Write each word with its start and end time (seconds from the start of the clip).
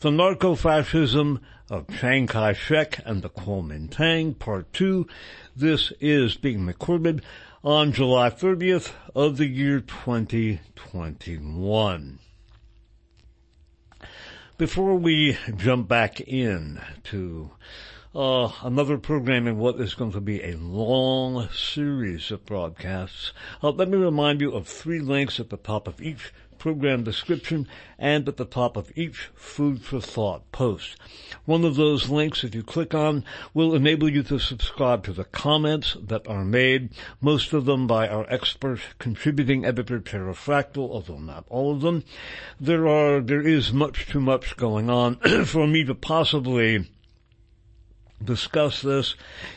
The 0.00 0.10
Narco-Fascism 0.10 1.40
of 1.68 1.86
Chiang 2.00 2.26
Kai-shek 2.26 3.00
and 3.04 3.20
the 3.20 3.28
Kuomintang, 3.28 4.38
Part 4.38 4.72
2. 4.72 5.06
This 5.54 5.92
is 6.00 6.38
being 6.38 6.64
recorded 6.64 7.20
on 7.62 7.92
July 7.92 8.30
30th 8.30 8.92
of 9.14 9.36
the 9.36 9.48
year 9.48 9.80
2021. 9.80 12.18
Before 14.56 14.94
we 14.94 15.36
jump 15.58 15.88
back 15.88 16.22
in 16.22 16.80
to 17.04 17.50
uh, 18.18 18.50
another 18.64 18.98
program 18.98 19.46
in 19.46 19.58
what 19.58 19.80
is 19.80 19.94
going 19.94 20.10
to 20.10 20.20
be 20.20 20.42
a 20.42 20.56
long 20.56 21.48
series 21.50 22.32
of 22.32 22.44
broadcasts. 22.44 23.32
Uh, 23.62 23.70
let 23.70 23.88
me 23.88 23.96
remind 23.96 24.40
you 24.40 24.50
of 24.50 24.66
three 24.66 24.98
links 24.98 25.38
at 25.38 25.50
the 25.50 25.56
top 25.56 25.86
of 25.86 26.02
each 26.02 26.32
program 26.58 27.04
description 27.04 27.68
and 27.96 28.28
at 28.28 28.36
the 28.36 28.44
top 28.44 28.76
of 28.76 28.90
each 28.96 29.30
food 29.36 29.80
for 29.82 30.00
thought 30.00 30.50
post. 30.50 30.96
One 31.44 31.64
of 31.64 31.76
those 31.76 32.08
links, 32.08 32.42
if 32.42 32.56
you 32.56 32.64
click 32.64 32.92
on, 32.92 33.24
will 33.54 33.72
enable 33.72 34.08
you 34.08 34.24
to 34.24 34.40
subscribe 34.40 35.04
to 35.04 35.12
the 35.12 35.22
comments 35.22 35.96
that 36.02 36.26
are 36.26 36.44
made, 36.44 36.90
most 37.20 37.52
of 37.52 37.66
them 37.66 37.86
by 37.86 38.08
our 38.08 38.26
expert 38.28 38.80
contributing 38.98 39.64
editor 39.64 40.00
Pterrafractyl, 40.00 40.78
although 40.78 41.18
not 41.18 41.44
all 41.48 41.70
of 41.70 41.82
them. 41.82 42.02
There 42.58 42.88
are, 42.88 43.20
there 43.20 43.46
is 43.46 43.72
much 43.72 44.06
too 44.08 44.20
much 44.20 44.56
going 44.56 44.90
on 44.90 45.14
for 45.44 45.68
me 45.68 45.84
to 45.84 45.94
possibly 45.94 46.84
discuss 48.22 48.82
this 48.82 49.14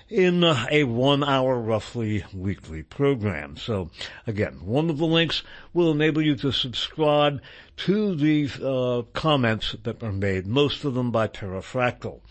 in 0.09 0.43
a 0.43 0.83
one 0.83 1.23
hour 1.23 1.59
roughly 1.59 2.23
weekly 2.33 2.83
program. 2.83 3.57
So 3.57 3.89
again, 4.27 4.65
one 4.65 4.89
of 4.89 4.97
the 4.97 5.05
links 5.05 5.43
will 5.73 5.91
enable 5.91 6.21
you 6.21 6.35
to 6.37 6.51
subscribe 6.51 7.41
to 7.77 8.15
the 8.15 8.49
uh, 8.63 9.01
comments 9.13 9.75
that 9.83 10.03
are 10.03 10.11
made, 10.11 10.45
most 10.45 10.83
of 10.83 10.93
them 10.93 11.11
by 11.11 11.27
Pterrafractyl. 11.27 12.21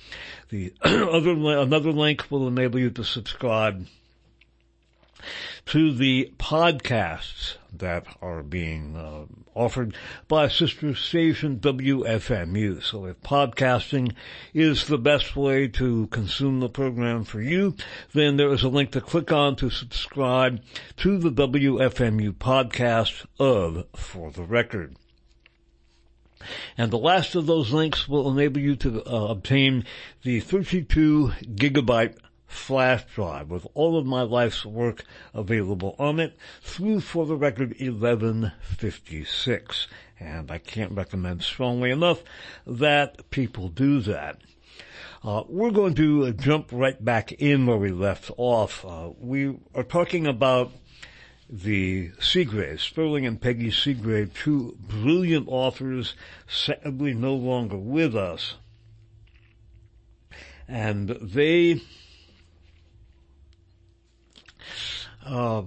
The 0.51 0.73
other, 0.83 1.33
another 1.33 1.93
link 1.93 2.31
will 2.31 2.47
enable 2.47 2.79
you 2.79 2.91
to 2.91 3.05
subscribe 3.05 3.87
to 5.67 5.93
the 5.93 6.33
podcasts 6.39 7.57
that 7.73 8.07
are 8.21 8.43
being 8.43 8.97
uh, 8.97 9.27
offered 9.55 9.95
by 10.29 10.49
sister 10.49 10.95
station 10.95 11.59
WFMU. 11.59 12.83
So 12.83 13.07
if 13.07 13.21
podcasting 13.21 14.15
is 14.55 14.87
the 14.87 14.99
best 14.99 15.37
way 15.37 15.69
to 15.69 16.07
consume 16.09 16.61
the 16.61 16.69
program 16.69 17.25
for 17.25 17.41
you, 17.41 17.77
then 18.13 18.37
there 18.37 18.53
is 18.53 18.63
a 18.63 18.69
link 18.69 18.93
to 18.93 19.01
click 19.01 19.31
on 19.33 19.57
to 19.57 19.71
subscribe 19.71 20.61
to 20.99 21.19
the 21.19 21.31
WFMU 21.31 22.33
podcast 22.33 23.27
of 23.39 23.87
For 23.95 24.31
the 24.31 24.45
Record. 24.45 24.97
And 26.79 26.91
the 26.91 26.99
last 26.99 27.35
of 27.35 27.47
those 27.47 27.71
links 27.71 28.09
will 28.09 28.31
enable 28.31 28.61
you 28.61 28.77
to 28.77 29.05
uh, 29.05 29.27
obtain 29.27 29.85
the 30.23 30.41
32 30.41 31.33
gigabyte 31.55 32.17
flash 32.51 33.05
drive 33.15 33.49
with 33.49 33.67
all 33.75 33.97
of 33.97 34.05
my 34.05 34.23
life's 34.23 34.67
work 34.67 35.05
available 35.33 35.95
on 35.99 36.19
it 36.19 36.37
through 36.61 37.01
for 37.01 37.25
the 37.25 37.37
record 37.37 37.75
1156. 37.81 39.87
And 40.19 40.51
I 40.51 40.59
can't 40.59 40.93
recommend 40.93 41.43
strongly 41.43 41.91
enough 41.91 42.23
that 42.67 43.31
people 43.31 43.69
do 43.69 44.01
that. 44.01 44.39
Uh, 45.23 45.45
we're 45.49 45.71
going 45.71 45.95
to 45.95 46.27
uh, 46.27 46.31
jump 46.33 46.71
right 46.73 47.03
back 47.05 47.33
in 47.33 47.67
where 47.67 47.77
we 47.77 47.91
left 47.91 48.31
off. 48.37 48.85
Uh, 48.85 49.11
we 49.19 49.57
are 49.75 49.85
talking 49.85 50.27
about 50.27 50.73
the 51.49 52.11
Seagraves, 52.21 52.83
Sterling 52.83 53.27
and 53.27 53.41
Peggy 53.41 53.71
Seagrave, 53.71 54.35
two 54.35 54.77
brilliant 54.81 55.47
authors, 55.49 56.15
sadly 56.49 57.15
no 57.15 57.35
longer 57.35 57.77
with 57.77 58.17
us. 58.17 58.57
And 60.67 61.09
they 61.09 61.83
uh, 65.25 65.63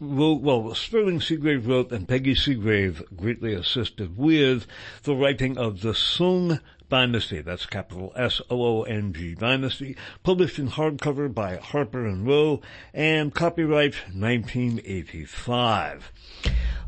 wrote, 0.00 0.40
well, 0.40 0.74
Sterling 0.74 1.20
Seagrave 1.20 1.66
wrote 1.66 1.92
and 1.92 2.08
Peggy 2.08 2.34
Seagrave 2.34 3.02
greatly 3.16 3.54
assisted 3.54 4.16
with 4.16 4.66
the 5.02 5.14
writing 5.14 5.58
of 5.58 5.82
the 5.82 5.92
Soong 5.92 6.60
Dynasty, 6.88 7.40
that's 7.40 7.66
capital 7.66 8.12
S-O-O-N-G 8.16 9.36
Dynasty, 9.36 9.96
published 10.24 10.58
in 10.58 10.70
hardcover 10.70 11.32
by 11.32 11.56
Harper 11.56 12.04
and 12.04 12.26
Row, 12.26 12.60
and 12.92 13.32
copyright 13.32 13.94
1985. 14.12 16.10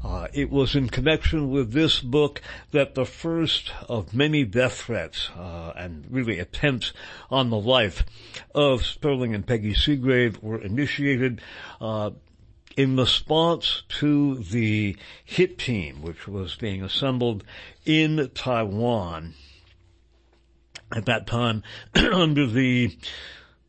Uh, 0.04 0.26
it 0.32 0.50
was 0.50 0.74
in 0.74 0.88
connection 0.88 1.50
with 1.50 1.72
this 1.72 2.00
book 2.00 2.40
that 2.72 2.94
the 2.94 3.04
first 3.04 3.70
of 3.88 4.12
many 4.12 4.44
death 4.44 4.82
threats 4.82 5.30
uh, 5.36 5.72
and 5.76 6.06
really 6.10 6.38
attempts 6.38 6.92
on 7.30 7.50
the 7.50 7.58
life 7.58 8.04
of 8.54 8.84
Sterling 8.84 9.34
and 9.34 9.46
Peggy 9.46 9.74
Seagrave 9.74 10.42
were 10.42 10.60
initiated. 10.60 11.40
Uh, 11.80 12.10
in 12.74 12.96
response 12.96 13.82
to 13.86 14.36
the 14.36 14.96
hit 15.24 15.58
team, 15.58 16.00
which 16.00 16.26
was 16.26 16.56
being 16.56 16.82
assembled 16.82 17.44
in 17.84 18.30
Taiwan 18.34 19.34
at 20.94 21.06
that 21.06 21.26
time 21.26 21.62
under 21.94 22.46
the 22.46 22.96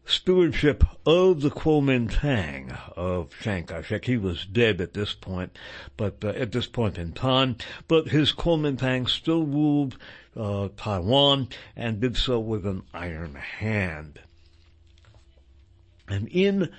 stewardship 0.06 0.84
of 1.06 1.41
the 1.41 1.50
Kuomintang 1.50 2.78
of 2.96 3.34
Chiang 3.41 3.66
Kai-shek. 3.66 4.06
He 4.06 4.18
was 4.18 4.46
dead 4.46 4.81
at 4.81 4.94
this 4.94 5.14
point, 5.14 5.58
but 5.97 6.24
uh, 6.24 6.30
at 6.30 6.52
this 6.52 6.68
point 6.68 6.97
in 6.97 7.14
time, 7.14 7.58
but 7.88 8.09
his 8.09 8.34
Kuomintang 8.34 9.09
still 9.09 9.46
ruled 9.46 9.97
uh, 10.36 10.69
Taiwan 10.75 11.47
and 11.75 12.00
did 12.00 12.18
so 12.18 12.40
with 12.40 12.66
an 12.66 12.84
iron 12.94 13.36
hand. 13.36 14.19
And 16.13 16.28
in 16.28 16.69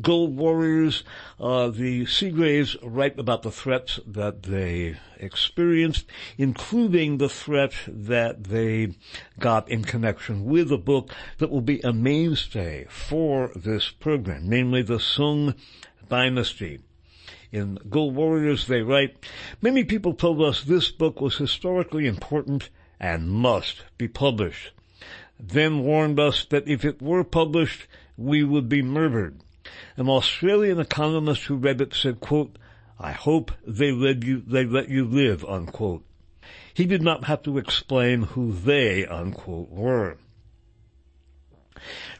Gold 0.00 0.36
Warriors, 0.36 1.04
uh, 1.38 1.68
the 1.68 2.06
Seagraves 2.06 2.76
write 2.82 3.16
about 3.20 3.42
the 3.42 3.52
threats 3.52 4.00
that 4.04 4.42
they 4.42 4.96
experienced, 5.16 6.06
including 6.36 7.18
the 7.18 7.28
threat 7.28 7.72
that 7.86 8.42
they 8.44 8.94
got 9.38 9.68
in 9.68 9.84
connection 9.84 10.44
with 10.44 10.72
a 10.72 10.76
book 10.76 11.14
that 11.38 11.50
will 11.50 11.60
be 11.60 11.78
a 11.82 11.92
mainstay 11.92 12.86
for 12.88 13.52
this 13.54 13.90
program, 13.90 14.48
namely 14.48 14.82
the 14.82 14.98
Soong 14.98 15.54
Dynasty. 16.08 16.80
In 17.52 17.78
Gold 17.88 18.16
Warriors, 18.16 18.66
they 18.66 18.82
write, 18.82 19.24
many 19.62 19.84
people 19.84 20.14
told 20.14 20.42
us 20.42 20.64
this 20.64 20.90
book 20.90 21.20
was 21.20 21.36
historically 21.36 22.08
important 22.08 22.70
and 22.98 23.30
must 23.30 23.84
be 23.98 24.08
published. 24.08 24.72
Then 25.38 25.84
warned 25.84 26.18
us 26.18 26.44
that 26.46 26.66
if 26.66 26.84
it 26.84 27.00
were 27.00 27.24
published, 27.24 27.86
we 28.20 28.44
would 28.44 28.68
be 28.68 28.82
murdered. 28.82 29.40
An 29.96 30.08
Australian 30.08 30.78
economist 30.78 31.44
who 31.44 31.56
read 31.56 31.80
it 31.80 31.94
said, 31.94 32.20
quote, 32.20 32.56
I 32.98 33.12
hope 33.12 33.50
they 33.66 33.92
let 33.92 34.24
you, 34.24 34.42
they 34.46 34.66
let 34.66 34.90
you 34.90 35.06
live, 35.06 35.44
unquote. 35.44 36.04
He 36.74 36.84
did 36.84 37.02
not 37.02 37.24
have 37.24 37.42
to 37.44 37.56
explain 37.56 38.22
who 38.22 38.52
they, 38.52 39.06
unquote, 39.06 39.70
were. 39.70 40.18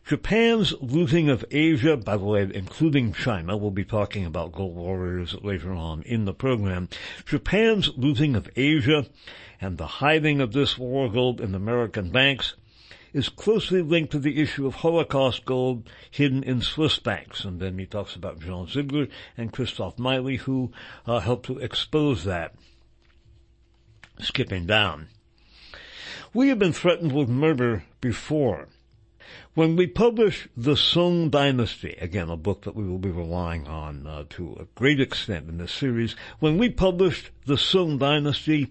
Japan's 0.06 0.72
looting 0.80 1.28
of 1.28 1.44
Asia, 1.50 1.98
by 1.98 2.16
the 2.16 2.24
way, 2.24 2.50
including 2.54 3.12
China, 3.12 3.58
we'll 3.58 3.70
be 3.70 3.84
talking 3.84 4.24
about 4.24 4.52
gold 4.52 4.74
warriors 4.74 5.36
later 5.42 5.72
on 5.72 6.02
in 6.02 6.24
the 6.24 6.32
program. 6.32 6.88
Japan's 7.26 7.90
looting 7.96 8.34
of 8.36 8.48
Asia 8.56 9.06
and 9.60 9.76
the 9.76 9.86
hiding 9.86 10.40
of 10.40 10.54
this 10.54 10.78
war 10.78 11.10
gold 11.10 11.42
in 11.42 11.54
American 11.54 12.08
banks 12.08 12.54
is 13.12 13.28
closely 13.28 13.82
linked 13.82 14.12
to 14.12 14.18
the 14.18 14.40
issue 14.40 14.66
of 14.66 14.76
Holocaust 14.76 15.44
gold 15.44 15.88
hidden 16.10 16.42
in 16.42 16.60
Swiss 16.60 16.98
banks. 16.98 17.44
And 17.44 17.60
then 17.60 17.78
he 17.78 17.86
talks 17.86 18.14
about 18.14 18.40
Jean 18.40 18.68
Ziegler 18.68 19.08
and 19.36 19.52
Christoph 19.52 19.96
Meili 19.96 20.38
who 20.38 20.72
uh, 21.06 21.20
helped 21.20 21.46
to 21.46 21.58
expose 21.58 22.24
that. 22.24 22.54
Skipping 24.18 24.66
down. 24.66 25.08
We 26.32 26.48
have 26.48 26.58
been 26.58 26.72
threatened 26.72 27.12
with 27.12 27.28
murder 27.28 27.84
before. 28.00 28.68
When 29.54 29.76
we 29.76 29.86
publish 29.86 30.48
The 30.56 30.74
Soong 30.74 31.30
Dynasty, 31.30 31.96
again, 32.00 32.30
a 32.30 32.36
book 32.36 32.62
that 32.62 32.76
we 32.76 32.86
will 32.86 32.98
be 32.98 33.10
relying 33.10 33.66
on 33.66 34.06
uh, 34.06 34.24
to 34.30 34.56
a 34.60 34.64
great 34.76 35.00
extent 35.00 35.48
in 35.48 35.58
this 35.58 35.72
series, 35.72 36.14
when 36.38 36.56
we 36.56 36.68
published 36.68 37.30
The 37.46 37.54
Soong 37.54 37.98
Dynasty, 37.98 38.68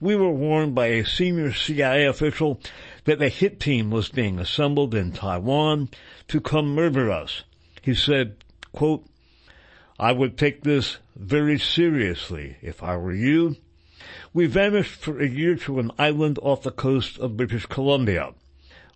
we 0.00 0.16
were 0.16 0.30
warned 0.30 0.74
by 0.74 0.86
a 0.86 1.04
senior 1.04 1.52
CIA 1.52 2.06
official 2.06 2.60
that 3.04 3.22
a 3.22 3.28
hit 3.28 3.60
team 3.60 3.90
was 3.90 4.08
being 4.08 4.38
assembled 4.38 4.94
in 4.94 5.12
Taiwan 5.12 5.88
to 6.28 6.40
come 6.40 6.74
murder 6.74 7.10
us. 7.10 7.44
He 7.82 7.94
said, 7.94 8.36
quote, 8.72 9.04
I 9.98 10.12
would 10.12 10.36
take 10.36 10.62
this 10.62 10.98
very 11.14 11.58
seriously 11.58 12.56
if 12.62 12.82
I 12.82 12.96
were 12.96 13.14
you. 13.14 13.56
We 14.32 14.46
vanished 14.46 14.96
for 14.96 15.20
a 15.20 15.28
year 15.28 15.54
to 15.56 15.78
an 15.78 15.92
island 15.98 16.38
off 16.42 16.62
the 16.62 16.72
coast 16.72 17.18
of 17.18 17.36
British 17.36 17.66
Columbia. 17.66 18.34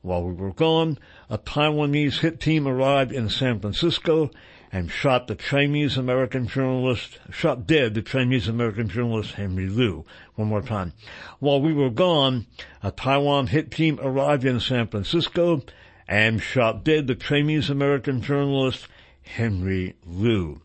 While 0.02 0.24
we 0.24 0.32
were 0.32 0.52
gone, 0.52 0.98
a 1.28 1.38
Taiwanese 1.38 2.20
hit 2.20 2.40
team 2.40 2.66
arrived 2.66 3.12
in 3.12 3.28
San 3.28 3.60
Francisco 3.60 4.30
and 4.70 4.90
shot 4.90 5.26
the 5.26 5.34
Chinese 5.34 5.96
American 5.96 6.46
journalist, 6.46 7.18
shot 7.30 7.66
dead 7.66 7.94
the 7.94 8.02
Chinese 8.02 8.48
American 8.48 8.88
journalist 8.88 9.32
Henry 9.32 9.68
Liu. 9.68 10.04
One 10.34 10.48
more 10.48 10.62
time. 10.62 10.92
While 11.38 11.60
we 11.60 11.72
were 11.72 11.90
gone, 11.90 12.46
a 12.82 12.90
Taiwan 12.90 13.48
hit 13.48 13.70
team 13.70 13.98
arrived 14.02 14.44
in 14.44 14.60
San 14.60 14.88
Francisco 14.88 15.62
and 16.06 16.42
shot 16.42 16.84
dead 16.84 17.06
the 17.06 17.14
Chinese 17.14 17.70
American 17.70 18.22
journalist 18.22 18.88
Henry 19.22 19.94
Liu. 20.06 20.60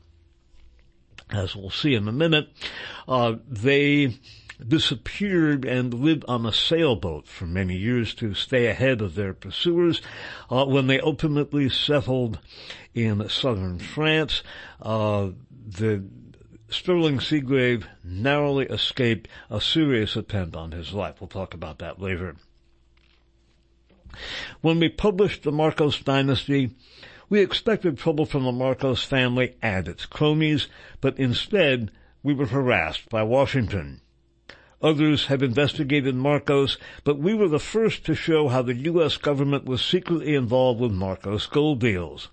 As 1.29 1.55
we'll 1.55 1.69
see 1.69 1.95
in 1.95 2.07
a 2.07 2.11
minute, 2.11 2.49
uh, 3.07 3.35
they 3.47 4.19
disappeared 4.65 5.65
and 5.65 5.93
lived 5.93 6.25
on 6.27 6.45
a 6.45 6.53
sailboat 6.53 7.27
for 7.27 7.45
many 7.45 7.75
years 7.75 8.13
to 8.15 8.33
stay 8.33 8.67
ahead 8.67 9.01
of 9.01 9.15
their 9.15 9.33
pursuers. 9.33 10.01
Uh, 10.49 10.65
when 10.65 10.87
they 10.87 10.99
ultimately 10.99 11.69
settled 11.69 12.39
in 12.93 13.27
southern 13.29 13.79
France, 13.79 14.43
uh, 14.81 15.29
the 15.67 16.03
Sterling 16.69 17.19
Seagrave 17.19 17.85
narrowly 18.03 18.65
escaped 18.65 19.27
a 19.49 19.61
serious 19.61 20.15
attempt 20.15 20.55
on 20.55 20.71
his 20.71 20.93
life. 20.93 21.21
We'll 21.21 21.27
talk 21.27 21.53
about 21.53 21.79
that 21.79 22.01
later. 22.01 22.35
When 24.61 24.79
we 24.79 24.89
published 24.89 25.43
the 25.43 25.51
Marcos 25.51 25.99
dynasty, 25.99 26.75
we 27.29 27.41
expected 27.41 27.97
trouble 27.97 28.25
from 28.25 28.43
the 28.43 28.51
Marcos 28.51 29.03
family 29.03 29.55
and 29.61 29.87
its 29.87 30.05
cronies, 30.05 30.67
but 31.01 31.17
instead 31.17 31.91
we 32.21 32.33
were 32.33 32.45
harassed 32.47 33.09
by 33.09 33.23
Washington. 33.23 34.01
Others 34.83 35.27
have 35.27 35.41
investigated 35.41 36.13
Marcos, 36.13 36.77
but 37.05 37.17
we 37.17 37.33
were 37.33 37.47
the 37.47 37.57
first 37.57 38.05
to 38.05 38.13
show 38.13 38.49
how 38.49 38.61
the 38.61 38.75
U.S. 38.75 39.15
government 39.15 39.63
was 39.63 39.81
secretly 39.81 40.35
involved 40.35 40.81
with 40.81 40.91
Marcos 40.91 41.45
gold 41.45 41.79
deals. 41.79 42.27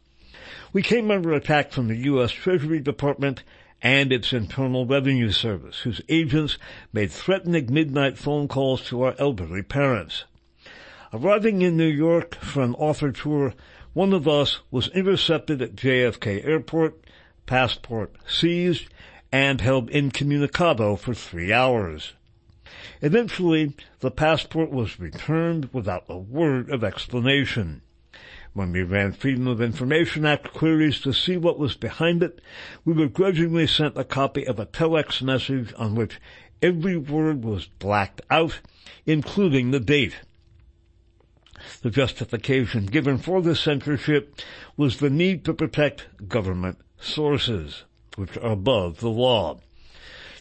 We 0.72 0.82
came 0.82 1.12
under 1.12 1.32
attack 1.32 1.70
from 1.70 1.86
the 1.86 1.94
U.S. 1.96 2.32
Treasury 2.32 2.80
Department 2.80 3.44
and 3.80 4.12
its 4.12 4.32
Internal 4.32 4.84
Revenue 4.84 5.30
Service, 5.30 5.82
whose 5.82 6.00
agents 6.08 6.58
made 6.92 7.12
threatening 7.12 7.72
midnight 7.72 8.18
phone 8.18 8.48
calls 8.48 8.84
to 8.88 9.02
our 9.02 9.14
elderly 9.20 9.62
parents. 9.62 10.24
Arriving 11.12 11.62
in 11.62 11.76
New 11.76 11.86
York 11.86 12.34
for 12.34 12.62
an 12.62 12.74
author 12.74 13.12
tour, 13.12 13.54
one 13.92 14.12
of 14.12 14.26
us 14.26 14.58
was 14.72 14.88
intercepted 14.88 15.62
at 15.62 15.76
JFK 15.76 16.44
Airport, 16.44 17.04
passport 17.46 18.16
seized, 18.26 18.88
and 19.30 19.60
held 19.60 19.88
incommunicado 19.90 20.98
for 20.98 21.14
three 21.14 21.52
hours. 21.52 22.14
Eventually, 23.02 23.74
the 24.00 24.10
passport 24.10 24.70
was 24.70 25.00
returned 25.00 25.68
without 25.72 26.04
a 26.08 26.18
word 26.18 26.70
of 26.70 26.82
explanation. 26.82 27.82
When 28.52 28.72
we 28.72 28.82
ran 28.82 29.12
Freedom 29.12 29.46
of 29.46 29.60
Information 29.60 30.26
Act 30.26 30.52
queries 30.52 31.00
to 31.02 31.12
see 31.12 31.36
what 31.36 31.58
was 31.58 31.76
behind 31.76 32.22
it, 32.22 32.40
we 32.84 32.92
were 32.92 33.06
grudgingly 33.06 33.66
sent 33.66 33.96
a 33.96 34.04
copy 34.04 34.44
of 34.46 34.58
a 34.58 34.66
telex 34.66 35.22
message 35.22 35.72
on 35.76 35.94
which 35.94 36.20
every 36.60 36.96
word 36.96 37.44
was 37.44 37.66
blacked 37.78 38.22
out, 38.30 38.60
including 39.06 39.70
the 39.70 39.80
date. 39.80 40.16
The 41.82 41.90
justification 41.90 42.86
given 42.86 43.18
for 43.18 43.40
the 43.40 43.54
censorship 43.54 44.40
was 44.76 44.96
the 44.96 45.10
need 45.10 45.44
to 45.44 45.54
protect 45.54 46.28
government 46.28 46.78
sources, 46.98 47.84
which 48.16 48.36
are 48.38 48.52
above 48.52 49.00
the 49.00 49.10
law. 49.10 49.60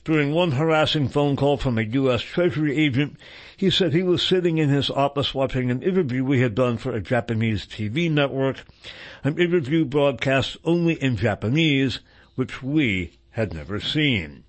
During 0.05 0.31
one 0.31 0.53
harassing 0.53 1.09
phone 1.09 1.35
call 1.35 1.57
from 1.57 1.77
a 1.77 1.81
U.S. 1.81 2.21
Treasury 2.21 2.77
agent, 2.77 3.17
he 3.57 3.69
said 3.69 3.93
he 3.93 4.01
was 4.01 4.23
sitting 4.23 4.57
in 4.57 4.69
his 4.69 4.89
office 4.89 5.33
watching 5.35 5.69
an 5.69 5.83
interview 5.83 6.23
we 6.23 6.39
had 6.39 6.55
done 6.55 6.77
for 6.77 6.93
a 6.93 7.01
Japanese 7.01 7.65
TV 7.65 8.09
network, 8.09 8.63
an 9.25 9.37
interview 9.37 9.83
broadcast 9.83 10.55
only 10.63 10.93
in 10.93 11.17
Japanese, 11.17 11.99
which 12.35 12.63
we 12.63 13.19
had 13.31 13.53
never 13.53 13.79
seen. 13.79 14.45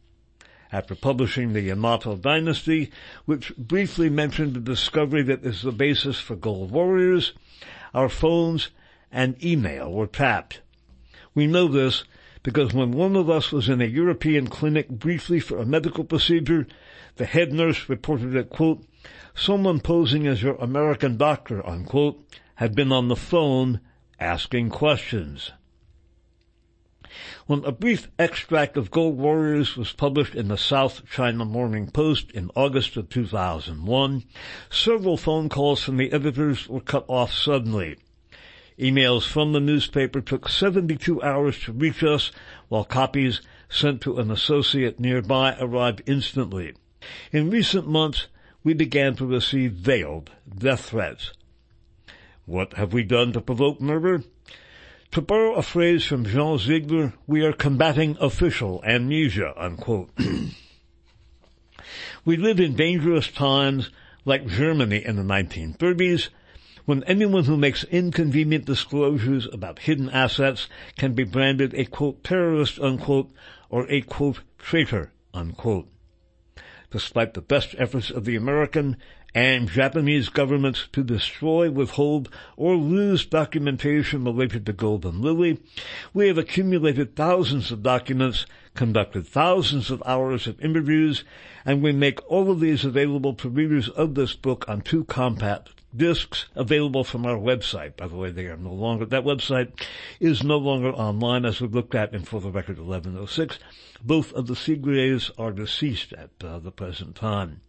After 0.70 0.94
publishing 0.94 1.52
the 1.52 1.62
Yamato 1.62 2.16
Dynasty, 2.16 2.92
which 3.24 3.54
briefly 3.56 4.08
mentioned 4.08 4.54
the 4.54 4.60
discovery 4.60 5.24
that 5.24 5.44
is 5.44 5.62
the 5.62 5.72
basis 5.72 6.20
for 6.20 6.36
Gold 6.36 6.70
Warriors, 6.70 7.32
our 7.92 8.08
phones 8.08 8.70
and 9.10 9.42
email 9.44 9.92
were 9.92 10.06
tapped. 10.06 10.60
We 11.34 11.48
know 11.48 11.66
this 11.66 12.04
because 12.42 12.72
when 12.72 12.92
one 12.92 13.16
of 13.16 13.28
us 13.28 13.52
was 13.52 13.68
in 13.68 13.80
a 13.80 13.86
European 13.86 14.46
clinic 14.46 14.88
briefly 14.88 15.40
for 15.40 15.58
a 15.58 15.66
medical 15.66 16.04
procedure, 16.04 16.66
the 17.16 17.26
head 17.26 17.52
nurse 17.52 17.88
reported 17.88 18.32
that, 18.32 18.50
quote, 18.50 18.84
someone 19.34 19.80
posing 19.80 20.26
as 20.26 20.42
your 20.42 20.54
American 20.56 21.16
doctor, 21.16 21.66
unquote, 21.66 22.24
had 22.54 22.74
been 22.74 22.92
on 22.92 23.08
the 23.08 23.16
phone 23.16 23.80
asking 24.18 24.70
questions. 24.70 25.52
When 27.46 27.64
a 27.64 27.72
brief 27.72 28.08
extract 28.18 28.76
of 28.76 28.90
Gold 28.90 29.18
Warriors 29.18 29.76
was 29.76 29.92
published 29.92 30.34
in 30.34 30.48
the 30.48 30.56
South 30.56 31.02
China 31.10 31.44
Morning 31.44 31.90
Post 31.90 32.30
in 32.30 32.50
August 32.54 32.96
of 32.96 33.08
2001, 33.08 34.24
several 34.70 35.16
phone 35.16 35.48
calls 35.48 35.82
from 35.82 35.96
the 35.96 36.12
editors 36.12 36.68
were 36.68 36.80
cut 36.80 37.04
off 37.08 37.32
suddenly. 37.32 37.96
Emails 38.80 39.28
from 39.28 39.52
the 39.52 39.60
newspaper 39.60 40.22
took 40.22 40.48
72 40.48 41.22
hours 41.22 41.60
to 41.60 41.72
reach 41.72 42.02
us, 42.02 42.32
while 42.68 42.84
copies 42.84 43.42
sent 43.68 44.00
to 44.00 44.18
an 44.18 44.30
associate 44.30 44.98
nearby 44.98 45.54
arrived 45.60 46.00
instantly. 46.06 46.72
In 47.30 47.50
recent 47.50 47.86
months, 47.86 48.28
we 48.64 48.72
began 48.72 49.16
to 49.16 49.26
receive 49.26 49.72
veiled 49.72 50.30
death 50.48 50.86
threats. 50.86 51.32
What 52.46 52.72
have 52.74 52.94
we 52.94 53.02
done 53.02 53.34
to 53.34 53.42
provoke 53.42 53.82
murder? 53.82 54.24
To 55.12 55.20
borrow 55.20 55.56
a 55.56 55.62
phrase 55.62 56.06
from 56.06 56.24
Jean 56.24 56.56
Ziegler, 56.56 57.12
we 57.26 57.44
are 57.44 57.52
combating 57.52 58.16
official 58.18 58.82
amnesia, 58.82 59.52
unquote. 59.62 60.08
we 62.24 62.38
live 62.38 62.58
in 62.58 62.76
dangerous 62.76 63.30
times 63.30 63.90
like 64.24 64.46
Germany 64.46 65.04
in 65.04 65.16
the 65.16 65.22
1930s 65.22 66.30
when 66.86 67.04
anyone 67.04 67.44
who 67.44 67.56
makes 67.56 67.84
inconvenient 67.84 68.64
disclosures 68.64 69.46
about 69.52 69.80
hidden 69.80 70.08
assets 70.10 70.68
can 70.96 71.12
be 71.12 71.24
branded 71.24 71.74
a 71.74 71.84
quote 71.84 72.22
terrorist 72.24 72.78
unquote 72.80 73.30
or 73.68 73.86
a 73.90 74.00
quote 74.00 74.40
traitor 74.58 75.12
unquote. 75.34 75.88
Despite 76.90 77.34
the 77.34 77.40
best 77.40 77.74
efforts 77.78 78.10
of 78.10 78.24
the 78.24 78.34
American 78.34 78.96
and 79.32 79.68
Japanese 79.68 80.28
governments 80.28 80.88
to 80.92 81.04
destroy, 81.04 81.70
withhold, 81.70 82.28
or 82.56 82.74
lose 82.74 83.24
documentation 83.24 84.24
related 84.24 84.66
to 84.66 84.72
Golden 84.72 85.22
Lily, 85.22 85.60
we 86.12 86.26
have 86.26 86.38
accumulated 86.38 87.14
thousands 87.14 87.70
of 87.70 87.84
documents, 87.84 88.44
conducted 88.74 89.26
thousands 89.26 89.90
of 89.90 90.02
hours 90.04 90.48
of 90.48 90.60
interviews, 90.60 91.22
and 91.64 91.80
we 91.80 91.92
make 91.92 92.28
all 92.28 92.50
of 92.50 92.58
these 92.58 92.84
available 92.84 93.34
to 93.34 93.48
readers 93.48 93.88
of 93.90 94.16
this 94.16 94.34
book 94.34 94.64
on 94.68 94.80
two 94.80 95.04
compact 95.04 95.79
discs 95.96 96.46
available 96.54 97.04
from 97.04 97.26
our 97.26 97.36
website. 97.36 97.96
By 97.96 98.08
the 98.08 98.16
way, 98.16 98.30
they 98.30 98.46
are 98.46 98.56
no 98.56 98.72
longer, 98.72 99.04
that 99.06 99.24
website 99.24 99.72
is 100.20 100.42
no 100.42 100.58
longer 100.58 100.90
online 100.90 101.44
as 101.44 101.60
we 101.60 101.68
looked 101.68 101.94
at 101.94 102.14
in 102.14 102.22
For 102.22 102.40
the 102.40 102.50
Record 102.50 102.78
1106. 102.78 103.58
Both 104.02 104.32
of 104.32 104.46
the 104.46 104.56
Seagraves 104.56 105.30
are 105.38 105.52
deceased 105.52 106.12
at 106.12 106.30
uh, 106.42 106.58
the 106.58 106.70
present 106.70 107.16
time. 107.16 107.60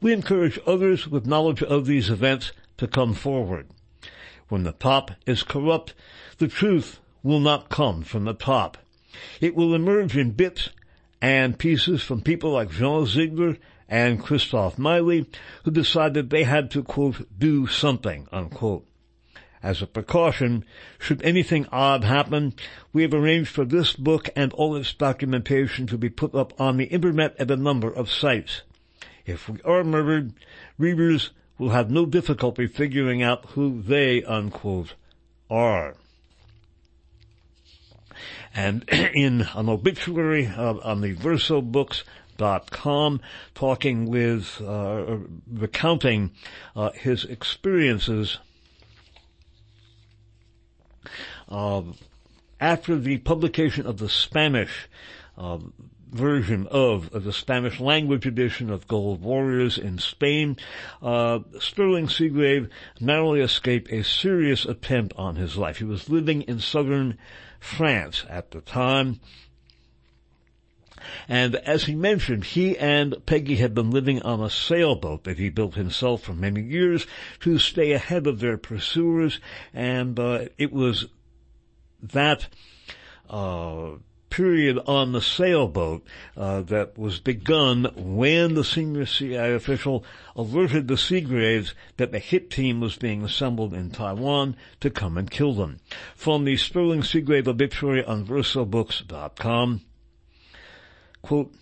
We 0.00 0.12
encourage 0.12 0.58
others 0.66 1.06
with 1.06 1.26
knowledge 1.26 1.62
of 1.62 1.86
these 1.86 2.10
events 2.10 2.52
to 2.78 2.88
come 2.88 3.14
forward. 3.14 3.68
When 4.48 4.64
the 4.64 4.72
top 4.72 5.12
is 5.24 5.42
corrupt, 5.42 5.94
the 6.38 6.48
truth 6.48 6.98
will 7.22 7.40
not 7.40 7.68
come 7.68 8.02
from 8.02 8.24
the 8.24 8.34
top. 8.34 8.76
It 9.40 9.54
will 9.54 9.74
emerge 9.74 10.16
in 10.16 10.32
bits 10.32 10.70
and 11.20 11.58
pieces 11.58 12.02
from 12.02 12.20
people 12.20 12.50
like 12.50 12.70
Jean 12.70 13.06
Ziegler 13.06 13.56
and 13.92 14.24
Christoph 14.24 14.78
Meili, 14.78 15.26
who 15.64 15.70
decided 15.70 16.30
they 16.30 16.44
had 16.44 16.70
to, 16.70 16.82
quote, 16.82 17.26
do 17.38 17.66
something, 17.66 18.26
unquote. 18.32 18.86
As 19.62 19.82
a 19.82 19.86
precaution, 19.86 20.64
should 20.98 21.20
anything 21.22 21.66
odd 21.70 22.02
happen, 22.02 22.54
we 22.94 23.02
have 23.02 23.12
arranged 23.12 23.50
for 23.50 23.66
this 23.66 23.92
book 23.92 24.30
and 24.34 24.50
all 24.54 24.76
its 24.76 24.94
documentation 24.94 25.86
to 25.88 25.98
be 25.98 26.08
put 26.08 26.34
up 26.34 26.58
on 26.58 26.78
the 26.78 26.86
internet 26.86 27.36
at 27.38 27.50
a 27.50 27.56
number 27.56 27.92
of 27.92 28.10
sites. 28.10 28.62
If 29.26 29.46
we 29.46 29.60
are 29.60 29.84
murdered, 29.84 30.32
readers 30.78 31.28
will 31.58 31.70
have 31.70 31.90
no 31.90 32.06
difficulty 32.06 32.66
figuring 32.66 33.22
out 33.22 33.50
who 33.50 33.82
they, 33.82 34.24
unquote, 34.24 34.94
are. 35.50 35.96
And 38.54 38.88
in 39.14 39.46
an 39.54 39.68
obituary 39.68 40.46
uh, 40.46 40.76
on 40.82 41.02
the 41.02 41.12
Verso 41.12 41.60
books, 41.60 42.04
com, 42.38 43.20
talking 43.54 44.06
with, 44.06 44.60
uh, 44.60 45.18
recounting 45.50 46.32
uh, 46.74 46.90
his 46.92 47.24
experiences 47.24 48.38
uh, 51.48 51.82
after 52.60 52.96
the 52.96 53.18
publication 53.18 53.86
of 53.86 53.98
the 53.98 54.08
Spanish 54.08 54.88
uh, 55.36 55.58
version 56.10 56.66
of, 56.70 57.12
of, 57.14 57.24
the 57.24 57.32
Spanish 57.32 57.80
language 57.80 58.26
edition 58.26 58.70
of 58.70 58.86
Gold 58.86 59.22
Warriors 59.22 59.78
in 59.78 59.98
Spain, 59.98 60.56
uh, 61.00 61.40
Sterling 61.58 62.06
Seagrave 62.06 62.68
narrowly 63.00 63.40
escaped 63.40 63.90
a 63.90 64.04
serious 64.04 64.64
attempt 64.64 65.14
on 65.16 65.36
his 65.36 65.56
life. 65.56 65.78
He 65.78 65.84
was 65.84 66.08
living 66.08 66.42
in 66.42 66.60
southern 66.60 67.18
France 67.58 68.24
at 68.28 68.50
the 68.50 68.60
time. 68.60 69.20
And 71.28 71.56
as 71.56 71.84
he 71.84 71.94
mentioned, 71.94 72.44
he 72.44 72.76
and 72.78 73.14
Peggy 73.26 73.56
had 73.56 73.74
been 73.74 73.90
living 73.90 74.22
on 74.22 74.40
a 74.40 74.50
sailboat 74.50 75.24
that 75.24 75.38
he 75.38 75.48
built 75.48 75.74
himself 75.74 76.22
for 76.22 76.34
many 76.34 76.62
years 76.62 77.06
to 77.40 77.58
stay 77.58 77.92
ahead 77.92 78.26
of 78.26 78.40
their 78.40 78.58
pursuers, 78.58 79.40
and 79.72 80.18
uh, 80.18 80.46
it 80.58 80.72
was 80.72 81.06
that 82.02 82.48
uh, 83.30 83.92
period 84.32 84.78
on 84.86 85.12
the 85.12 85.20
sailboat 85.20 86.02
uh, 86.38 86.62
that 86.62 86.96
was 86.96 87.20
begun 87.20 87.84
when 87.94 88.54
the 88.54 88.64
senior 88.64 89.04
CIA 89.04 89.52
official 89.52 90.02
alerted 90.34 90.88
the 90.88 90.96
Seagraves 90.96 91.74
that 91.98 92.12
the 92.12 92.18
hit 92.18 92.50
team 92.50 92.80
was 92.80 92.96
being 92.96 93.22
assembled 93.22 93.74
in 93.74 93.90
Taiwan 93.90 94.56
to 94.80 94.88
come 94.88 95.18
and 95.18 95.30
kill 95.30 95.52
them. 95.52 95.80
From 96.16 96.46
the 96.46 96.56
Sterling 96.56 97.02
Seagrave 97.02 97.46
obituary 97.46 98.02
on 98.02 98.24
VersoBooks.com, 98.24 99.82
Quote, 101.22 101.54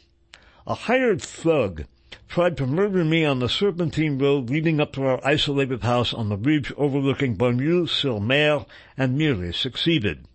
a 0.67 0.75
hired 0.75 1.21
thug 1.21 1.85
tried 2.29 2.57
to 2.57 2.67
murder 2.67 3.05
me 3.05 3.27
on 3.27 3.41
the 3.41 3.49
Serpentine 3.49 4.17
Road 4.17 4.49
leading 4.49 4.81
up 4.81 4.95
to 4.95 5.05
our 5.05 5.21
isolated 5.23 5.83
house 5.83 6.15
on 6.15 6.31
the 6.31 6.39
ridge 6.39 6.73
overlooking 6.79 7.37
Banyuls-sur-Mer 7.37 8.65
and 8.97 9.19
nearly 9.19 9.53
succeeded. 9.53 10.27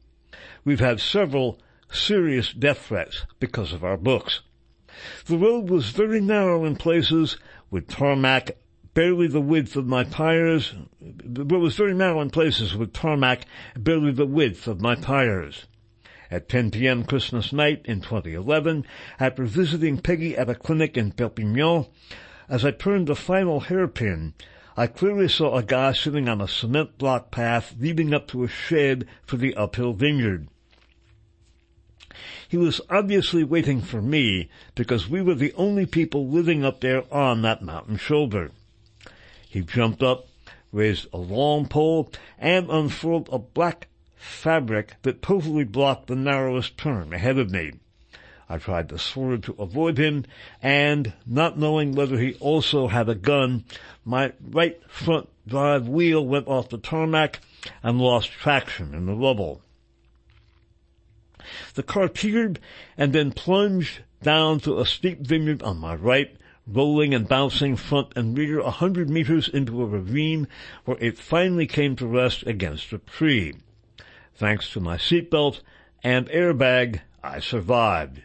We've 0.64 0.80
had 0.80 1.00
several 1.00 1.60
serious 1.92 2.54
death 2.54 2.86
threats 2.86 3.26
because 3.40 3.74
of 3.74 3.84
our 3.84 3.98
books. 3.98 4.42
The 5.26 5.40
road 5.40 5.72
was 5.72 5.90
very 5.90 6.22
narrow 6.22 6.64
in 6.64 6.76
places 6.76 7.38
with 7.72 7.88
tarmac 7.88 8.52
barely 8.94 9.28
the 9.28 9.42
width 9.42 9.76
of 9.76 9.88
my 9.88 10.04
tires. 10.04 10.76
Road 11.02 11.52
was 11.52 11.76
very 11.76 11.96
narrow 11.96 12.22
in 12.22 12.30
places 12.30 12.76
with 12.76 12.94
tarmac 12.94 13.46
barely 13.76 14.12
the 14.12 14.28
width 14.28 14.68
of 14.68 14.82
my 14.82 14.94
tires 14.94 15.66
at 16.32 16.50
10 16.50 16.72
p.m. 16.72 17.04
Christmas 17.04 17.54
night 17.54 17.82
in 17.86 18.02
2011 18.02 18.86
after 19.20 19.46
visiting 19.46 20.00
Peggy 20.00 20.36
at 20.36 20.50
a 20.50 20.56
clinic 20.56 20.98
in 20.98 21.12
Perpignan. 21.12 21.86
As 22.48 22.64
I 22.64 22.72
turned 22.72 23.08
the 23.08 23.16
final 23.16 23.62
hairpin, 23.62 24.34
I 24.78 24.88
clearly 24.88 25.30
saw 25.30 25.56
a 25.56 25.64
guy 25.64 25.94
sitting 25.94 26.28
on 26.28 26.42
a 26.42 26.48
cement 26.48 26.98
block 26.98 27.32
path 27.32 27.76
leading 27.80 28.14
up 28.14 28.28
to 28.30 28.44
a 28.44 28.48
shed 28.48 29.08
for 29.26 29.38
the 29.38 29.56
uphill 29.56 29.94
vineyard. 29.94 30.48
He 32.48 32.58
was 32.58 32.82
obviously 32.90 33.44
waiting 33.44 33.82
for 33.82 34.02
me 34.02 34.50
because 34.76 35.10
we 35.10 35.22
were 35.22 35.36
the 35.36 35.54
only 35.54 35.86
people 35.86 36.28
living 36.28 36.64
up 36.64 36.82
there 36.82 37.04
on 37.14 37.42
that 37.42 37.62
mountain 37.62 37.98
shoulder. 37.98 38.52
He 39.50 39.62
jumped 39.62 40.04
up, 40.04 40.28
raised 40.72 41.08
a 41.14 41.18
long 41.18 41.68
pole, 41.68 42.12
and 42.38 42.70
unfurled 42.70 43.30
a 43.32 43.40
black 43.40 43.88
fabric 44.26 44.96
that 45.04 45.22
totally 45.22 45.64
blocked 45.64 46.08
the 46.08 46.16
narrowest 46.16 46.78
turn 46.78 47.14
ahead 47.14 47.38
of 47.38 47.52
me. 47.52 47.74
I 48.50 48.58
tried 48.58 48.90
to 48.90 49.00
swerve 49.00 49.42
to 49.44 49.56
avoid 49.58 49.98
him, 49.98 50.26
and 50.62 51.14
not 51.26 51.58
knowing 51.58 51.94
whether 51.94 52.18
he 52.18 52.36
also 52.36 52.88
had 52.88 53.10
a 53.10 53.16
gun, 53.16 53.66
my 54.04 54.34
right 54.42 54.80
front 54.90 55.30
drive 55.48 55.88
wheel 55.88 56.26
went 56.26 56.48
off 56.48 56.70
the 56.70 56.78
tarmac 56.78 57.40
and 57.82 58.00
lost 58.00 58.32
traction 58.32 58.94
in 58.94 59.06
the 59.06 59.16
rubble. 59.16 59.62
The 61.76 61.84
car 61.84 62.08
teetered 62.08 62.60
and 62.98 63.14
then 63.14 63.32
plunged 63.32 64.02
down 64.22 64.60
to 64.62 64.80
a 64.80 64.86
steep 64.86 65.22
vineyard 65.22 65.62
on 65.64 65.78
my 65.78 65.96
right, 65.96 66.36
rolling 66.68 67.14
and 67.14 67.28
bouncing 67.28 67.76
front 67.76 68.14
and 68.16 68.38
rear 68.38 68.60
a 68.60 68.72
hundred 68.72 69.10
meters 69.10 69.48
into 69.48 69.82
a 69.82 69.86
ravine 69.86 70.48
where 70.86 70.98
it 71.00 71.18
finally 71.18 71.68
came 71.68 71.96
to 71.96 72.08
rest 72.08 72.44
against 72.48 72.94
a 72.94 72.98
tree. 72.98 73.54
Thanks 74.38 74.70
to 74.72 74.82
my 74.82 74.98
seatbelt 74.98 75.62
and 76.04 76.28
airbag, 76.28 77.00
I 77.24 77.40
survived. 77.40 78.24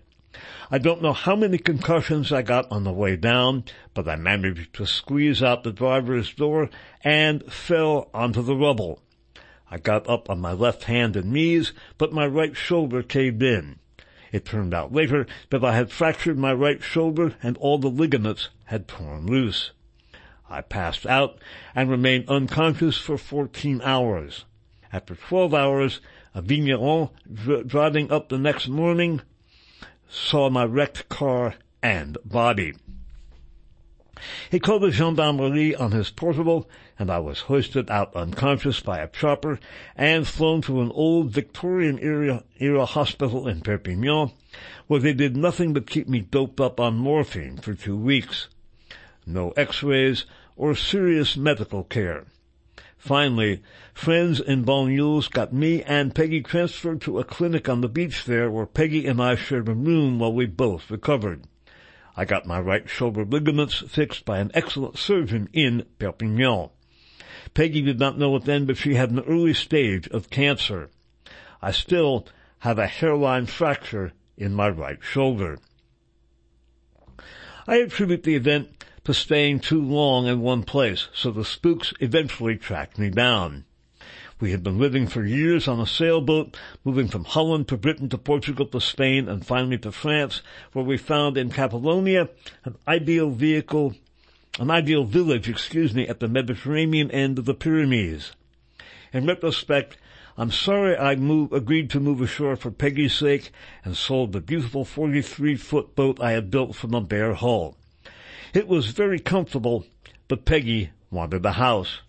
I 0.69 0.79
don't 0.79 1.03
know 1.03 1.13
how 1.13 1.37
many 1.37 1.57
concussions 1.57 2.33
I 2.33 2.43
got 2.43 2.71
on 2.73 2.83
the 2.83 2.93
way 2.93 3.15
down, 3.15 3.63
but 3.95 4.09
I 4.09 4.17
managed 4.17 4.75
to 4.75 4.87
squeeze 4.87 5.41
out 5.41 5.63
the 5.63 5.71
driver's 5.71 6.35
door 6.35 6.69
and 7.05 7.45
fell 7.53 8.11
onto 8.13 8.43
the 8.43 8.57
rubble. 8.57 9.01
I 9.71 9.79
got 9.79 10.09
up 10.09 10.29
on 10.29 10.41
my 10.41 10.53
left 10.53 10.85
hand 10.85 11.15
and 11.15 11.33
knees, 11.33 11.73
but 11.97 12.13
my 12.13 12.27
right 12.27 12.57
shoulder 12.57 13.05
caved 13.05 13.45
in. 13.45 13.79
It 14.33 14.45
turned 14.45 14.75
out 14.75 14.93
later 14.93 15.29
that 15.51 15.65
I 15.65 15.77
had 15.77 15.93
fractured 15.93 16.39
my 16.39 16.53
right 16.53 16.83
shoulder 16.83 17.37
and 17.41 17.57
all 17.59 17.79
the 17.79 17.89
ligaments 17.89 18.49
had 18.65 18.89
torn 18.89 19.27
loose. 19.27 19.71
I 20.49 20.63
passed 20.63 21.07
out 21.07 21.39
and 21.73 21.89
remained 21.89 22.29
unconscious 22.29 22.97
for 22.97 23.17
14 23.17 23.81
hours. 23.83 24.45
After 24.93 25.15
12 25.15 25.55
hours, 25.55 26.01
a 26.35 26.43
vigneron 26.43 27.11
dr- 27.33 27.67
driving 27.67 28.11
up 28.11 28.29
the 28.29 28.39
next 28.39 28.67
morning 28.67 29.21
saw 30.09 30.51
my 30.51 30.65
wrecked 30.65 31.09
car 31.09 31.55
and 31.83 32.19
body. 32.25 32.75
He 34.51 34.59
called 34.59 34.83
the 34.83 34.91
gendarmerie 34.91 35.75
on 35.75 35.93
his 35.93 36.11
portable, 36.11 36.69
and 36.99 37.11
I 37.11 37.21
was 37.21 37.41
hoisted 37.41 37.91
out 37.91 38.15
unconscious 38.15 38.81
by 38.81 38.99
a 38.99 39.09
chopper 39.09 39.59
and 39.97 40.27
flown 40.27 40.61
to 40.63 40.83
an 40.83 40.91
old 40.91 41.31
Victorian 41.31 41.99
era, 42.01 42.45
era 42.59 42.85
hospital 42.85 43.49
in 43.49 43.61
Perpignan, 43.61 44.33
where 44.89 45.01
they 45.01 45.15
did 45.15 45.37
nothing 45.37 45.73
but 45.73 45.87
keep 45.87 46.09
me 46.09 46.21
doped 46.21 46.61
up 46.61 46.81
on 46.81 46.97
morphine 46.97 47.57
for 47.59 47.75
two 47.75 47.97
weeks. 47.97 48.49
No 49.25 49.53
x-rays 49.53 50.27
or 50.57 50.75
serious 50.75 51.37
medical 51.37 51.85
care. 51.85 52.27
Finally, 53.01 53.63
friends 53.95 54.41
in 54.41 54.63
Banyuls 54.63 55.31
got 55.31 55.55
me 55.55 55.83
and 55.85 56.15
Peggy 56.15 56.43
transferred 56.43 57.01
to 57.01 57.19
a 57.19 57.25
clinic 57.25 57.67
on 57.67 57.81
the 57.81 57.89
beach 57.89 58.27
there 58.27 58.51
where 58.51 58.67
Peggy 58.67 59.07
and 59.07 59.23
I 59.23 59.37
shared 59.37 59.71
a 59.71 59.75
room 59.75 60.19
while 60.19 60.35
we 60.35 60.45
both 60.45 60.91
recovered. 60.91 61.45
I 62.15 62.27
got 62.27 62.45
my 62.45 62.61
right 62.61 62.87
shoulder 62.91 63.25
ligaments 63.25 63.83
fixed 63.89 64.27
by 64.27 64.39
an 64.39 64.51
excellent 64.53 64.99
surgeon 64.99 65.49
in 65.55 65.87
Perpignan. 65.99 66.69
Peggy 67.55 67.81
did 67.81 67.99
not 67.99 68.19
know 68.19 68.37
it 68.37 68.45
then, 68.45 68.67
but 68.67 68.77
she 68.77 68.97
had 68.97 69.11
an 69.11 69.21
early 69.21 69.55
stage 69.55 70.07
of 70.09 70.29
cancer. 70.29 70.91
I 71.63 71.71
still 71.73 72.27
have 72.59 72.79
a 72.79 72.87
hairline 72.87 73.47
fracture 73.47 74.13
in 74.37 74.53
my 74.53 74.69
right 74.69 74.99
shoulder. 75.01 75.59
I 77.67 77.77
attribute 77.77 78.25
the 78.25 78.35
event 78.35 78.80
to 79.11 79.15
staying 79.15 79.59
too 79.59 79.83
long 79.83 80.29
in 80.29 80.41
one 80.41 80.63
place, 80.63 81.09
so 81.13 81.33
the 81.33 81.45
spooks 81.45 81.93
eventually 81.99 82.57
tracked 82.57 82.97
me 82.97 83.11
down. 83.11 83.65
We 84.39 84.53
had 84.53 84.63
been 84.63 84.79
living 84.79 85.09
for 85.09 85.25
years 85.25 85.67
on 85.67 85.81
a 85.81 85.87
sailboat, 85.87 86.57
moving 86.85 87.09
from 87.09 87.25
Holland 87.25 87.67
to 87.69 87.77
Britain 87.77 88.09
to 88.11 88.19
Portugal 88.19 88.67
to 88.67 88.81
Spain 88.81 89.29
and 89.29 89.45
finally 89.45 89.79
to 89.79 89.91
France, 89.91 90.43
where 90.75 90.85
we 90.85 90.97
found 90.97 91.37
in 91.37 91.51
Catalonia 91.51 92.29
an 92.65 92.77
ideal 92.87 93.31
vehicle, 93.31 93.97
an 94.61 94.71
ideal 94.71 95.03
village, 95.03 95.49
excuse 95.49 95.93
me, 95.93 96.07
at 96.07 96.21
the 96.21 96.29
Mediterranean 96.29 97.11
end 97.11 97.37
of 97.37 97.47
the 97.47 97.55
Pyrenees. 97.55 98.31
In 99.13 99.27
retrospect, 99.27 99.97
I'm 100.39 100.53
sorry 100.53 100.97
I 100.97 101.15
agreed 101.15 101.91
to 101.91 101.99
move 101.99 102.21
ashore 102.21 102.55
for 102.55 102.71
Peggy's 102.71 103.15
sake 103.15 103.51
and 103.85 103.97
sold 103.97 104.31
the 104.31 104.41
beautiful 104.41 104.85
43 104.85 105.57
foot 105.57 105.97
boat 105.97 106.21
I 106.21 106.31
had 106.31 106.49
built 106.49 106.77
from 106.77 106.95
a 106.95 107.01
bare 107.01 107.35
hull. 107.35 107.77
It 108.53 108.67
was 108.67 108.87
very 108.87 109.21
comfortable, 109.21 109.87
but 110.27 110.45
Peggy 110.45 110.91
wanted 111.11 111.45
the 111.45 111.53
house. 111.53 112.01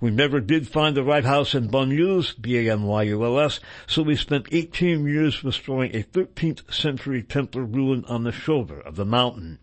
We 0.00 0.10
never 0.10 0.40
did 0.40 0.68
find 0.68 0.94
the 0.94 1.02
right 1.02 1.24
house 1.24 1.54
in 1.54 1.70
Banyuls, 1.70 2.34
B-A-N-Y-U-L-S, 2.38 3.60
so 3.86 4.02
we 4.02 4.16
spent 4.16 4.48
18 4.52 5.06
years 5.06 5.42
restoring 5.42 5.94
a 5.94 6.02
13th 6.02 6.74
century 6.74 7.22
Templar 7.22 7.64
ruin 7.64 8.04
on 8.06 8.24
the 8.24 8.32
shoulder 8.32 8.80
of 8.80 8.96
the 8.96 9.06
mountain. 9.06 9.58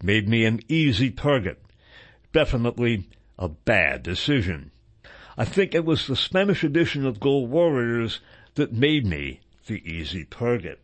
Made 0.00 0.28
me 0.28 0.44
an 0.44 0.60
easy 0.68 1.10
target. 1.10 1.60
Definitely 2.32 3.08
a 3.38 3.48
bad 3.48 4.02
decision. 4.02 4.70
I 5.36 5.44
think 5.44 5.74
it 5.74 5.84
was 5.84 6.06
the 6.06 6.16
Spanish 6.16 6.62
edition 6.62 7.04
of 7.04 7.18
Gold 7.18 7.50
Warriors 7.50 8.20
that 8.54 8.72
made 8.72 9.06
me 9.06 9.40
the 9.66 9.82
easy 9.90 10.24
target. 10.24 10.80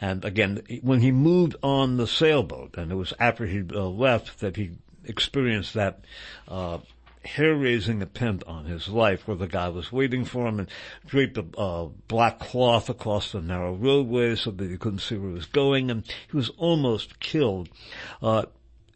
And 0.00 0.24
again, 0.24 0.62
when 0.82 1.00
he 1.00 1.12
moved 1.12 1.56
on 1.62 1.96
the 1.96 2.06
sailboat, 2.06 2.76
and 2.76 2.92
it 2.92 2.96
was 2.96 3.12
after 3.18 3.46
he 3.46 3.62
uh, 3.72 3.86
left 3.88 4.40
that 4.40 4.56
he 4.56 4.72
experienced 5.04 5.74
that 5.74 6.04
uh, 6.48 6.78
hair-raising 7.24 8.02
attempt 8.02 8.44
on 8.44 8.66
his 8.66 8.88
life 8.88 9.26
where 9.26 9.36
the 9.36 9.46
guy 9.46 9.68
was 9.68 9.90
waiting 9.90 10.24
for 10.24 10.46
him 10.46 10.58
and 10.58 10.68
draped 11.06 11.38
a 11.38 11.44
uh, 11.58 11.88
black 12.08 12.38
cloth 12.38 12.88
across 12.90 13.32
the 13.32 13.40
narrow 13.40 13.74
roadway 13.74 14.34
so 14.36 14.50
that 14.50 14.70
he 14.70 14.76
couldn't 14.76 14.98
see 14.98 15.16
where 15.16 15.30
he 15.30 15.34
was 15.34 15.46
going 15.46 15.90
and 15.90 16.04
he 16.30 16.36
was 16.36 16.50
almost 16.58 17.18
killed. 17.20 17.68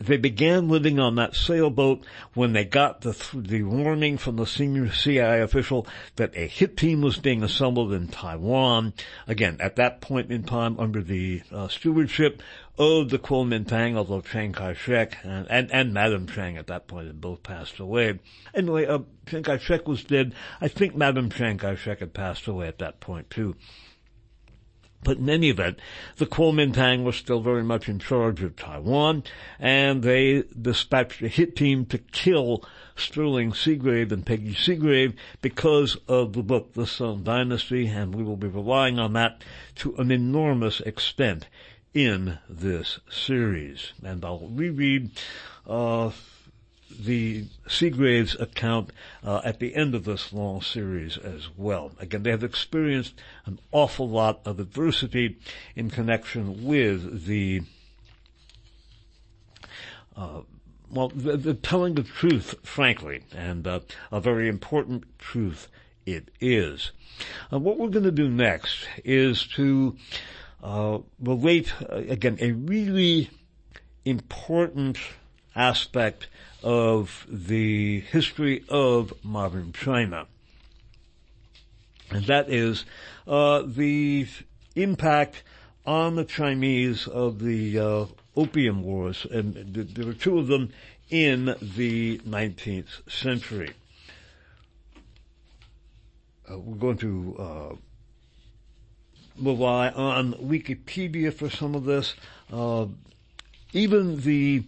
They 0.00 0.16
began 0.16 0.68
living 0.68 1.00
on 1.00 1.16
that 1.16 1.34
sailboat 1.34 2.04
when 2.34 2.52
they 2.52 2.64
got 2.64 3.00
the, 3.00 3.16
the 3.34 3.64
warning 3.64 4.16
from 4.16 4.36
the 4.36 4.46
senior 4.46 4.92
CIA 4.92 5.40
official 5.40 5.88
that 6.16 6.36
a 6.36 6.46
hit 6.46 6.76
team 6.76 7.00
was 7.00 7.18
being 7.18 7.42
assembled 7.42 7.92
in 7.92 8.06
Taiwan. 8.06 8.94
Again, 9.26 9.56
at 9.58 9.74
that 9.76 10.00
point 10.00 10.30
in 10.30 10.44
time, 10.44 10.78
under 10.78 11.02
the 11.02 11.42
uh, 11.50 11.66
stewardship 11.66 12.40
of 12.78 13.10
the 13.10 13.18
Kuomintang, 13.18 13.96
although 13.96 14.20
Chiang 14.20 14.52
Kai-shek 14.52 15.16
and, 15.24 15.48
and, 15.50 15.72
and 15.72 15.92
Madam 15.92 16.28
Chiang 16.28 16.56
at 16.56 16.68
that 16.68 16.86
point 16.86 17.08
had 17.08 17.20
both 17.20 17.42
passed 17.42 17.80
away. 17.80 18.20
Anyway, 18.54 18.86
uh, 18.86 19.00
Chiang 19.26 19.42
Kai-shek 19.42 19.88
was 19.88 20.04
dead. 20.04 20.32
I 20.60 20.68
think 20.68 20.94
Madam 20.94 21.28
Chiang 21.28 21.58
Kai-shek 21.58 21.98
had 21.98 22.14
passed 22.14 22.46
away 22.46 22.68
at 22.68 22.78
that 22.78 23.00
point 23.00 23.30
too. 23.30 23.56
But 25.02 25.18
in 25.18 25.30
any 25.30 25.48
event, 25.48 25.78
the 26.16 26.26
Kuomintang 26.26 27.04
was 27.04 27.16
still 27.16 27.40
very 27.40 27.62
much 27.62 27.88
in 27.88 27.98
charge 27.98 28.42
of 28.42 28.56
Taiwan, 28.56 29.22
and 29.58 30.02
they 30.02 30.42
dispatched 30.60 31.22
a 31.22 31.28
hit 31.28 31.54
team 31.56 31.86
to 31.86 31.98
kill 31.98 32.64
Sterling 32.96 33.52
Seagrave 33.52 34.10
and 34.10 34.26
Peggy 34.26 34.54
Seagrave 34.54 35.14
because 35.40 35.96
of 36.08 36.32
the 36.32 36.42
book 36.42 36.74
The 36.74 36.82
Soong 36.82 37.22
Dynasty, 37.22 37.86
and 37.86 38.14
we 38.14 38.24
will 38.24 38.36
be 38.36 38.48
relying 38.48 38.98
on 38.98 39.12
that 39.12 39.42
to 39.76 39.94
an 39.96 40.10
enormous 40.10 40.80
extent 40.80 41.46
in 41.94 42.38
this 42.48 42.98
series. 43.08 43.92
And 44.02 44.24
I'll 44.24 44.48
reread 44.48 45.12
uh, 45.66 46.10
the 46.90 47.46
Seagraves 47.66 48.34
account 48.40 48.90
uh, 49.22 49.40
at 49.44 49.60
the 49.60 49.74
end 49.74 49.94
of 49.94 50.04
this 50.04 50.32
long 50.32 50.62
series 50.62 51.16
as 51.18 51.48
well. 51.56 51.92
Again, 51.98 52.22
they 52.22 52.30
have 52.30 52.44
experienced 52.44 53.14
an 53.46 53.58
awful 53.72 54.08
lot 54.08 54.40
of 54.44 54.58
adversity 54.58 55.38
in 55.76 55.90
connection 55.90 56.64
with 56.64 57.26
the 57.26 57.62
uh, 60.16 60.40
well, 60.90 61.08
the, 61.08 61.36
the, 61.36 61.54
telling 61.54 61.94
the 61.94 62.02
truth, 62.02 62.54
frankly, 62.62 63.22
and 63.36 63.66
uh, 63.66 63.80
a 64.10 64.20
very 64.20 64.48
important 64.48 65.04
truth 65.18 65.68
it 66.06 66.30
is. 66.40 66.92
Uh, 67.52 67.58
what 67.58 67.78
we're 67.78 67.88
going 67.88 68.04
to 68.04 68.10
do 68.10 68.28
next 68.28 68.88
is 69.04 69.46
to 69.46 69.96
uh, 70.62 70.98
relate, 71.20 71.72
uh, 71.82 71.96
again, 71.96 72.38
a 72.40 72.52
really 72.52 73.30
important 74.04 74.98
aspect 75.54 76.28
of 76.62 77.26
the 77.28 78.00
history 78.00 78.64
of 78.68 79.12
modern 79.24 79.72
China. 79.72 80.26
And 82.10 82.24
that 82.26 82.50
is 82.50 82.84
uh, 83.26 83.62
the 83.66 84.26
impact 84.74 85.42
on 85.86 86.16
the 86.16 86.24
Chinese 86.24 87.06
of 87.06 87.38
the 87.38 87.78
uh, 87.78 88.06
Opium 88.36 88.82
Wars, 88.82 89.26
and 89.30 89.74
there 89.74 90.06
were 90.06 90.12
two 90.12 90.38
of 90.38 90.46
them 90.46 90.72
in 91.10 91.56
the 91.60 92.18
19th 92.18 93.10
century. 93.10 93.72
Uh, 96.50 96.58
we're 96.58 96.76
going 96.76 96.98
to 96.98 97.36
uh, 97.38 97.76
rely 99.40 99.88
on 99.90 100.34
Wikipedia 100.34 101.32
for 101.32 101.50
some 101.50 101.74
of 101.74 101.84
this. 101.84 102.14
Uh, 102.52 102.86
even 103.72 104.20
the 104.22 104.62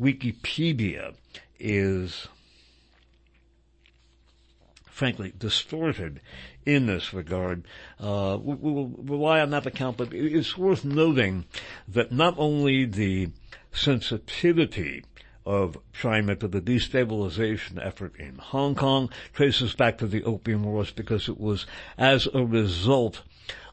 Wikipedia 0.00 1.14
is 1.58 2.28
frankly 4.86 5.32
distorted 5.38 6.20
in 6.66 6.86
this 6.86 7.12
regard. 7.12 7.64
Uh, 7.98 8.38
we, 8.40 8.54
we, 8.54 8.72
will 8.72 8.88
rely 8.88 9.40
on 9.40 9.50
that 9.50 9.66
account, 9.66 9.96
but 9.96 10.12
it's 10.12 10.58
worth 10.58 10.84
noting 10.84 11.44
that 11.88 12.12
not 12.12 12.34
only 12.38 12.84
the 12.84 13.28
sensitivity 13.72 15.04
of 15.46 15.78
China 15.92 16.36
to 16.36 16.48
the 16.48 16.60
destabilization 16.60 17.84
effort 17.84 18.14
in 18.16 18.36
Hong 18.36 18.74
Kong 18.74 19.10
traces 19.32 19.74
back 19.74 19.98
to 19.98 20.06
the 20.06 20.22
Opium 20.24 20.64
Wars 20.64 20.90
because 20.90 21.28
it 21.28 21.40
was 21.40 21.66
as 21.96 22.28
a 22.34 22.44
result 22.44 23.22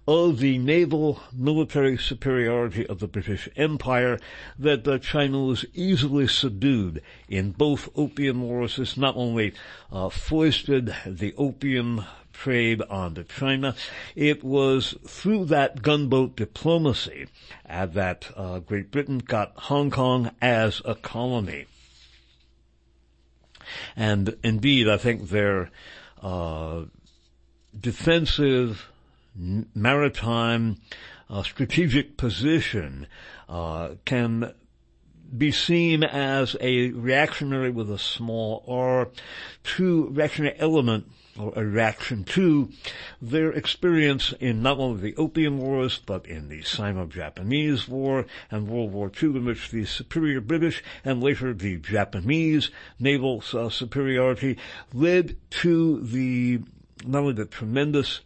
of 0.07 0.39
the 0.39 0.57
naval 0.57 1.21
military 1.33 1.97
superiority 1.97 2.87
of 2.87 2.99
the 2.99 3.07
British 3.07 3.49
Empire 3.57 4.17
that 4.57 4.87
uh, 4.87 4.97
China 4.99 5.43
was 5.43 5.65
easily 5.73 6.27
subdued 6.27 7.01
in 7.27 7.51
both 7.51 7.89
opium 7.95 8.41
wars. 8.41 8.77
This 8.77 8.95
not 8.95 9.17
only 9.17 9.53
uh, 9.91 10.07
foisted 10.09 10.95
the 11.05 11.35
opium 11.37 12.05
trade 12.31 12.81
onto 12.83 13.23
China, 13.23 13.75
it 14.15 14.43
was 14.43 14.95
through 15.05 15.43
that 15.45 15.81
gunboat 15.81 16.37
diplomacy 16.37 17.27
that 17.67 18.31
uh, 18.37 18.59
Great 18.59 18.91
Britain 18.91 19.17
got 19.17 19.51
Hong 19.55 19.91
Kong 19.91 20.31
as 20.41 20.81
a 20.85 20.95
colony. 20.95 21.65
And 23.97 24.37
indeed, 24.43 24.87
I 24.87 24.95
think 24.95 25.29
their 25.29 25.69
uh, 26.21 26.83
defensive 27.77 28.87
maritime 29.37 30.77
uh, 31.29 31.43
strategic 31.43 32.17
position 32.17 33.07
uh, 33.47 33.89
can 34.05 34.53
be 35.35 35.51
seen 35.51 36.03
as 36.03 36.55
a 36.61 36.89
reactionary 36.91 37.69
with 37.69 37.91
a 37.91 37.99
small 37.99 38.63
r 38.67 39.09
to 39.63 40.07
reactionary 40.09 40.57
element 40.57 41.05
or 41.37 41.53
a 41.55 41.65
reaction 41.65 42.23
to 42.23 42.69
their 43.21 43.51
experience 43.51 44.33
in 44.39 44.61
not 44.61 44.79
only 44.79 45.01
the 45.01 45.17
Opium 45.17 45.59
Wars, 45.59 45.99
but 46.03 46.25
in 46.25 46.49
the 46.49 46.63
Sino-Japanese 46.63 47.87
War 47.87 48.25
and 48.49 48.67
World 48.67 48.91
War 48.91 49.11
II, 49.21 49.29
in 49.29 49.45
which 49.45 49.69
the 49.69 49.85
superior 49.85 50.41
British 50.41 50.83
and 51.05 51.21
later 51.21 51.53
the 51.53 51.77
Japanese 51.77 52.71
naval 52.99 53.43
uh, 53.53 53.69
superiority 53.69 54.57
led 54.93 55.37
to 55.49 56.01
the 56.01 56.61
not 57.05 57.19
only 57.19 57.33
the 57.33 57.45
tremendous 57.45 58.21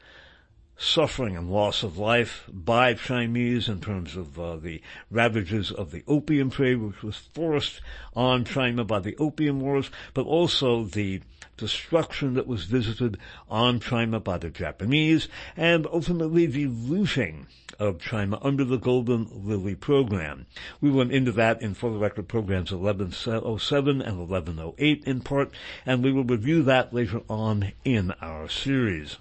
suffering 0.82 1.38
and 1.38 1.52
loss 1.52 1.84
of 1.84 2.00
life 2.00 2.50
by 2.52 2.96
Chinese 2.96 3.70
in 3.70 3.80
terms 3.80 4.16
of 4.16 4.40
uh, 4.40 4.56
the 4.56 4.82
ravages 5.12 5.72
of 5.72 5.92
the 5.92 6.04
opium 6.08 6.50
trade, 6.50 6.76
which 6.78 7.04
was 7.04 7.18
forced 7.36 7.80
on 8.16 8.44
China 8.44 8.84
by 8.84 9.00
the 9.00 9.16
opium 9.18 9.62
wars, 9.62 9.92
but 10.16 10.26
also 10.26 10.84
the 10.84 11.22
destruction 11.56 12.34
that 12.34 12.48
was 12.48 12.64
visited 12.64 13.16
on 13.48 13.80
China 13.80 14.20
by 14.20 14.40
the 14.40 14.50
Japanese, 14.50 15.28
and 15.56 15.86
ultimately 15.86 16.48
the 16.48 16.66
looting 16.66 17.46
of 17.78 18.02
China 18.02 18.40
under 18.42 18.66
the 18.66 18.80
Golden 18.80 19.28
Lily 19.32 19.76
program. 19.76 20.48
We 20.82 20.90
went 20.90 21.12
into 21.12 21.32
that 21.34 21.62
in 21.62 21.76
For 21.76 21.92
the 21.92 22.00
Record 22.00 22.28
programs 22.28 22.72
1107 22.72 24.02
and 24.02 24.18
1108 24.18 25.04
in 25.06 25.22
part, 25.22 25.52
and 25.86 26.04
we 26.04 26.12
will 26.12 26.24
review 26.24 26.64
that 26.64 26.92
later 26.92 27.22
on 27.30 27.72
in 27.86 28.12
our 28.20 28.50
series. 28.50 29.18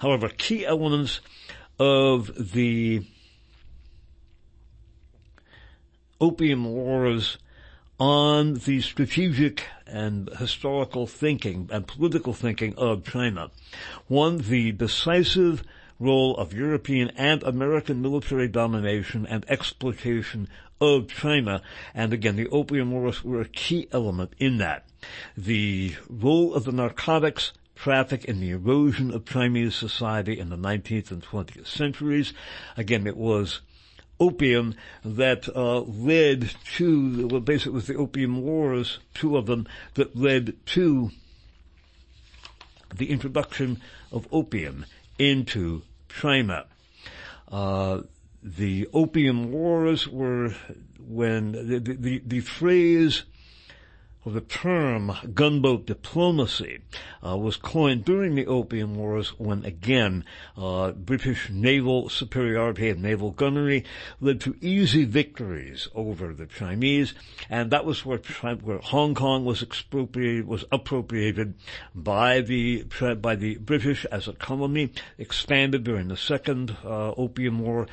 However, 0.00 0.28
key 0.28 0.64
elements 0.64 1.20
of 1.78 2.52
the 2.52 3.04
opium 6.20 6.64
wars 6.64 7.38
on 7.98 8.54
the 8.54 8.80
strategic 8.80 9.64
and 9.86 10.28
historical 10.38 11.06
thinking 11.06 11.68
and 11.72 11.86
political 11.86 12.32
thinking 12.32 12.74
of 12.76 13.04
China. 13.04 13.50
One, 14.06 14.38
the 14.38 14.72
decisive 14.72 15.62
role 15.98 16.36
of 16.36 16.52
European 16.52 17.10
and 17.16 17.42
American 17.42 18.02
military 18.02 18.48
domination 18.48 19.26
and 19.26 19.44
exploitation 19.48 20.48
of 20.80 21.08
China. 21.08 21.62
And 21.94 22.12
again, 22.12 22.36
the 22.36 22.48
opium 22.48 22.92
wars 22.92 23.24
were 23.24 23.40
a 23.40 23.48
key 23.48 23.88
element 23.92 24.34
in 24.38 24.58
that. 24.58 24.86
The 25.36 25.94
role 26.08 26.54
of 26.54 26.64
the 26.64 26.72
narcotics 26.72 27.52
traffic 27.76 28.26
and 28.26 28.42
the 28.42 28.50
erosion 28.50 29.12
of 29.12 29.24
Chinese 29.24 29.74
society 29.74 30.38
in 30.38 30.48
the 30.48 30.56
19th 30.56 31.10
and 31.10 31.22
20th 31.22 31.66
centuries. 31.66 32.32
Again, 32.76 33.06
it 33.06 33.16
was 33.16 33.60
opium 34.18 34.74
that 35.04 35.48
uh, 35.54 35.80
led 35.80 36.50
to, 36.76 37.28
well, 37.28 37.40
basically 37.40 37.72
it 37.72 37.74
was 37.74 37.86
the 37.86 37.96
opium 37.96 38.42
wars, 38.42 38.98
two 39.14 39.36
of 39.36 39.46
them, 39.46 39.66
that 39.94 40.16
led 40.16 40.54
to 40.66 41.10
the 42.94 43.10
introduction 43.10 43.80
of 44.10 44.26
opium 44.32 44.86
into 45.18 45.82
China. 46.08 46.64
Uh, 47.50 48.00
the 48.42 48.88
opium 48.92 49.52
wars 49.52 50.08
were 50.08 50.54
when 51.06 51.52
the, 51.52 51.78
the, 51.78 52.22
the 52.24 52.40
phrase 52.40 53.24
the 54.26 54.40
term 54.40 55.12
gunboat 55.34 55.86
diplomacy 55.86 56.80
uh, 57.24 57.36
was 57.36 57.56
coined 57.56 58.04
during 58.04 58.34
the 58.34 58.46
Opium 58.46 58.96
Wars 58.96 59.30
when 59.38 59.64
again 59.64 60.24
uh, 60.56 60.90
British 60.92 61.48
naval 61.48 62.08
superiority 62.08 62.88
and 62.88 63.02
naval 63.02 63.30
gunnery 63.30 63.84
led 64.20 64.40
to 64.40 64.56
easy 64.60 65.04
victories 65.04 65.88
over 65.94 66.34
the 66.34 66.46
Chinese, 66.46 67.14
and 67.48 67.70
that 67.70 67.84
was 67.84 68.04
where, 68.04 68.18
where 68.62 68.78
Hong 68.78 69.14
Kong 69.14 69.44
was 69.44 69.62
expropriated 69.62 70.46
was 70.46 70.64
appropriated 70.72 71.54
by 71.94 72.40
the 72.40 72.82
by 73.20 73.36
the 73.36 73.56
British 73.58 74.04
as 74.06 74.26
a 74.26 74.32
colony, 74.32 74.90
expanded 75.18 75.84
during 75.84 76.08
the 76.08 76.16
Second 76.16 76.76
uh, 76.84 77.12
Opium 77.12 77.60
War. 77.60 77.86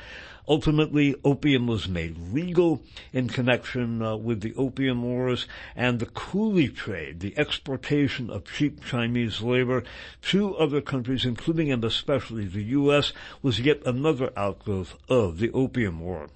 Ultimately, 0.46 1.14
opium 1.24 1.66
was 1.66 1.88
made 1.88 2.18
legal 2.18 2.82
in 3.14 3.28
connection 3.28 4.02
uh, 4.02 4.14
with 4.16 4.42
the 4.42 4.54
Opium 4.56 5.02
Wars 5.02 5.46
and 5.74 5.98
the 5.98 6.06
coolie 6.06 6.74
trade, 6.74 7.20
the 7.20 7.36
exportation 7.38 8.28
of 8.28 8.44
cheap 8.44 8.84
Chinese 8.84 9.40
labor 9.40 9.84
to 10.22 10.54
other 10.56 10.82
countries, 10.82 11.24
including 11.24 11.72
and 11.72 11.82
especially 11.82 12.44
the 12.44 12.62
U.S., 12.62 13.14
was 13.40 13.60
yet 13.60 13.80
another 13.86 14.32
outgrowth 14.36 14.96
of 15.08 15.38
the 15.38 15.50
Opium 15.52 16.00
War. 16.00 16.28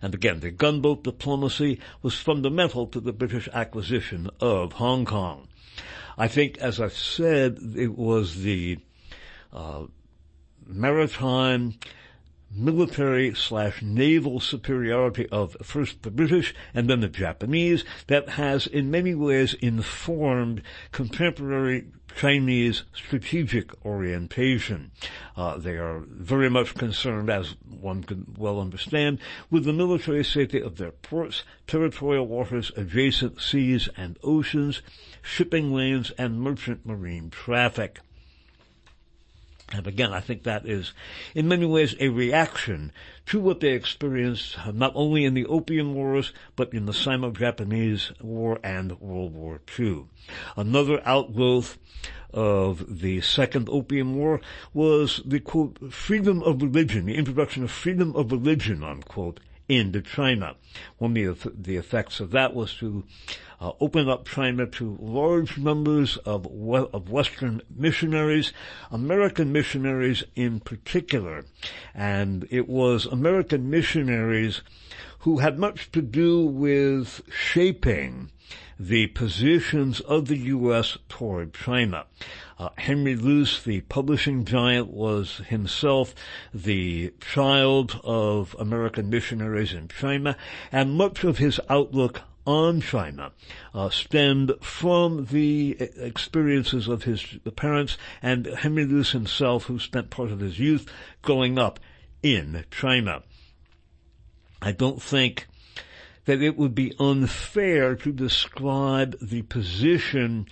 And 0.00 0.14
again, 0.14 0.38
the 0.38 0.52
gunboat 0.52 1.02
diplomacy 1.02 1.80
was 2.00 2.14
fundamental 2.14 2.86
to 2.86 3.00
the 3.00 3.12
British 3.12 3.48
acquisition 3.52 4.30
of 4.40 4.74
Hong 4.74 5.04
Kong. 5.04 5.48
I 6.16 6.28
think, 6.28 6.58
as 6.58 6.78
I 6.78 6.88
said, 6.88 7.58
it 7.76 7.96
was 7.96 8.42
the 8.42 8.78
uh, 9.52 9.86
maritime 10.72 11.74
military 12.54 13.34
slash 13.34 13.80
naval 13.80 14.38
superiority 14.38 15.26
of 15.30 15.56
first 15.62 16.02
the 16.02 16.10
British 16.10 16.54
and 16.74 16.88
then 16.88 17.00
the 17.00 17.08
Japanese 17.08 17.84
that 18.08 18.30
has 18.30 18.66
in 18.66 18.90
many 18.90 19.14
ways 19.14 19.54
informed 19.54 20.62
contemporary 20.90 21.86
Chinese 22.14 22.82
strategic 22.92 23.72
orientation. 23.86 24.90
Uh, 25.34 25.56
they 25.56 25.76
are 25.76 26.00
very 26.06 26.50
much 26.50 26.74
concerned, 26.74 27.30
as 27.30 27.56
one 27.80 28.04
can 28.04 28.34
well 28.36 28.60
understand, 28.60 29.18
with 29.50 29.64
the 29.64 29.72
military 29.72 30.22
safety 30.22 30.60
of 30.60 30.76
their 30.76 30.90
ports, 30.90 31.42
territorial 31.66 32.26
waters, 32.26 32.70
adjacent 32.76 33.40
seas 33.40 33.88
and 33.96 34.18
oceans, 34.22 34.82
shipping 35.22 35.72
lanes, 35.72 36.10
and 36.18 36.40
merchant 36.40 36.84
marine 36.84 37.30
traffic. 37.30 38.00
And 39.72 39.86
again, 39.86 40.12
I 40.12 40.20
think 40.20 40.42
that 40.42 40.66
is 40.66 40.92
in 41.34 41.48
many 41.48 41.66
ways 41.66 41.94
a 41.98 42.08
reaction 42.08 42.92
to 43.26 43.40
what 43.40 43.60
they 43.60 43.72
experienced 43.72 44.56
not 44.72 44.92
only 44.94 45.24
in 45.24 45.34
the 45.34 45.46
Opium 45.46 45.94
Wars, 45.94 46.32
but 46.56 46.72
in 46.74 46.86
the 46.86 46.92
Sino-Japanese 46.92 48.12
War 48.20 48.58
and 48.62 49.00
World 49.00 49.34
War 49.34 49.60
II. 49.78 50.04
Another 50.56 51.00
outgrowth 51.06 51.78
of 52.32 53.00
the 53.00 53.20
Second 53.20 53.68
Opium 53.70 54.16
War 54.16 54.40
was 54.72 55.20
the 55.24 55.40
quote, 55.40 55.92
freedom 55.92 56.42
of 56.42 56.62
religion, 56.62 57.06
the 57.06 57.16
introduction 57.16 57.62
of 57.62 57.70
freedom 57.70 58.14
of 58.16 58.32
religion, 58.32 58.82
unquote, 58.82 59.40
into 59.68 60.02
China. 60.02 60.56
One 60.98 61.16
of 61.16 61.46
the 61.54 61.76
effects 61.76 62.20
of 62.20 62.30
that 62.32 62.54
was 62.54 62.74
to 62.76 63.04
uh, 63.62 63.72
open 63.78 64.08
up 64.08 64.26
China 64.26 64.66
to 64.66 64.98
large 65.00 65.56
numbers 65.56 66.16
of, 66.18 66.46
of 66.46 67.08
Western 67.08 67.62
missionaries, 67.72 68.52
American 68.90 69.52
missionaries 69.52 70.24
in 70.34 70.58
particular. 70.58 71.44
And 71.94 72.48
it 72.50 72.68
was 72.68 73.06
American 73.06 73.70
missionaries 73.70 74.62
who 75.20 75.38
had 75.38 75.60
much 75.60 75.92
to 75.92 76.02
do 76.02 76.44
with 76.44 77.22
shaping 77.30 78.32
the 78.80 79.06
positions 79.08 80.00
of 80.00 80.26
the 80.26 80.38
U.S. 80.38 80.98
toward 81.08 81.54
China. 81.54 82.06
Uh, 82.58 82.70
Henry 82.78 83.14
Luce, 83.14 83.62
the 83.62 83.82
publishing 83.82 84.44
giant, 84.44 84.88
was 84.88 85.40
himself 85.46 86.16
the 86.52 87.14
child 87.20 88.00
of 88.02 88.56
American 88.58 89.08
missionaries 89.08 89.72
in 89.72 89.86
China, 89.86 90.36
and 90.72 90.94
much 90.94 91.22
of 91.22 91.38
his 91.38 91.60
outlook 91.68 92.22
on 92.46 92.80
China 92.80 93.32
uh, 93.74 93.90
stemmed 93.90 94.52
from 94.60 95.26
the 95.26 95.76
experiences 95.96 96.88
of 96.88 97.04
his 97.04 97.24
parents 97.56 97.96
and 98.20 98.46
Henry 98.46 98.84
Luce 98.84 99.12
himself, 99.12 99.64
who 99.64 99.78
spent 99.78 100.10
part 100.10 100.30
of 100.30 100.40
his 100.40 100.58
youth 100.58 100.90
growing 101.22 101.58
up 101.58 101.78
in 102.22 102.64
China. 102.70 103.22
I 104.60 104.72
don't 104.72 105.02
think 105.02 105.46
that 106.24 106.40
it 106.40 106.56
would 106.56 106.74
be 106.74 106.94
unfair 106.98 107.96
to 107.96 108.12
describe 108.12 109.18
the 109.20 109.42
position 109.42 110.46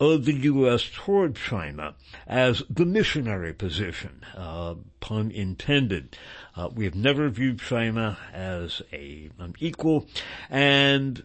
of 0.00 0.24
the 0.24 0.32
U.S. 0.32 0.90
toward 0.92 1.36
China 1.36 1.94
as 2.26 2.64
the 2.68 2.84
missionary 2.84 3.52
position, 3.52 4.24
uh, 4.36 4.74
pun 4.98 5.30
intended. 5.30 6.16
Uh, 6.56 6.68
we 6.74 6.84
have 6.84 6.96
never 6.96 7.28
viewed 7.28 7.60
China 7.60 8.18
as 8.32 8.82
a, 8.92 9.30
an 9.38 9.54
equal, 9.60 10.08
and 10.50 11.22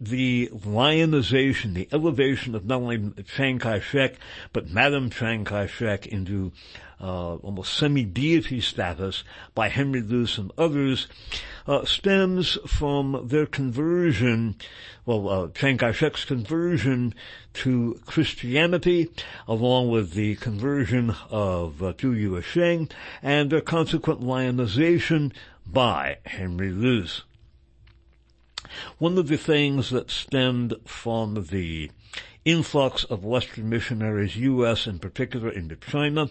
the 0.00 0.50
lionization, 0.64 1.74
the 1.74 1.88
elevation 1.92 2.54
of 2.54 2.64
not 2.64 2.80
only 2.80 3.12
Chiang 3.24 3.58
Kai-shek, 3.58 4.16
but 4.52 4.70
Madame 4.70 5.10
Chiang 5.10 5.44
Kai-shek 5.44 6.06
into 6.06 6.52
uh, 7.00 7.34
almost 7.36 7.74
semi-deity 7.74 8.60
status 8.60 9.24
by 9.54 9.68
Henry 9.68 10.00
Luce 10.00 10.38
and 10.38 10.52
others 10.56 11.08
uh, 11.66 11.84
stems 11.84 12.58
from 12.66 13.26
their 13.28 13.46
conversion, 13.46 14.54
well, 15.04 15.28
uh, 15.28 15.48
Chiang 15.48 15.78
Kai-shek's 15.78 16.24
conversion 16.24 17.14
to 17.54 18.00
Christianity, 18.06 19.10
along 19.48 19.90
with 19.90 20.12
the 20.12 20.36
conversion 20.36 21.14
of 21.30 21.82
uh, 21.82 21.92
Tu 21.92 22.12
Yuesheng, 22.12 22.90
and 23.22 23.50
their 23.50 23.60
consequent 23.60 24.22
lionization 24.22 25.32
by 25.66 26.18
Henry 26.24 26.70
Luce. 26.70 27.22
One 28.98 29.18
of 29.18 29.28
the 29.28 29.36
things 29.36 29.90
that 29.90 30.10
stemmed 30.10 30.74
from 30.86 31.46
the 31.50 31.90
influx 32.44 33.04
of 33.04 33.24
Western 33.24 33.68
missionaries, 33.68 34.36
U.S. 34.36 34.86
in 34.86 34.98
particular, 34.98 35.48
into 35.48 35.76
China, 35.76 36.28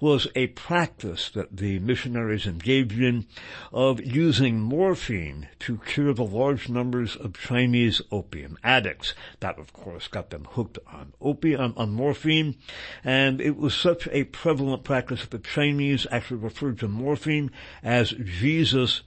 was 0.00 0.28
a 0.34 0.48
practice 0.48 1.30
that 1.30 1.56
the 1.56 1.78
missionaries 1.78 2.46
engaged 2.46 3.00
in 3.00 3.26
of 3.72 4.04
using 4.04 4.60
morphine 4.60 5.48
to 5.60 5.78
cure 5.78 6.12
the 6.12 6.24
large 6.24 6.68
numbers 6.68 7.16
of 7.16 7.38
Chinese 7.38 8.02
opium 8.10 8.58
addicts. 8.62 9.14
That, 9.40 9.58
of 9.58 9.72
course, 9.72 10.08
got 10.08 10.30
them 10.30 10.46
hooked 10.50 10.78
on 10.86 11.14
opium, 11.20 11.72
on 11.76 11.92
morphine, 11.92 12.56
and 13.02 13.40
it 13.40 13.56
was 13.56 13.74
such 13.74 14.06
a 14.12 14.24
prevalent 14.24 14.84
practice 14.84 15.22
that 15.22 15.30
the 15.30 15.38
Chinese 15.38 16.06
actually 16.10 16.38
referred 16.38 16.78
to 16.80 16.88
morphine 16.88 17.50
as 17.82 18.10
Jesus 18.10 19.02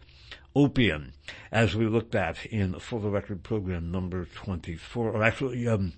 opium, 0.55 1.13
as 1.51 1.75
we 1.75 1.87
looked 1.87 2.15
at 2.15 2.45
in 2.45 2.79
For 2.79 2.99
the 2.99 3.09
Record 3.09 3.43
program 3.43 3.91
number 3.91 4.25
24, 4.25 5.11
or 5.11 5.23
actually, 5.23 5.67
um, 5.67 5.93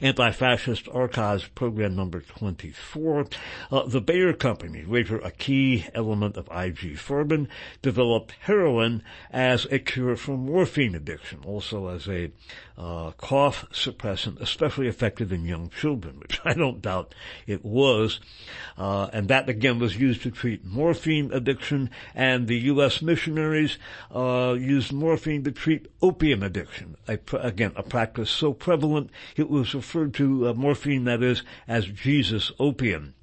Anti-Fascist 0.00 0.88
Archives 0.88 1.46
Program 1.48 1.96
number 1.96 2.20
24. 2.20 3.26
Uh, 3.70 3.86
the 3.86 4.00
Bayer 4.00 4.32
Company, 4.32 4.84
later 4.86 5.18
a 5.18 5.30
key 5.30 5.86
element 5.94 6.36
of 6.36 6.46
IG 6.46 6.96
Farben, 6.96 7.48
developed 7.82 8.34
heroin 8.40 9.02
as 9.30 9.66
a 9.70 9.78
cure 9.78 10.16
for 10.16 10.36
morphine 10.36 10.94
addiction, 10.94 11.40
also 11.44 11.88
as 11.88 12.08
a 12.08 12.30
uh, 12.76 13.12
cough 13.12 13.66
suppressant, 13.70 14.40
especially 14.40 14.88
effective 14.88 15.32
in 15.32 15.44
young 15.44 15.68
children, 15.70 16.18
which 16.18 16.40
I 16.44 16.54
don't 16.54 16.82
doubt 16.82 17.14
it 17.46 17.64
was. 17.64 18.20
Uh, 18.76 19.08
and 19.12 19.28
that 19.28 19.48
again 19.48 19.78
was 19.78 19.96
used 19.96 20.22
to 20.22 20.30
treat 20.30 20.64
morphine 20.64 21.32
addiction, 21.32 21.90
and 22.14 22.48
the 22.48 22.58
U.S. 22.60 23.02
missionaries 23.02 23.78
uh, 24.14 24.56
used 24.58 24.92
morphine 24.92 25.44
to 25.44 25.52
treat 25.52 25.86
opium 26.02 26.42
addiction. 26.42 26.96
A, 27.06 27.18
again, 27.38 27.72
a 27.76 27.82
practice 27.82 28.30
so 28.30 28.52
prevalent 28.52 29.10
it 29.36 29.48
was 29.48 29.73
referred 29.74 30.14
to 30.14 30.48
uh, 30.48 30.54
morphine, 30.54 31.04
that 31.04 31.22
is, 31.22 31.42
as 31.68 31.86
Jesus 31.86 32.52
opium. 32.58 33.14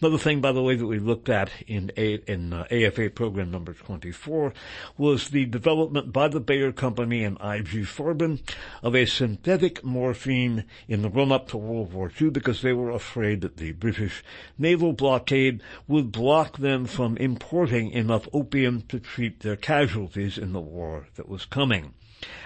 Another 0.00 0.18
thing, 0.18 0.40
by 0.40 0.52
the 0.52 0.62
way, 0.62 0.74
that 0.74 0.86
we 0.86 0.98
looked 0.98 1.28
at 1.28 1.50
in, 1.66 1.92
A, 1.96 2.14
in 2.26 2.52
uh, 2.52 2.64
AFA 2.70 3.10
program 3.10 3.50
number 3.50 3.72
24 3.72 4.52
was 4.98 5.28
the 5.28 5.46
development 5.46 6.12
by 6.12 6.28
the 6.28 6.40
Bayer 6.40 6.72
Company 6.72 7.22
and 7.22 7.36
IG 7.36 7.86
Farben 7.86 8.40
of 8.82 8.96
a 8.96 9.06
synthetic 9.06 9.84
morphine 9.84 10.64
in 10.88 11.02
the 11.02 11.08
run-up 11.08 11.48
to 11.48 11.56
World 11.56 11.92
War 11.92 12.10
II 12.20 12.30
because 12.30 12.62
they 12.62 12.72
were 12.72 12.90
afraid 12.90 13.42
that 13.42 13.58
the 13.58 13.72
British 13.72 14.24
naval 14.58 14.92
blockade 14.92 15.62
would 15.86 16.10
block 16.10 16.58
them 16.58 16.86
from 16.86 17.16
importing 17.18 17.90
enough 17.92 18.26
opium 18.32 18.82
to 18.82 18.98
treat 18.98 19.40
their 19.40 19.56
casualties 19.56 20.36
in 20.36 20.52
the 20.52 20.60
war 20.60 21.06
that 21.14 21.28
was 21.28 21.44
coming. 21.44 21.94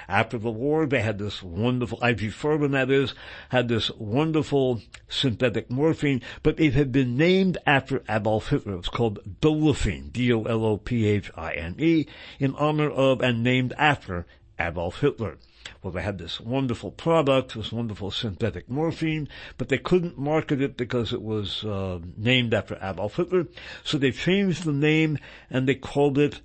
After 0.08 0.38
the 0.38 0.50
war, 0.50 0.86
they 0.86 1.00
had 1.00 1.18
this 1.18 1.42
wonderful, 1.42 1.98
IG 2.02 2.32
Farben 2.32 2.72
that 2.72 2.90
is, 2.90 3.14
had 3.48 3.68
this 3.68 3.90
wonderful 3.92 4.82
synthetic 5.08 5.70
morphine, 5.70 6.22
but 6.42 6.60
it 6.60 6.74
had 6.74 6.92
been 6.92 7.16
named 7.16 7.58
after 7.66 8.02
Adolf 8.08 8.50
Hitler. 8.50 8.74
It 8.74 8.76
was 8.76 8.88
called 8.88 9.40
Dolophine, 9.40 10.12
D-O-L-O-P-H-I-N-E, 10.12 12.06
in 12.38 12.54
honor 12.54 12.90
of 12.90 13.20
and 13.20 13.42
named 13.42 13.72
after 13.78 14.26
Adolf 14.58 15.00
Hitler. 15.00 15.38
Well, 15.82 15.92
they 15.92 16.02
had 16.02 16.18
this 16.18 16.40
wonderful 16.40 16.90
product, 16.90 17.54
this 17.54 17.72
wonderful 17.72 18.10
synthetic 18.10 18.68
morphine, 18.68 19.28
but 19.58 19.68
they 19.68 19.78
couldn't 19.78 20.18
market 20.18 20.60
it 20.60 20.76
because 20.76 21.12
it 21.12 21.22
was 21.22 21.64
uh, 21.64 22.00
named 22.16 22.54
after 22.54 22.78
Adolf 22.82 23.16
Hitler. 23.16 23.46
So 23.82 23.98
they 23.98 24.12
changed 24.12 24.64
the 24.64 24.72
name 24.72 25.18
and 25.50 25.68
they 25.68 25.74
called 25.74 26.18
it 26.18 26.40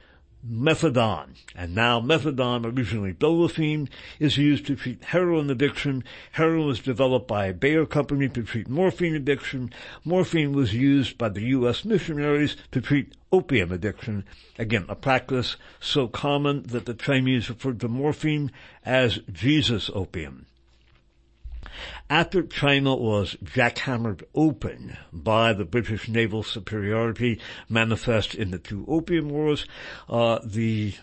methadone. 0.47 1.35
And 1.55 1.75
now 1.75 1.99
methadone, 1.99 2.65
originally 2.65 3.13
dolophine, 3.13 3.89
is 4.19 4.37
used 4.37 4.65
to 4.67 4.75
treat 4.75 5.03
heroin 5.05 5.49
addiction. 5.49 6.03
Heroin 6.33 6.67
was 6.67 6.79
developed 6.79 7.27
by 7.27 7.47
a 7.47 7.53
Bayer 7.53 7.85
company 7.85 8.29
to 8.29 8.43
treat 8.43 8.69
morphine 8.69 9.15
addiction. 9.15 9.71
Morphine 10.05 10.53
was 10.53 10.73
used 10.73 11.17
by 11.17 11.29
the 11.29 11.43
U.S. 11.43 11.85
missionaries 11.85 12.55
to 12.71 12.81
treat 12.81 13.13
opium 13.31 13.71
addiction. 13.71 14.25
Again, 14.57 14.85
a 14.89 14.95
practice 14.95 15.55
so 15.79 16.07
common 16.07 16.63
that 16.63 16.85
the 16.85 16.93
Chinese 16.93 17.49
referred 17.49 17.79
to 17.81 17.87
morphine 17.87 18.51
as 18.85 19.19
Jesus 19.31 19.89
opium. 19.93 20.45
After 22.09 22.43
China 22.43 22.95
was 22.95 23.35
jackhammered 23.43 24.23
open 24.33 24.97
by 25.13 25.53
the 25.53 25.65
British 25.65 26.07
naval 26.07 26.43
superiority 26.43 27.39
manifest 27.67 28.35
in 28.35 28.51
the 28.51 28.59
two 28.59 28.85
opium 28.87 29.29
wars, 29.29 29.65
uh, 30.09 30.39
the 30.43 30.93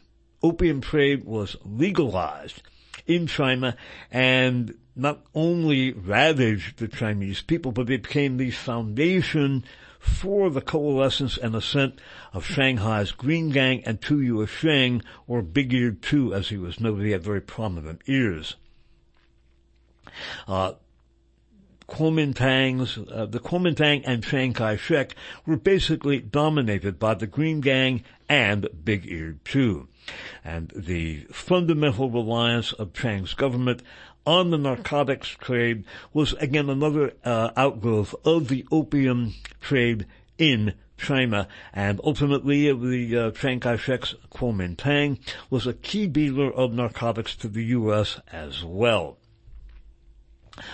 opium 0.43 0.81
trade 0.81 1.25
was 1.25 1.57
legalized 1.65 2.63
in 3.07 3.27
China 3.27 3.77
and 4.11 4.77
not 4.95 5.23
only 5.35 5.93
ravaged 5.93 6.79
the 6.79 6.89
Chinese 6.89 7.43
people, 7.43 7.73
but 7.73 7.91
it 7.91 8.03
became 8.03 8.37
the 8.37 8.51
foundation 8.51 9.65
for 9.99 10.51
the 10.51 10.61
coalescence 10.61 11.37
and 11.37 11.55
ascent 11.55 12.01
of 12.33 12.47
Shanghai's 12.47 13.13
Green 13.13 13.51
Gang 13.51 13.83
and 13.85 14.01
Tu 14.01 14.19
Yuesheng, 14.19 15.03
or 15.27 15.43
Big 15.43 15.75
Ear 15.75 15.91
Tu, 15.91 16.33
as 16.33 16.49
he 16.49 16.57
was 16.57 16.81
noted. 16.81 17.05
He 17.05 17.11
had 17.11 17.23
very 17.23 17.41
prominent 17.41 18.03
ears. 18.07 18.57
Uh, 20.47 20.73
Kuomintang's, 21.89 22.99
uh, 22.99 23.27
the 23.27 23.39
Kuomintang 23.39 24.03
and 24.05 24.25
Chiang 24.25 24.53
Kai-shek 24.53 25.15
were 25.47 25.57
basically 25.57 26.19
dominated 26.19 26.99
by 26.99 27.15
the 27.15 27.29
Green 27.29 27.61
Gang 27.61 28.03
and 28.29 28.69
Big 28.85 29.07
Ear 29.07 29.37
Tu. 29.45 29.87
And 30.45 30.73
the 30.75 31.27
fundamental 31.31 32.11
reliance 32.11 32.73
of 32.73 32.93
Chiang's 32.93 33.35
government 33.35 33.83
on 34.27 34.51
the 34.51 34.59
narcotics 34.59 35.29
trade 35.29 35.85
was 36.13 36.33
again 36.35 36.69
another 36.69 37.13
uh, 37.25 37.51
outgrowth 37.57 38.15
of 38.25 38.49
the 38.49 38.67
opium 38.73 39.35
trade 39.61 40.07
in 40.39 40.75
China, 40.99 41.47
and 41.73 42.01
ultimately 42.03 42.73
the 42.73 43.17
uh, 43.17 43.31
Chiang 43.31 43.61
Kai-shek's 43.61 44.15
Kuomintang 44.33 45.19
was 45.51 45.67
a 45.67 45.75
key 45.75 46.07
dealer 46.07 46.51
of 46.53 46.73
narcotics 46.73 47.37
to 47.37 47.49
the 47.49 47.65
U.S. 47.65 48.21
as 48.33 48.65
well. 48.65 49.19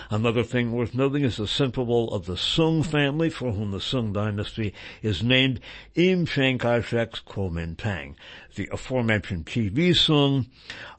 Another 0.09 0.43
thing 0.43 0.71
worth 0.71 0.93
noting 0.93 1.23
is 1.23 1.37
the 1.37 1.47
symbol 1.47 2.13
of 2.13 2.25
the 2.25 2.35
Soong 2.35 2.85
family, 2.85 3.29
for 3.29 3.51
whom 3.51 3.71
the 3.71 3.79
Soong 3.79 4.13
dynasty 4.13 4.73
is 5.01 5.21
named 5.21 5.59
Im 5.95 6.25
Chiang 6.25 6.57
Kai-shek's 6.57 7.19
Kuomintang. 7.19 8.15
The 8.55 8.69
aforementioned 8.71 9.47
TV 9.47 9.95
Soong 9.95 10.45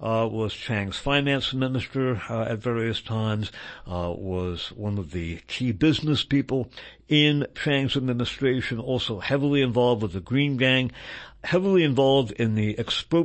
uh, 0.01 0.29
was 0.29 0.53
Chiang's 0.53 0.99
finance 0.99 1.55
minister 1.55 2.21
uh, 2.29 2.47
at 2.47 2.59
various 2.59 3.01
times, 3.01 3.53
uh, 3.87 4.13
was 4.17 4.73
one 4.73 4.99
of 4.99 5.13
the 5.13 5.39
key 5.47 5.71
business 5.71 6.25
people 6.25 6.69
in 7.09 7.47
Chiang's 7.55 7.97
administration, 7.97 8.81
also 8.81 9.21
heavily 9.21 9.63
involved 9.63 10.03
with 10.03 10.15
the 10.15 10.21
Green 10.21 10.57
Gang, 10.57 10.91
heavily 11.45 11.85
involved 11.85 12.33
in 12.33 12.55
the 12.55 12.79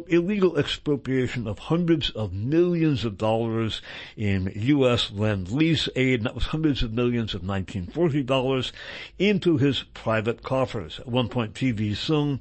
illegal 0.10 0.58
expropriation 0.58 1.48
of 1.48 1.58
hundreds 1.58 2.10
of 2.12 2.34
millions 2.34 3.06
of 3.06 3.18
dollars 3.18 3.82
in 4.18 4.52
U.S. 4.54 5.12
lend-lease 5.12 5.88
aid, 5.96 6.24
that 6.24 6.36
was 6.36 6.48
hundreds 6.48 6.84
of 6.84 6.94
millions 6.94 7.34
of 7.34 7.42
1940 7.42 8.24
dollars, 8.24 8.74
into 9.18 9.58
his 9.58 9.84
private 9.94 10.44
coffers. 10.44 11.00
At 11.00 11.08
one 11.08 11.30
point, 11.30 11.54
TV 11.54 11.92
Soong 11.92 12.40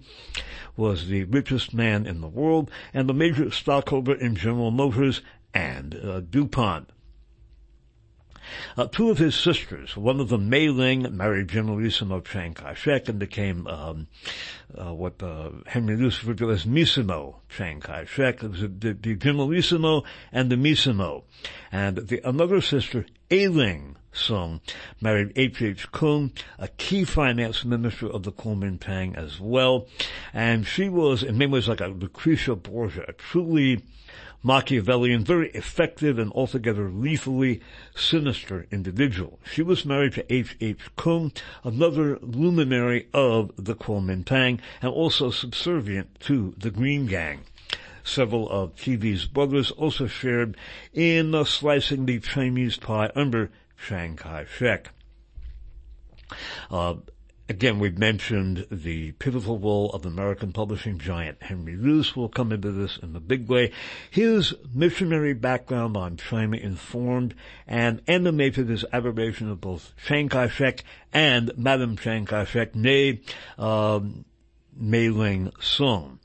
was 0.76 1.08
the 1.08 1.24
richest 1.24 1.74
man 1.78 2.06
in 2.06 2.20
the 2.20 2.28
world 2.28 2.70
and 2.92 3.08
the 3.08 3.14
major 3.14 3.50
stockholder 3.50 4.14
in 4.14 4.36
General 4.36 4.70
Motors 4.70 5.22
and 5.54 5.94
uh, 5.94 6.20
DuPont. 6.20 6.90
Uh, 8.76 8.86
two 8.86 9.10
of 9.10 9.18
his 9.18 9.34
sisters, 9.34 9.96
one 9.96 10.20
of 10.20 10.30
them 10.30 10.48
Mei 10.48 10.68
Ling, 10.68 11.16
married 11.16 11.48
Generalissimo 11.48 12.20
Chiang 12.20 12.54
Kai-shek 12.54 13.08
and 13.08 13.18
became 13.18 13.66
um, 13.66 14.06
uh, 14.74 14.94
what 14.94 15.22
uh, 15.22 15.50
Henry 15.66 15.96
Luce 15.96 16.22
referred 16.22 16.38
to 16.38 16.50
as 16.50 16.64
Missimo 16.64 17.36
Chiang 17.48 17.80
Kai-shek. 17.80 18.42
It 18.42 18.50
was 18.50 18.60
the, 18.60 18.96
the 18.98 19.14
Generalissimo 19.16 20.04
and 20.32 20.50
the 20.50 20.56
Missimo. 20.56 21.24
And 21.70 21.96
the, 21.96 22.26
another 22.26 22.60
sister, 22.60 23.04
A 23.30 23.44
Ailing 23.44 23.96
Soong, 24.18 24.60
married 25.00 25.32
H. 25.36 25.62
H. 25.62 25.92
Kung, 25.92 26.32
a 26.58 26.68
key 26.68 27.04
finance 27.04 27.64
minister 27.64 28.08
of 28.08 28.24
the 28.24 28.32
Kuomintang 28.32 29.16
as 29.16 29.40
well. 29.40 29.86
And 30.34 30.66
she 30.66 30.88
was, 30.88 31.22
in 31.22 31.38
many 31.38 31.52
ways, 31.52 31.68
like 31.68 31.80
a 31.80 31.86
Lucretia 31.86 32.56
Borgia, 32.56 33.04
a 33.08 33.12
truly 33.12 33.82
Machiavellian, 34.42 35.24
very 35.24 35.50
effective 35.50 36.18
and 36.18 36.32
altogether 36.32 36.88
lethally 36.88 37.60
sinister 37.94 38.66
individual. 38.70 39.38
She 39.52 39.62
was 39.62 39.84
married 39.84 40.14
to 40.14 40.32
H. 40.32 40.56
H. 40.60 40.78
Kung, 40.96 41.32
another 41.64 42.18
luminary 42.20 43.08
of 43.12 43.50
the 43.56 43.74
Kuomintang, 43.74 44.60
and 44.80 44.92
also 44.92 45.30
subservient 45.30 46.20
to 46.20 46.54
the 46.56 46.70
Green 46.70 47.06
Gang. 47.06 47.40
Several 48.04 48.48
of 48.48 48.74
TV's 48.76 49.26
brothers 49.26 49.70
also 49.72 50.06
shared 50.06 50.56
in 50.94 51.34
uh, 51.34 51.44
slicing 51.44 52.06
the 52.06 52.20
Chinese 52.20 52.76
pie 52.76 53.10
under 53.14 53.50
Chiang 53.86 54.16
Kai-shek. 54.16 54.90
Uh, 56.70 56.94
Again, 57.50 57.78
we've 57.78 57.96
mentioned 57.96 58.66
the 58.70 59.12
pivotal 59.12 59.58
role 59.58 59.90
of 59.92 60.04
American 60.04 60.52
publishing 60.52 60.98
giant 60.98 61.42
Henry 61.42 61.76
Luce 61.76 62.14
will 62.14 62.28
come 62.28 62.52
into 62.52 62.70
this 62.70 62.98
in 62.98 63.16
a 63.16 63.20
big 63.20 63.48
way. 63.48 63.72
His 64.10 64.52
missionary 64.74 65.32
background 65.32 65.96
on 65.96 66.18
China 66.18 66.58
informed 66.58 67.34
and 67.66 68.02
animated 68.06 68.68
his 68.68 68.84
adoration 68.92 69.50
of 69.50 69.62
both 69.62 69.94
Chiang 70.06 70.28
Kai-shek 70.28 70.84
and 71.10 71.50
Madame 71.56 71.96
Chiang 71.96 72.26
Kai-shek, 72.26 72.74
nay, 72.74 73.22
um, 73.56 74.26
Mei 74.76 75.08
Ling 75.08 75.50
Soong. 75.58 76.17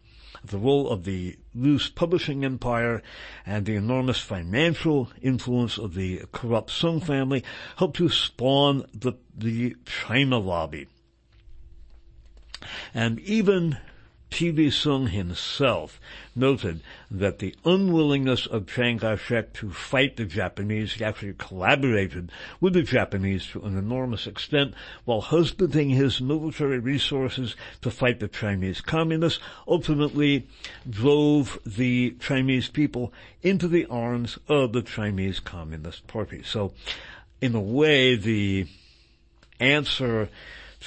The 0.44 0.58
role 0.58 0.90
of 0.90 1.06
the 1.06 1.38
Luce 1.56 1.90
publishing 1.90 2.44
empire 2.44 3.02
and 3.46 3.66
the 3.66 3.76
enormous 3.76 4.20
financial 4.20 5.10
influence 5.22 5.78
of 5.78 5.94
the 5.94 6.24
corrupt 6.32 6.72
Sung 6.72 7.00
family 7.00 7.44
helped 7.78 7.98
to 7.98 8.10
spawn 8.10 8.86
the, 8.94 9.14
the 9.36 9.76
China 9.86 10.40
lobby. 10.40 10.88
And 12.94 13.20
even 13.22 13.78
TV 14.34 14.70
Soong 14.70 15.10
himself 15.10 16.02
noted 16.36 16.82
that 17.12 17.38
the 17.38 17.54
unwillingness 17.64 18.48
of 18.48 18.66
Chiang 18.66 18.98
Kai-shek 18.98 19.54
to 19.54 19.70
fight 19.70 20.18
the 20.18 20.26
Japanese, 20.26 20.94
he 20.94 21.06
actually 21.06 21.36
collaborated 21.38 22.32
with 22.60 22.74
the 22.74 22.82
Japanese 22.82 23.46
to 23.46 23.62
an 23.62 23.78
enormous 23.78 24.26
extent 24.26 24.74
while 25.06 25.22
husbanding 25.22 25.92
his 25.92 26.20
military 26.20 26.80
resources 26.80 27.56
to 27.84 27.92
fight 27.92 28.20
the 28.20 28.28
Chinese 28.28 28.82
communists, 28.82 29.40
ultimately 29.68 30.48
drove 30.90 31.60
the 31.64 32.16
Chinese 32.20 32.70
people 32.70 33.14
into 33.44 33.68
the 33.68 33.86
arms 33.86 34.40
of 34.48 34.74
the 34.74 34.82
Chinese 34.82 35.40
Communist 35.40 36.08
Party. 36.08 36.42
So, 36.42 36.74
in 37.40 37.54
a 37.54 37.62
way, 37.62 38.16
the 38.16 38.66
answer 39.60 40.28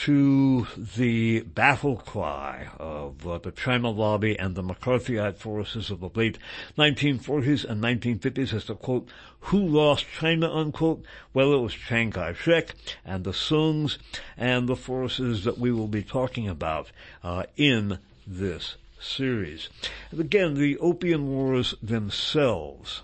to 0.02 0.66
the 0.76 1.40
battle 1.40 1.96
cry 1.96 2.68
of 2.78 3.26
uh, 3.26 3.38
the 3.38 3.50
China 3.50 3.88
lobby 3.88 4.38
and 4.38 4.54
the 4.54 4.62
McCarthyite 4.62 5.36
forces 5.36 5.90
of 5.90 6.00
the 6.00 6.10
late 6.14 6.38
1940s 6.76 7.64
and 7.64 7.82
1950s 7.82 8.52
as 8.52 8.66
to 8.66 8.74
quote, 8.74 9.08
who 9.40 9.58
lost 9.58 10.04
China, 10.18 10.52
unquote? 10.52 11.02
Well, 11.32 11.54
it 11.54 11.60
was 11.60 11.72
Chiang 11.72 12.10
Kai-shek 12.10 12.74
and 13.04 13.24
the 13.24 13.32
Soongs 13.32 13.96
and 14.36 14.68
the 14.68 14.76
forces 14.76 15.44
that 15.44 15.58
we 15.58 15.72
will 15.72 15.88
be 15.88 16.02
talking 16.02 16.46
about 16.46 16.90
uh, 17.24 17.44
in 17.56 17.98
this 18.26 18.76
series. 19.00 19.70
And 20.10 20.20
again, 20.20 20.54
the 20.54 20.76
Opium 20.78 21.28
Wars 21.28 21.74
themselves 21.82 23.02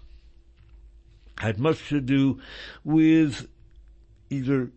had 1.38 1.58
much 1.58 1.88
to 1.88 2.00
do 2.00 2.40
with 2.84 3.48
either 4.28 4.70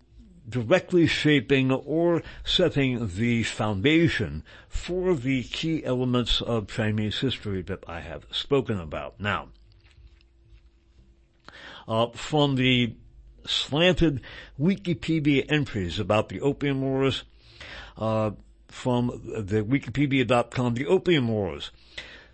directly 0.48 1.08
shaping 1.08 1.72
or 1.72 2.22
setting 2.44 3.08
the 3.16 3.44
foundation 3.44 4.44
for 4.68 5.16
the 5.16 5.44
key 5.44 5.84
elements 5.84 6.42
of 6.42 6.68
Chinese 6.68 7.20
history 7.20 7.62
that 7.64 7.84
I 7.88 8.02
have 8.02 8.26
spoken 8.32 8.80
about. 8.80 9.20
Now, 9.20 9.50
uh, 11.88 12.08
from 12.14 12.56
the 12.56 12.96
slanted 13.46 14.22
Wikipedia 14.60 15.46
entries 15.50 16.00
about 16.00 16.30
the 16.30 16.42
Opium 16.42 16.82
Wars, 16.82 17.24
uh, 17.98 18.32
from 18.68 19.08
the 19.24 19.64
Wikipedia.com, 19.64 20.74
the 20.74 20.88
Opium 20.88 21.28
Wars 21.30 21.72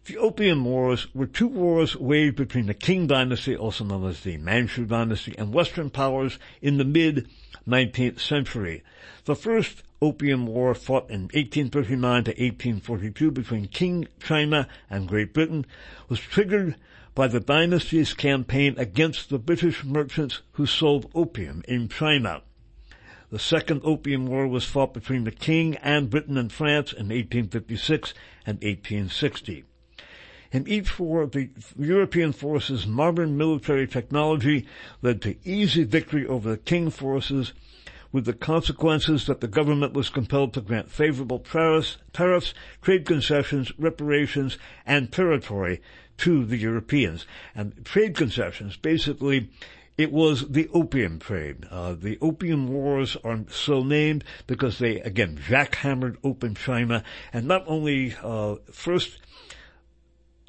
The 0.05 0.17
Opium 0.17 0.65
Wars 0.65 1.13
were 1.13 1.27
two 1.27 1.47
wars 1.47 1.95
waged 1.95 2.35
between 2.35 2.65
the 2.65 2.73
Qing 2.73 3.07
dynasty, 3.07 3.55
also 3.55 3.83
known 3.83 4.07
as 4.07 4.21
the 4.21 4.37
Manchu 4.37 4.85
dynasty, 4.85 5.35
and 5.37 5.53
Western 5.53 5.91
powers 5.91 6.39
in 6.59 6.77
the 6.77 6.83
mid-19th 7.65 8.19
century. 8.19 8.83
The 9.25 9.35
first 9.35 9.83
Opium 10.01 10.47
War 10.47 10.73
fought 10.73 11.09
in 11.09 11.23
1839 11.23 12.23
to 12.23 12.31
1842 12.31 13.31
between 13.31 13.67
Qing 13.67 14.07
China 14.19 14.67
and 14.89 15.07
Great 15.07 15.33
Britain 15.33 15.65
was 16.09 16.19
triggered 16.19 16.75
by 17.13 17.27
the 17.27 17.39
dynasty's 17.39 18.13
campaign 18.13 18.75
against 18.77 19.29
the 19.29 19.37
British 19.37 19.83
merchants 19.83 20.41
who 20.53 20.65
sold 20.65 21.11
opium 21.13 21.61
in 21.67 21.87
China. 21.89 22.41
The 23.29 23.39
Second 23.39 23.81
Opium 23.83 24.25
War 24.25 24.47
was 24.47 24.65
fought 24.65 24.93
between 24.93 25.23
the 25.23 25.31
Qing 25.31 25.77
and 25.81 26.09
Britain 26.09 26.37
and 26.37 26.51
France 26.51 26.91
in 26.91 27.09
1856 27.09 28.13
and 28.45 28.55
1860. 28.57 29.63
In 30.51 30.67
each 30.67 30.99
war, 30.99 31.25
the 31.25 31.49
European 31.79 32.33
forces' 32.33 32.85
modern 32.85 33.37
military 33.37 33.87
technology 33.87 34.65
led 35.01 35.21
to 35.21 35.37
easy 35.45 35.83
victory 35.83 36.27
over 36.27 36.49
the 36.51 36.57
Qing 36.57 36.91
forces, 36.91 37.53
with 38.11 38.25
the 38.25 38.33
consequences 38.33 39.25
that 39.25 39.39
the 39.39 39.47
government 39.47 39.93
was 39.93 40.09
compelled 40.09 40.53
to 40.53 40.61
grant 40.61 40.91
favorable 40.91 41.39
tariffs, 41.39 42.53
trade 42.81 43.05
concessions, 43.05 43.71
reparations, 43.79 44.57
and 44.85 45.11
territory 45.11 45.81
to 46.17 46.43
the 46.45 46.57
Europeans. 46.57 47.25
And 47.55 47.85
trade 47.85 48.15
concessions 48.15 48.75
basically 48.75 49.49
it 49.97 50.11
was 50.11 50.49
the 50.49 50.67
opium 50.73 51.19
trade. 51.19 51.65
Uh, 51.69 51.93
the 51.93 52.17
opium 52.21 52.67
wars 52.67 53.15
are 53.23 53.45
so 53.49 53.83
named 53.83 54.23
because 54.47 54.79
they, 54.79 54.99
again, 55.01 55.37
jackhammered 55.37 56.17
open 56.23 56.55
China 56.55 57.03
and 57.31 57.47
not 57.47 57.63
only 57.67 58.15
uh, 58.23 58.55
first 58.71 59.19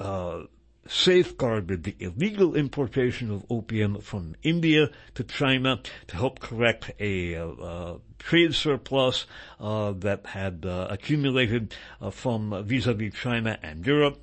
uh, 0.02 0.42
safeguarded 0.88 1.84
the 1.84 1.96
illegal 2.00 2.56
importation 2.56 3.30
of 3.30 3.46
opium 3.48 4.00
from 4.00 4.34
India 4.42 4.90
to 5.14 5.22
China 5.22 5.80
to 6.08 6.16
help 6.16 6.40
correct 6.40 6.90
a 6.98 7.36
uh, 7.36 7.94
trade 8.18 8.54
surplus 8.54 9.26
uh, 9.60 9.92
that 9.92 10.26
had 10.26 10.66
uh, 10.66 10.88
accumulated 10.90 11.74
uh, 12.00 12.10
from 12.10 12.64
vis-a-vis 12.64 13.14
China 13.14 13.58
and 13.62 13.86
Europe. 13.86 14.18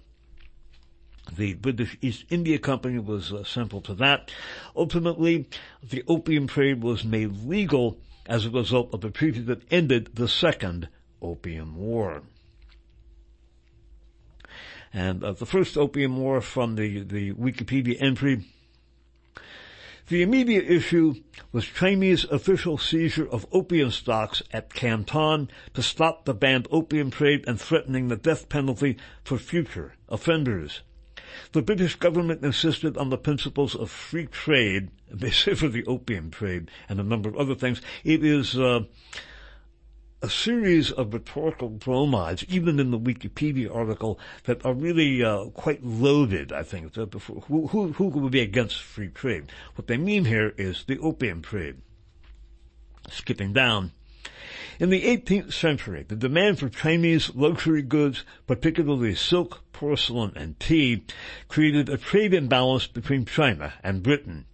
The 1.32 1.54
British 1.54 1.98
East 2.02 2.26
India 2.30 2.58
Company 2.58 3.00
was 3.00 3.32
uh, 3.32 3.44
central 3.44 3.82
to 3.82 3.94
that. 3.96 4.32
Ultimately, 4.76 5.48
the 5.82 6.04
opium 6.08 6.48
trade 6.48 6.84
was 6.84 7.06
made 7.06 7.46
legal 7.46 8.00
as 8.26 8.46
a 8.46 8.50
result 8.50 8.94
of 8.94 9.04
a 9.06 9.12
treaty 9.12 9.39
that 9.42 9.62
ended 9.72 10.15
the 10.15 10.28
Second 10.28 10.89
Opium 11.22 11.76
War. 11.78 12.24
And 14.93 15.23
uh, 15.23 15.34
the 15.34 15.45
first 15.45 15.78
Opium 15.78 16.17
War 16.17 16.41
from 16.41 16.75
the, 16.75 17.04
the 17.04 17.34
Wikipedia 17.34 17.97
entry 17.99 18.45
the 20.10 20.23
immediate 20.23 20.65
issue 20.65 21.13
was 21.52 21.65
Chinese 21.65 22.23
official 22.25 22.80
seizure 22.80 23.30
of 23.30 23.45
opium 23.52 23.91
stocks 23.91 24.41
at 24.52 24.73
Canton 24.73 25.52
to 25.75 25.84
stop 25.84 26.25
the 26.25 26.34
banned 26.34 26.67
opium 26.71 27.12
trade 27.12 27.43
and 27.47 27.62
threatening 27.62 28.08
the 28.08 28.15
death 28.15 28.49
penalty 28.49 28.97
for 29.23 29.38
future 29.38 29.93
offenders. 30.08 30.82
The 31.52 31.62
British 31.62 31.93
government 31.93 32.43
insisted 32.43 32.97
on 32.97 33.12
the 33.12 33.19
principles 33.19 33.75
of 33.75 33.91
free 33.91 34.25
trade, 34.25 34.89
say 35.32 35.54
for 35.54 35.67
the 35.67 35.86
opium 35.86 36.32
trade 36.32 36.71
and 36.89 36.99
a 36.99 37.04
number 37.04 37.30
of 37.30 37.36
other 37.36 37.54
things. 37.54 37.80
It 38.04 38.23
is 38.25 38.58
uh, 38.58 38.86
a 40.22 40.30
series 40.30 40.92
of 40.92 41.14
rhetorical 41.14 41.70
bromides, 41.70 42.44
even 42.50 42.80
in 42.80 42.92
the 42.92 43.00
Wikipedia 43.00 43.74
article, 43.74 44.20
that 44.44 44.66
are 44.66 44.74
really 44.74 45.24
uh, 45.24 45.46
quite 45.46 45.84
loaded, 45.84 46.52
I 46.52 46.64
think. 46.64 46.96
Who, 46.96 47.68
who, 47.68 47.94
who 47.94 48.06
would 48.06 48.32
be 48.32 48.42
against 48.42 48.82
free 48.82 49.10
trade? 49.10 49.52
What 49.76 49.88
they 49.88 49.98
mean 49.98 50.26
here 50.26 50.54
is 50.58 50.84
the 50.86 51.00
opium 51.00 51.42
trade. 51.42 51.78
Skipping 53.10 53.54
down. 53.54 53.94
In 54.80 54.90
the 54.90 55.04
18th 55.04 55.52
century, 55.52 56.06
the 56.08 56.16
demand 56.16 56.60
for 56.60 56.70
Chinese 56.70 57.36
luxury 57.36 57.82
goods, 57.82 58.24
particularly 58.48 59.16
silk, 59.16 59.62
porcelain, 59.74 60.32
and 60.36 60.60
tea, 60.60 61.04
created 61.50 61.90
a 61.90 61.98
trade 61.98 62.34
imbalance 62.34 62.88
between 62.88 63.26
China 63.26 63.74
and 63.84 64.04
Britain. 64.04 64.46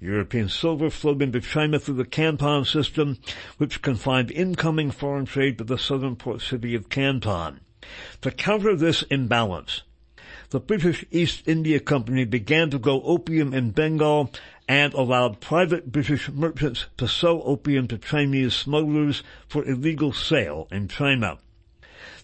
European 0.00 0.48
silver 0.48 0.90
flowed 0.90 1.22
into 1.22 1.40
China 1.40 1.78
through 1.78 1.94
the 1.94 2.04
Canton 2.04 2.64
system, 2.64 3.18
which 3.56 3.82
confined 3.82 4.30
incoming 4.30 4.90
foreign 4.90 5.24
trade 5.24 5.58
to 5.58 5.64
the 5.64 5.78
southern 5.78 6.16
port 6.16 6.42
city 6.42 6.74
of 6.74 6.88
Canton. 6.88 7.60
To 8.22 8.30
counter 8.30 8.76
this 8.76 9.02
imbalance, 9.04 9.82
the 10.50 10.60
British 10.60 11.04
East 11.10 11.42
India 11.46 11.80
Company 11.80 12.24
began 12.24 12.70
to 12.70 12.78
grow 12.78 13.00
opium 13.02 13.54
in 13.54 13.70
Bengal 13.70 14.30
and 14.68 14.92
allowed 14.94 15.40
private 15.40 15.90
British 15.90 16.28
merchants 16.28 16.86
to 16.98 17.08
sell 17.08 17.42
opium 17.44 17.88
to 17.88 17.98
Chinese 17.98 18.54
smugglers 18.54 19.22
for 19.48 19.64
illegal 19.64 20.12
sale 20.12 20.68
in 20.70 20.88
China. 20.88 21.38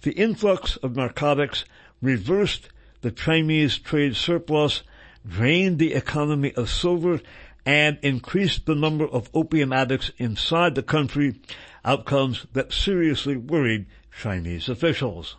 The 0.02 0.12
influx 0.12 0.76
of 0.76 0.96
narcotics 0.96 1.64
reversed 2.00 2.68
the 3.00 3.10
Chinese 3.10 3.78
trade 3.78 4.16
surplus, 4.16 4.82
drained 5.26 5.78
the 5.78 5.94
economy 5.94 6.52
of 6.54 6.68
silver, 6.68 7.20
and 7.64 7.98
increased 8.02 8.66
the 8.66 8.74
number 8.74 9.06
of 9.06 9.30
opium 9.34 9.72
addicts 9.72 10.10
inside 10.18 10.74
the 10.74 10.82
country, 10.82 11.40
outcomes 11.84 12.46
that 12.52 12.72
seriously 12.72 13.36
worried 13.36 13.86
Chinese 14.10 14.68
officials. 14.68 15.36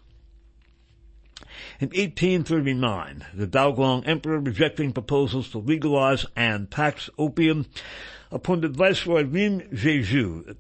In 1.79 1.89
1839, 1.89 3.25
the 3.33 3.47
Daoguang 3.47 4.07
Emperor, 4.07 4.39
rejecting 4.39 4.93
proposals 4.93 5.49
to 5.49 5.57
legalize 5.57 6.25
and 6.35 6.71
tax 6.71 7.09
opium, 7.17 7.65
appointed 8.31 8.75
Viceroy 8.75 9.23
Lin 9.23 9.67
Zexu, 9.73 10.55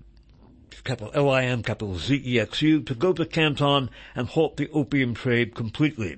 capital 0.83 1.11
L-I-N, 1.13 1.63
capital 1.63 1.97
Z-E-X-U, 1.97 2.81
to 2.81 2.95
go 2.95 3.13
to 3.13 3.25
Canton 3.25 3.89
and 4.15 4.27
halt 4.27 4.57
the 4.57 4.69
opium 4.71 5.13
trade 5.13 5.55
completely. 5.55 6.17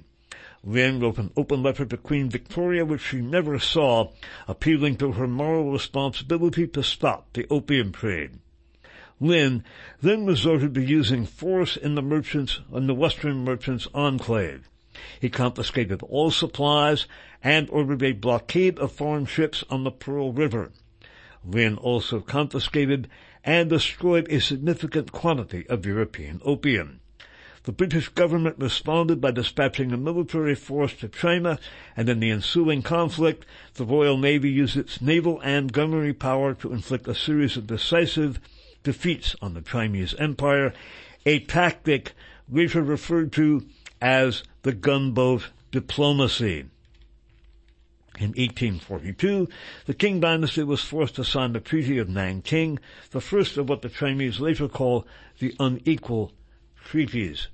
Lin 0.68 1.00
wrote 1.00 1.20
an 1.20 1.32
open 1.38 1.62
letter 1.62 1.86
to 1.86 1.96
Queen 1.96 2.28
Victoria 2.28 2.84
which 2.84 3.02
she 3.02 3.22
never 3.22 3.60
saw, 3.60 4.12
appealing 4.48 4.96
to 4.98 5.12
her 5.12 5.28
moral 5.28 5.72
responsibility 5.72 6.66
to 6.66 6.82
stop 6.82 7.32
the 7.34 7.46
opium 7.52 7.92
trade. 7.92 8.40
Lin 9.20 9.64
then 10.02 10.26
resorted 10.26 10.74
to 10.74 10.82
using 10.82 11.24
force 11.24 11.78
in 11.78 11.94
the 11.94 12.02
merchants, 12.02 12.62
in 12.74 12.88
the 12.88 12.96
western 12.96 13.44
merchants' 13.44 13.88
enclave. 13.94 14.68
He 15.22 15.30
confiscated 15.30 16.02
all 16.02 16.32
supplies 16.32 17.06
and 17.44 17.70
ordered 17.70 18.02
a 18.02 18.14
blockade 18.14 18.80
of 18.80 18.92
foreign 18.92 19.28
ships 19.28 19.64
on 19.70 19.84
the 19.84 19.92
Pearl 19.92 20.34
River. 20.34 20.72
Lin 21.44 21.78
also 21.78 22.22
confiscated 22.22 23.08
and 23.44 23.70
destroyed 23.70 24.26
a 24.32 24.42
significant 24.42 25.12
quantity 25.12 25.68
of 25.70 25.86
European 25.86 26.42
opium. 26.44 27.02
The 27.66 27.72
British 27.72 28.10
government 28.10 28.58
responded 28.60 29.20
by 29.20 29.32
dispatching 29.32 29.92
a 29.92 29.98
military 29.98 30.54
force 30.54 30.94
to 30.98 31.08
China, 31.10 31.58
and 31.98 32.08
in 32.08 32.20
the 32.20 32.30
ensuing 32.30 32.84
conflict, 32.84 33.44
the 33.74 33.86
Royal 33.86 34.18
Navy 34.18 34.52
used 34.52 34.78
its 34.78 35.02
naval 35.02 35.42
and 35.42 35.74
gunnery 35.74 36.14
power 36.14 36.54
to 36.54 36.72
inflict 36.72 37.08
a 37.08 37.16
series 37.16 37.58
of 37.58 37.66
decisive 37.66 38.40
defeats 38.84 39.36
on 39.42 39.56
the 39.56 39.64
Chinese 39.64 40.14
Empire, 40.20 40.74
a 41.26 41.40
tactic 41.40 42.14
later 42.48 42.84
referred 42.84 43.32
to 43.32 43.66
as 44.00 44.44
the 44.62 44.74
gunboat 44.74 45.50
diplomacy. 45.72 46.66
In 48.20 48.30
1842, 48.30 49.50
the 49.88 49.96
Qing 49.96 50.22
dynasty 50.22 50.62
was 50.62 50.82
forced 50.82 51.16
to 51.16 51.24
sign 51.24 51.54
the 51.54 51.60
Treaty 51.60 51.98
of 51.98 52.10
Nanking, 52.10 52.78
the 53.10 53.22
first 53.22 53.58
of 53.58 53.68
what 53.68 53.82
the 53.82 53.90
Chinese 53.90 54.40
later 54.40 54.68
call 54.68 55.08
the 55.40 55.56
unequal 55.60 56.32
treaties, 56.86 57.48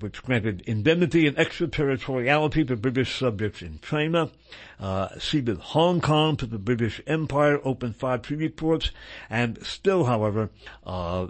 which 0.00 0.22
granted 0.22 0.62
indemnity 0.66 1.26
and 1.26 1.38
extraterritoriality 1.38 2.64
to 2.64 2.76
British 2.76 3.18
subjects 3.18 3.62
in 3.62 3.80
China, 3.80 4.30
uh, 4.78 5.08
ceded 5.18 5.58
Hong 5.58 6.00
Kong 6.00 6.36
to 6.36 6.46
the 6.46 6.58
British 6.58 7.00
Empire, 7.06 7.60
opened 7.64 7.96
five 7.96 8.22
treaty 8.22 8.48
ports, 8.48 8.90
and 9.28 9.64
still, 9.64 10.04
however, 10.04 10.50
uh, 10.86 11.26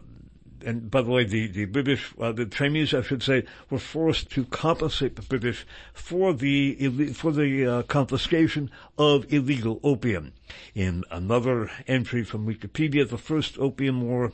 and 0.64 0.90
by 0.90 1.02
the 1.02 1.10
way, 1.10 1.24
the, 1.24 1.48
the 1.48 1.64
British, 1.64 2.12
uh, 2.20 2.32
the 2.32 2.46
Chinese, 2.46 2.94
I 2.94 3.02
should 3.02 3.22
say, 3.22 3.44
were 3.68 3.78
forced 3.78 4.30
to 4.30 4.44
compensate 4.44 5.16
the 5.16 5.22
British 5.22 5.66
for 5.92 6.32
the, 6.32 7.12
for 7.14 7.32
the 7.32 7.66
uh, 7.66 7.82
confiscation 7.82 8.70
of 8.96 9.32
illegal 9.32 9.80
opium. 9.82 10.32
In 10.74 11.04
another 11.10 11.70
entry 11.86 12.22
from 12.22 12.46
Wikipedia, 12.46 13.08
the 13.08 13.18
first 13.18 13.58
opium 13.58 14.02
war 14.02 14.32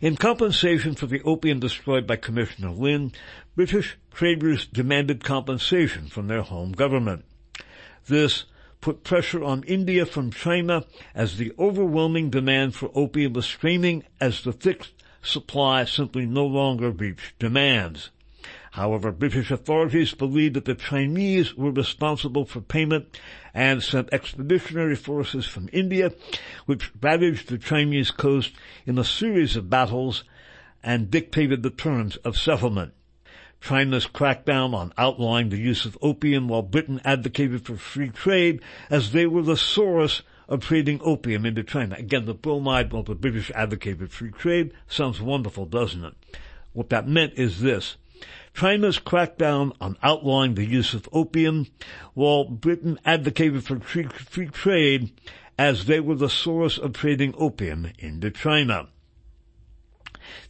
in 0.00 0.16
compensation 0.16 0.94
for 0.94 1.06
the 1.06 1.22
opium 1.22 1.60
destroyed 1.60 2.06
by 2.06 2.16
Commissioner 2.16 2.70
Lin, 2.70 3.12
British 3.54 3.96
traders 4.12 4.66
demanded 4.66 5.24
compensation 5.24 6.06
from 6.06 6.28
their 6.28 6.42
home 6.42 6.72
government. 6.72 7.24
This 8.06 8.44
put 8.80 9.04
pressure 9.04 9.44
on 9.44 9.62
India 9.62 10.04
from 10.04 10.30
China 10.30 10.84
as 11.14 11.36
the 11.36 11.52
overwhelming 11.58 12.30
demand 12.30 12.74
for 12.74 12.90
opium 12.94 13.32
was 13.32 13.46
straining 13.46 14.02
as 14.20 14.42
the 14.42 14.52
fixed 14.52 14.92
supply 15.22 15.84
simply 15.84 16.26
no 16.26 16.44
longer 16.44 16.90
reached 16.90 17.38
demands. 17.38 18.10
However, 18.72 19.12
British 19.12 19.50
authorities 19.50 20.14
believed 20.14 20.54
that 20.54 20.64
the 20.64 20.74
Chinese 20.74 21.54
were 21.54 21.70
responsible 21.70 22.46
for 22.46 22.62
payment 22.62 23.20
and 23.52 23.82
sent 23.82 24.10
expeditionary 24.14 24.96
forces 24.96 25.44
from 25.44 25.68
India, 25.74 26.12
which 26.64 26.90
ravaged 26.98 27.50
the 27.50 27.58
Chinese 27.58 28.10
coast 28.10 28.52
in 28.86 28.98
a 28.98 29.04
series 29.04 29.56
of 29.56 29.68
battles 29.68 30.24
and 30.82 31.10
dictated 31.10 31.62
the 31.62 31.68
terms 31.68 32.16
of 32.24 32.38
settlement. 32.38 32.94
China's 33.60 34.06
crackdown 34.06 34.72
on 34.72 34.94
outlawing 34.96 35.50
the 35.50 35.58
use 35.58 35.84
of 35.84 35.98
opium 36.00 36.48
while 36.48 36.62
Britain 36.62 36.98
advocated 37.04 37.66
for 37.66 37.76
free 37.76 38.08
trade 38.08 38.62
as 38.88 39.12
they 39.12 39.26
were 39.26 39.42
the 39.42 39.54
source 39.54 40.22
of 40.48 40.60
trading 40.60 40.98
opium 41.04 41.44
into 41.44 41.62
China. 41.62 41.94
Again, 41.98 42.24
the 42.24 42.32
bromide, 42.32 42.90
while 42.90 43.02
the 43.02 43.14
British 43.14 43.50
advocated 43.50 44.10
free 44.10 44.30
trade, 44.30 44.72
sounds 44.88 45.20
wonderful, 45.20 45.66
doesn't 45.66 46.06
it? 46.06 46.14
What 46.72 46.88
that 46.88 47.06
meant 47.06 47.34
is 47.34 47.60
this. 47.60 47.98
China's 48.54 48.98
crackdown 48.98 49.72
on 49.80 49.96
outlawing 50.02 50.54
the 50.54 50.64
use 50.64 50.94
of 50.94 51.08
opium, 51.10 51.66
while 52.14 52.44
Britain 52.44 52.98
advocated 53.04 53.64
for 53.64 53.80
free, 53.80 54.46
trade 54.46 55.10
as 55.58 55.86
they 55.86 56.00
were 56.00 56.14
the 56.14 56.28
source 56.28 56.78
of 56.78 56.92
trading 56.92 57.34
opium 57.38 57.90
into 57.98 58.30
China. 58.30 58.88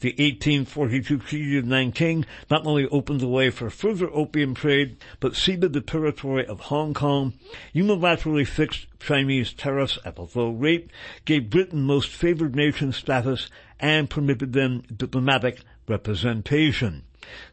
The 0.00 0.10
1842 0.10 1.18
Treaty 1.18 1.58
of 1.58 1.64
Nanking 1.64 2.26
not 2.50 2.66
only 2.66 2.86
opened 2.88 3.20
the 3.20 3.28
way 3.28 3.50
for 3.50 3.70
further 3.70 4.10
opium 4.12 4.54
trade, 4.54 4.96
but 5.20 5.36
ceded 5.36 5.72
the 5.72 5.80
territory 5.80 6.44
of 6.44 6.60
Hong 6.60 6.94
Kong, 6.94 7.34
unilaterally 7.74 8.46
fixed 8.46 8.86
Chinese 9.00 9.52
tariffs 9.52 9.98
at 10.04 10.18
a 10.18 10.26
low 10.34 10.50
rate, 10.50 10.90
gave 11.24 11.50
Britain 11.50 11.82
most 11.82 12.08
favored 12.08 12.54
nation 12.56 12.92
status, 12.92 13.48
and 13.80 14.10
permitted 14.10 14.52
them 14.52 14.82
diplomatic 14.94 15.60
representation. 15.88 17.04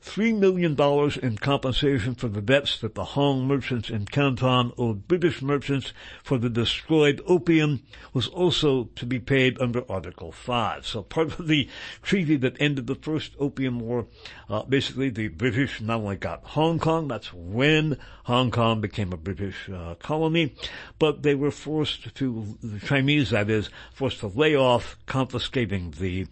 $3 0.03 0.37
million 0.37 0.75
in 1.21 1.37
compensation 1.37 2.15
for 2.15 2.27
the 2.27 2.41
debts 2.41 2.79
that 2.79 2.95
the 2.95 3.03
Hong 3.03 3.47
merchants 3.47 3.89
in 3.89 4.05
Canton 4.05 4.71
owed 4.77 5.07
British 5.07 5.41
merchants 5.41 5.93
for 6.23 6.37
the 6.37 6.49
destroyed 6.49 7.21
opium 7.27 7.83
was 8.13 8.27
also 8.27 8.85
to 8.95 9.05
be 9.05 9.19
paid 9.19 9.59
under 9.61 9.89
Article 9.91 10.31
5. 10.31 10.85
So 10.85 11.03
part 11.03 11.39
of 11.39 11.47
the 11.47 11.67
treaty 12.01 12.37
that 12.37 12.59
ended 12.59 12.87
the 12.87 12.95
first 12.95 13.33
opium 13.39 13.79
war, 13.79 14.07
uh, 14.49 14.63
basically 14.63 15.09
the 15.09 15.27
British 15.27 15.81
not 15.81 16.01
only 16.01 16.15
got 16.15 16.43
Hong 16.43 16.79
Kong, 16.79 17.07
that's 17.07 17.33
when 17.33 17.97
Hong 18.23 18.51
Kong 18.51 18.81
became 18.81 19.11
a 19.11 19.17
British 19.17 19.69
uh, 19.69 19.95
colony, 19.95 20.55
but 20.97 21.23
they 21.23 21.35
were 21.35 21.51
forced 21.51 22.13
to, 22.15 22.57
the 22.61 22.79
Chinese 22.79 23.31
that 23.31 23.49
is, 23.49 23.69
forced 23.93 24.19
to 24.19 24.27
lay 24.27 24.55
off 24.55 24.97
confiscating 25.05 25.91
the 25.99 26.27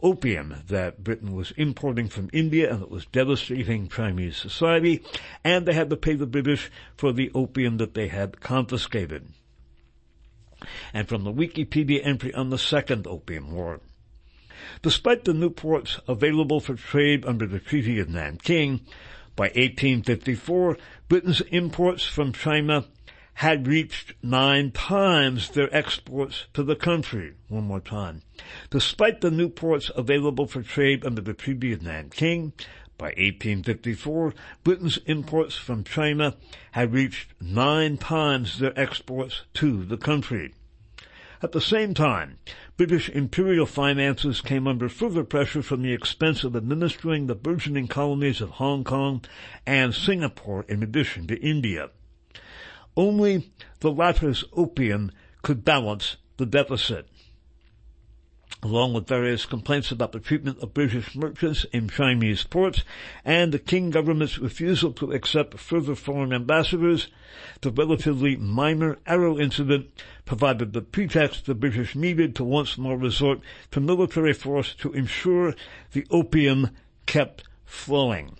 opium 0.00 0.62
that 0.68 1.02
Britain 1.02 1.34
was 1.34 1.52
importing 1.56 2.08
from 2.08 2.30
India 2.32 2.70
and 2.70 2.82
that 2.82 2.90
was 2.90 3.06
devastating 3.06 3.88
Chinese 3.88 4.36
society, 4.36 5.02
and 5.42 5.66
they 5.66 5.72
had 5.72 5.90
to 5.90 5.96
pay 5.96 6.14
the 6.14 6.26
British 6.26 6.70
for 6.96 7.12
the 7.12 7.30
opium 7.34 7.78
that 7.78 7.94
they 7.94 8.08
had 8.08 8.40
confiscated. 8.40 9.26
And 10.92 11.08
from 11.08 11.24
the 11.24 11.32
Wikipedia 11.32 12.04
entry 12.04 12.34
on 12.34 12.50
the 12.50 12.58
Second 12.58 13.06
Opium 13.06 13.52
War. 13.52 13.80
Despite 14.82 15.24
the 15.24 15.34
new 15.34 15.50
ports 15.50 16.00
available 16.08 16.60
for 16.60 16.74
trade 16.74 17.24
under 17.24 17.46
the 17.46 17.60
Treaty 17.60 18.00
of 18.00 18.08
Nanking, 18.08 18.80
by 19.36 19.44
1854, 19.44 20.76
Britain's 21.08 21.40
imports 21.42 22.04
from 22.04 22.32
China 22.32 22.84
had 23.38 23.68
reached 23.68 24.14
nine 24.20 24.68
times 24.72 25.50
their 25.50 25.72
exports 25.72 26.46
to 26.52 26.60
the 26.64 26.74
country. 26.74 27.32
One 27.46 27.68
more 27.68 27.78
time. 27.78 28.22
Despite 28.68 29.20
the 29.20 29.30
new 29.30 29.48
ports 29.48 29.92
available 29.94 30.48
for 30.48 30.60
trade 30.60 31.06
under 31.06 31.20
the 31.20 31.34
Treaty 31.34 31.72
of 31.72 31.80
Nanking, 31.80 32.52
by 32.96 33.10
1854, 33.10 34.34
Britain's 34.64 34.98
imports 35.06 35.54
from 35.54 35.84
China 35.84 36.34
had 36.72 36.92
reached 36.92 37.32
nine 37.40 37.96
times 37.96 38.58
their 38.58 38.76
exports 38.76 39.42
to 39.54 39.84
the 39.84 39.96
country. 39.96 40.52
At 41.40 41.52
the 41.52 41.60
same 41.60 41.94
time, 41.94 42.38
British 42.76 43.08
imperial 43.08 43.66
finances 43.66 44.40
came 44.40 44.66
under 44.66 44.88
further 44.88 45.22
pressure 45.22 45.62
from 45.62 45.82
the 45.82 45.92
expense 45.92 46.42
of 46.42 46.56
administering 46.56 47.28
the 47.28 47.36
burgeoning 47.36 47.86
colonies 47.86 48.40
of 48.40 48.50
Hong 48.50 48.82
Kong 48.82 49.24
and 49.64 49.94
Singapore 49.94 50.64
in 50.68 50.82
addition 50.82 51.28
to 51.28 51.40
India. 51.40 51.90
Only 52.98 53.52
the 53.78 53.92
latter's 53.92 54.42
opium 54.52 55.12
could 55.42 55.64
balance 55.64 56.16
the 56.36 56.44
deficit. 56.44 57.06
Along 58.60 58.92
with 58.92 59.06
various 59.06 59.46
complaints 59.46 59.92
about 59.92 60.10
the 60.10 60.18
treatment 60.18 60.58
of 60.58 60.74
British 60.74 61.14
merchants 61.14 61.64
in 61.72 61.88
Chinese 61.88 62.42
ports 62.42 62.82
and 63.24 63.52
the 63.52 63.60
Qing 63.60 63.92
government's 63.92 64.40
refusal 64.40 64.92
to 64.94 65.12
accept 65.12 65.60
further 65.60 65.94
foreign 65.94 66.32
ambassadors, 66.32 67.06
the 67.60 67.70
relatively 67.70 68.34
minor 68.34 68.98
Arrow 69.06 69.38
incident 69.38 69.90
provided 70.24 70.72
the 70.72 70.82
pretext 70.82 71.46
the 71.46 71.54
British 71.54 71.94
needed 71.94 72.34
to 72.34 72.42
once 72.42 72.76
more 72.76 72.98
resort 72.98 73.38
to 73.70 73.78
military 73.78 74.32
force 74.32 74.74
to 74.74 74.92
ensure 74.92 75.54
the 75.92 76.04
opium 76.10 76.70
kept 77.06 77.44
flowing. 77.64 78.36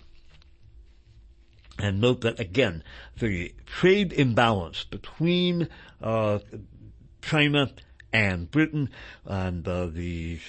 And 1.81 2.01
note 2.01 2.21
that 2.21 2.41
again, 2.41 2.83
the 3.19 3.53
trade 3.65 4.13
imbalance 4.13 4.83
between 4.83 5.67
uh, 6.01 6.39
China 7.21 7.69
and 8.11 8.49
Britain 8.49 8.89
and 9.25 9.67
uh, 9.67 9.85
the 9.87 10.39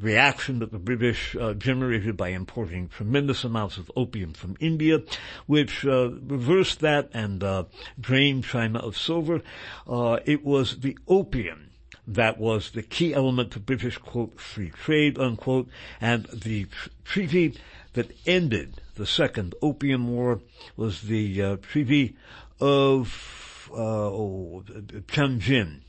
reaction 0.00 0.60
that 0.60 0.72
the 0.72 0.78
British 0.78 1.36
uh, 1.36 1.52
generated 1.54 2.16
by 2.16 2.28
importing 2.28 2.88
tremendous 2.88 3.44
amounts 3.44 3.76
of 3.76 3.90
opium 3.96 4.32
from 4.32 4.56
India, 4.60 5.02
which 5.46 5.84
uh, 5.84 6.10
reversed 6.10 6.80
that 6.80 7.10
and 7.12 7.44
uh, 7.44 7.64
drained 8.00 8.44
China 8.44 8.78
of 8.78 8.96
silver. 8.96 9.42
Uh, 9.86 10.18
it 10.24 10.44
was 10.44 10.80
the 10.80 10.96
opium 11.06 11.70
that 12.06 12.38
was 12.38 12.70
the 12.72 12.82
key 12.82 13.14
element 13.14 13.52
to 13.52 13.60
British 13.60 13.98
quote 13.98 14.40
free 14.40 14.70
trade 14.70 15.18
unquote, 15.18 15.68
and 16.00 16.24
the 16.26 16.64
tr- 16.64 16.88
treaty 17.04 17.54
that 17.92 18.10
ended 18.26 18.80
the 19.00 19.06
Second 19.06 19.54
Opium 19.62 20.08
War 20.08 20.42
was 20.76 21.00
the 21.00 21.42
uh, 21.42 21.56
Treaty 21.62 22.16
of 22.60 23.70
uh, 23.72 23.76
oh, 23.76 24.62
Tianjin 24.68 25.80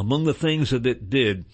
among 0.00 0.24
the 0.24 0.32
things 0.32 0.70
that 0.70 0.86
it 0.86 1.10
did, 1.10 1.44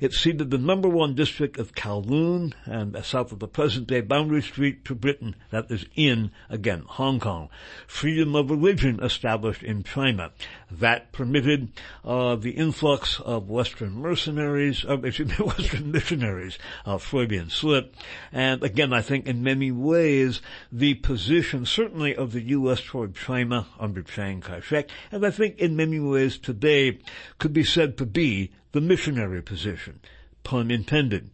it 0.00 0.12
ceded 0.12 0.50
the 0.50 0.58
number 0.58 0.88
one 0.88 1.16
district 1.16 1.58
of 1.58 1.74
Kowloon 1.74 2.54
and 2.64 2.96
south 3.04 3.32
of 3.32 3.40
the 3.40 3.48
present 3.48 3.88
day 3.88 4.00
boundary 4.00 4.42
street 4.42 4.84
to 4.84 4.94
Britain, 4.94 5.34
that 5.50 5.70
is 5.70 5.86
in, 5.96 6.30
again, 6.48 6.84
Hong 6.86 7.18
Kong. 7.18 7.48
Freedom 7.88 8.36
of 8.36 8.48
religion 8.48 9.02
established 9.02 9.64
in 9.64 9.82
China. 9.82 10.30
That 10.70 11.10
permitted 11.12 11.72
uh, 12.04 12.36
the 12.36 12.50
influx 12.50 13.18
of 13.18 13.48
Western 13.48 13.94
mercenaries, 13.94 14.84
uh, 14.84 14.96
Western 14.98 15.90
missionaries, 15.90 16.58
uh, 16.84 16.98
Freudian 16.98 17.50
slip. 17.50 17.94
And 18.32 18.62
again, 18.62 18.92
I 18.92 19.02
think 19.02 19.26
in 19.26 19.42
many 19.42 19.72
ways, 19.72 20.40
the 20.70 20.94
position 20.94 21.66
certainly 21.66 22.14
of 22.14 22.32
the 22.32 22.42
U.S. 22.42 22.80
toward 22.82 23.16
China 23.16 23.66
under 23.80 24.02
Chiang 24.02 24.40
Kai-shek, 24.40 24.90
and 25.10 25.26
I 25.26 25.30
think 25.30 25.58
in 25.58 25.74
many 25.74 25.98
ways 25.98 26.38
today 26.38 27.00
could 27.38 27.52
be 27.52 27.64
said 27.64 27.95
to 27.96 28.06
be 28.06 28.50
the 28.72 28.80
missionary 28.80 29.42
position, 29.42 30.00
pun 30.44 30.70
intended. 30.70 31.30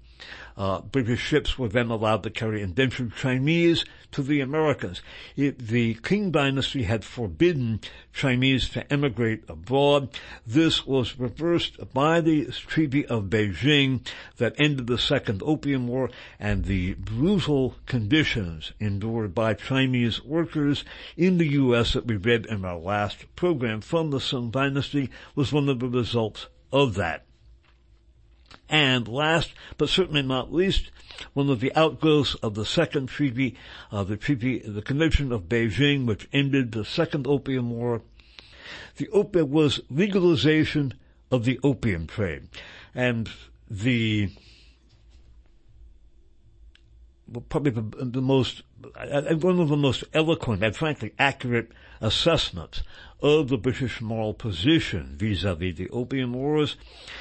Uh, 0.56 0.80
British 0.80 1.20
ships 1.20 1.58
were 1.58 1.68
then 1.68 1.90
allowed 1.90 2.22
to 2.22 2.30
carry 2.30 2.62
indentured 2.62 3.14
Chinese 3.16 3.84
to 4.12 4.22
the 4.22 4.40
Americas. 4.40 5.00
It, 5.36 5.58
the 5.58 5.94
Qing 5.96 6.30
dynasty 6.30 6.82
had 6.82 7.04
forbidden 7.04 7.80
Chinese 8.12 8.68
to 8.70 8.92
emigrate 8.92 9.44
abroad. 9.48 10.10
This 10.46 10.86
was 10.86 11.18
reversed 11.18 11.92
by 11.94 12.20
the 12.20 12.46
Treaty 12.46 13.06
of 13.06 13.24
Beijing 13.24 14.06
that 14.36 14.54
ended 14.58 14.86
the 14.86 14.98
Second 14.98 15.42
Opium 15.44 15.88
War 15.88 16.10
and 16.38 16.64
the 16.64 16.94
brutal 16.94 17.76
conditions 17.86 18.72
endured 18.78 19.34
by 19.34 19.54
Chinese 19.54 20.22
workers 20.22 20.84
in 21.16 21.38
the 21.38 21.48
U.S. 21.52 21.94
that 21.94 22.06
we 22.06 22.16
read 22.16 22.46
in 22.46 22.64
our 22.64 22.78
last 22.78 23.34
program 23.36 23.80
from 23.80 24.10
the 24.10 24.18
Soong 24.18 24.50
dynasty 24.50 25.10
was 25.34 25.52
one 25.52 25.68
of 25.68 25.80
the 25.80 25.88
results 25.88 26.46
of 26.70 26.94
that. 26.94 27.24
And 28.72 29.06
last, 29.06 29.52
but 29.76 29.90
certainly 29.90 30.22
not 30.22 30.50
least, 30.50 30.90
one 31.34 31.50
of 31.50 31.60
the 31.60 31.74
outgrowths 31.76 32.34
of 32.36 32.54
the 32.54 32.64
second 32.64 33.08
treaty, 33.08 33.54
uh, 33.92 34.02
the 34.02 34.16
treaty, 34.16 34.60
the 34.60 34.80
Convention 34.80 35.30
of 35.30 35.42
Beijing, 35.42 36.06
which 36.06 36.26
ended 36.32 36.72
the 36.72 36.82
second 36.82 37.26
opium 37.26 37.70
war, 37.70 38.00
the 38.96 39.10
opium 39.10 39.50
was 39.50 39.82
legalization 39.90 40.94
of 41.30 41.44
the 41.44 41.60
opium 41.62 42.06
trade. 42.06 42.48
And 42.94 43.28
the 43.70 44.30
probably 47.50 47.72
the, 47.72 47.82
the 47.82 48.22
most, 48.22 48.62
one 49.40 49.60
of 49.60 49.68
the 49.68 49.76
most 49.76 50.04
eloquent 50.14 50.62
and 50.62 50.74
frankly 50.74 51.12
accurate 51.18 51.72
assessments 52.00 52.82
of 53.22 53.48
the 53.48 53.56
British 53.56 54.00
moral 54.00 54.34
position 54.34 55.14
vis-a-vis 55.16 55.76
the 55.76 55.88
Opium 55.90 56.32
Wars. 56.32 56.76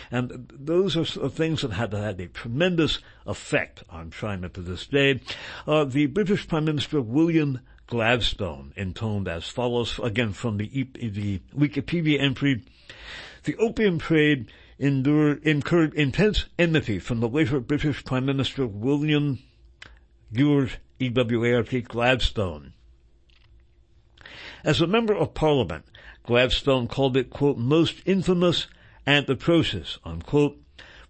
And 0.09 0.51
those 0.51 0.97
are 0.97 1.29
things 1.29 1.61
that 1.61 1.73
have 1.73 1.93
had 1.93 2.19
a 2.19 2.27
tremendous 2.27 2.99
effect 3.25 3.83
on 3.89 4.09
China 4.09 4.49
to 4.49 4.61
this 4.61 4.87
day. 4.87 5.21
Uh, 5.67 5.85
the 5.85 6.07
British 6.07 6.47
Prime 6.47 6.65
Minister 6.65 7.01
William 7.01 7.59
Gladstone 7.85 8.73
intoned 8.75 9.27
as 9.27 9.47
follows, 9.47 9.99
again 9.99 10.33
from 10.33 10.57
the, 10.57 10.87
the 10.93 11.39
Wikipedia 11.55 12.19
entry, 12.19 12.63
the 13.43 13.55
opium 13.57 13.99
trade 13.99 14.51
endured, 14.79 15.45
incurred 15.45 15.93
intense 15.93 16.45
enmity 16.57 16.97
from 16.97 17.19
the 17.19 17.29
later 17.29 17.59
British 17.59 18.03
Prime 18.03 18.25
Minister 18.25 18.65
William 18.65 19.39
Ewart 20.31 20.77
E.W.A.R.T. 20.99 21.81
Gladstone. 21.81 22.73
As 24.63 24.81
a 24.81 24.87
member 24.87 25.15
of 25.15 25.33
parliament, 25.33 25.85
Gladstone 26.23 26.87
called 26.87 27.17
it, 27.17 27.29
quote, 27.29 27.57
most 27.57 28.01
infamous 28.05 28.67
and 29.05 29.29
atrocious, 29.29 29.97
unquote, 30.03 30.61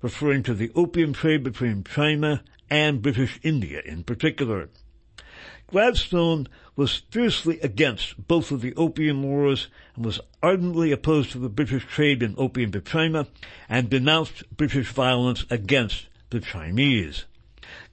referring 0.01 0.43
to 0.43 0.53
the 0.53 0.72
opium 0.76 1.13
trade 1.13 1.43
between 1.43 1.84
China 1.84 2.43
and 2.69 3.01
British 3.01 3.39
India 3.43 3.82
in 3.86 4.03
particular. 4.03 4.69
Gladstone 5.67 6.47
was 6.76 7.03
fiercely 7.11 7.59
against 7.61 8.28
both 8.28 8.51
of 8.51 8.61
the 8.61 8.76
opium 8.76 9.24
wars 9.24 9.67
and 9.95 10.05
was 10.05 10.19
ardently 10.41 10.91
opposed 10.91 11.32
to 11.32 11.38
the 11.38 11.49
British 11.49 11.86
trade 11.86 12.24
in 12.24 12.36
opium 12.38 12.72
to 12.72 12.82
China 12.82 13.28
and 13.69 13.89
denounced 13.89 14.43
British 14.55 14.91
violence 14.91 15.45
against 15.49 16.07
the 16.30 16.39
Chinese. 16.39 17.26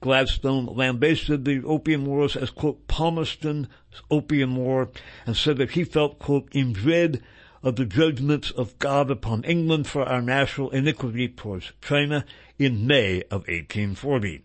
Gladstone 0.01 0.65
lambasted 0.65 1.45
the 1.45 1.63
opium 1.63 2.05
wars 2.05 2.35
as, 2.35 2.49
quote, 2.49 2.87
Palmerston's 2.87 3.67
opium 4.09 4.55
war 4.55 4.89
and 5.25 5.35
said 5.35 5.57
that 5.57 5.71
he 5.71 5.83
felt, 5.83 6.19
quote, 6.19 6.49
in 6.51 6.73
dread 6.73 7.21
of 7.61 7.75
the 7.75 7.85
judgments 7.85 8.51
of 8.51 8.77
God 8.79 9.11
upon 9.11 9.43
England 9.43 9.87
for 9.87 10.03
our 10.03 10.21
national 10.21 10.69
iniquity 10.69 11.27
towards 11.27 11.73
China 11.81 12.25
in 12.57 12.87
May 12.87 13.21
of 13.23 13.47
1840. 13.47 14.43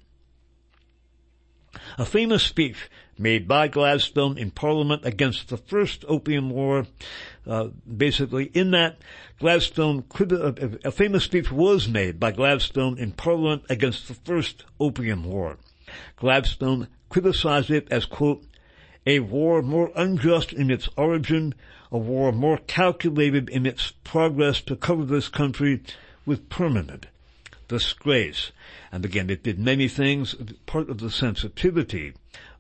A 1.98 2.04
famous 2.04 2.42
speech 2.42 2.88
made 3.18 3.48
by 3.48 3.68
Gladstone 3.68 4.38
in 4.38 4.50
Parliament 4.50 5.04
against 5.04 5.48
the 5.48 5.56
first 5.56 6.04
Opium 6.08 6.50
War. 6.50 6.86
Uh, 7.46 7.68
basically, 7.96 8.46
in 8.54 8.70
that, 8.70 8.98
Gladstone, 9.38 10.04
a 10.84 10.90
famous 10.90 11.24
speech 11.24 11.52
was 11.52 11.88
made 11.88 12.18
by 12.18 12.30
Gladstone 12.30 12.98
in 12.98 13.12
Parliament 13.12 13.64
against 13.68 14.08
the 14.08 14.14
first 14.14 14.64
Opium 14.80 15.24
War. 15.24 15.58
Gladstone 16.16 16.88
criticized 17.10 17.70
it 17.70 17.86
as, 17.90 18.06
quote, 18.06 18.44
a 19.06 19.20
war 19.20 19.60
more 19.60 19.92
unjust 19.94 20.52
in 20.52 20.70
its 20.70 20.88
origin, 20.96 21.54
a 21.92 21.98
war 21.98 22.32
more 22.32 22.56
calculated 22.56 23.50
in 23.50 23.66
its 23.66 23.92
progress 24.02 24.62
to 24.62 24.74
cover 24.74 25.04
this 25.04 25.28
country 25.28 25.82
with 26.24 26.48
permanent 26.48 27.06
disgrace. 27.68 28.52
And 28.90 29.04
again, 29.04 29.28
it 29.28 29.42
did 29.42 29.58
many 29.58 29.88
things. 29.88 30.34
Part 30.66 30.88
of 30.88 30.98
the 30.98 31.10
sensitivity 31.10 32.14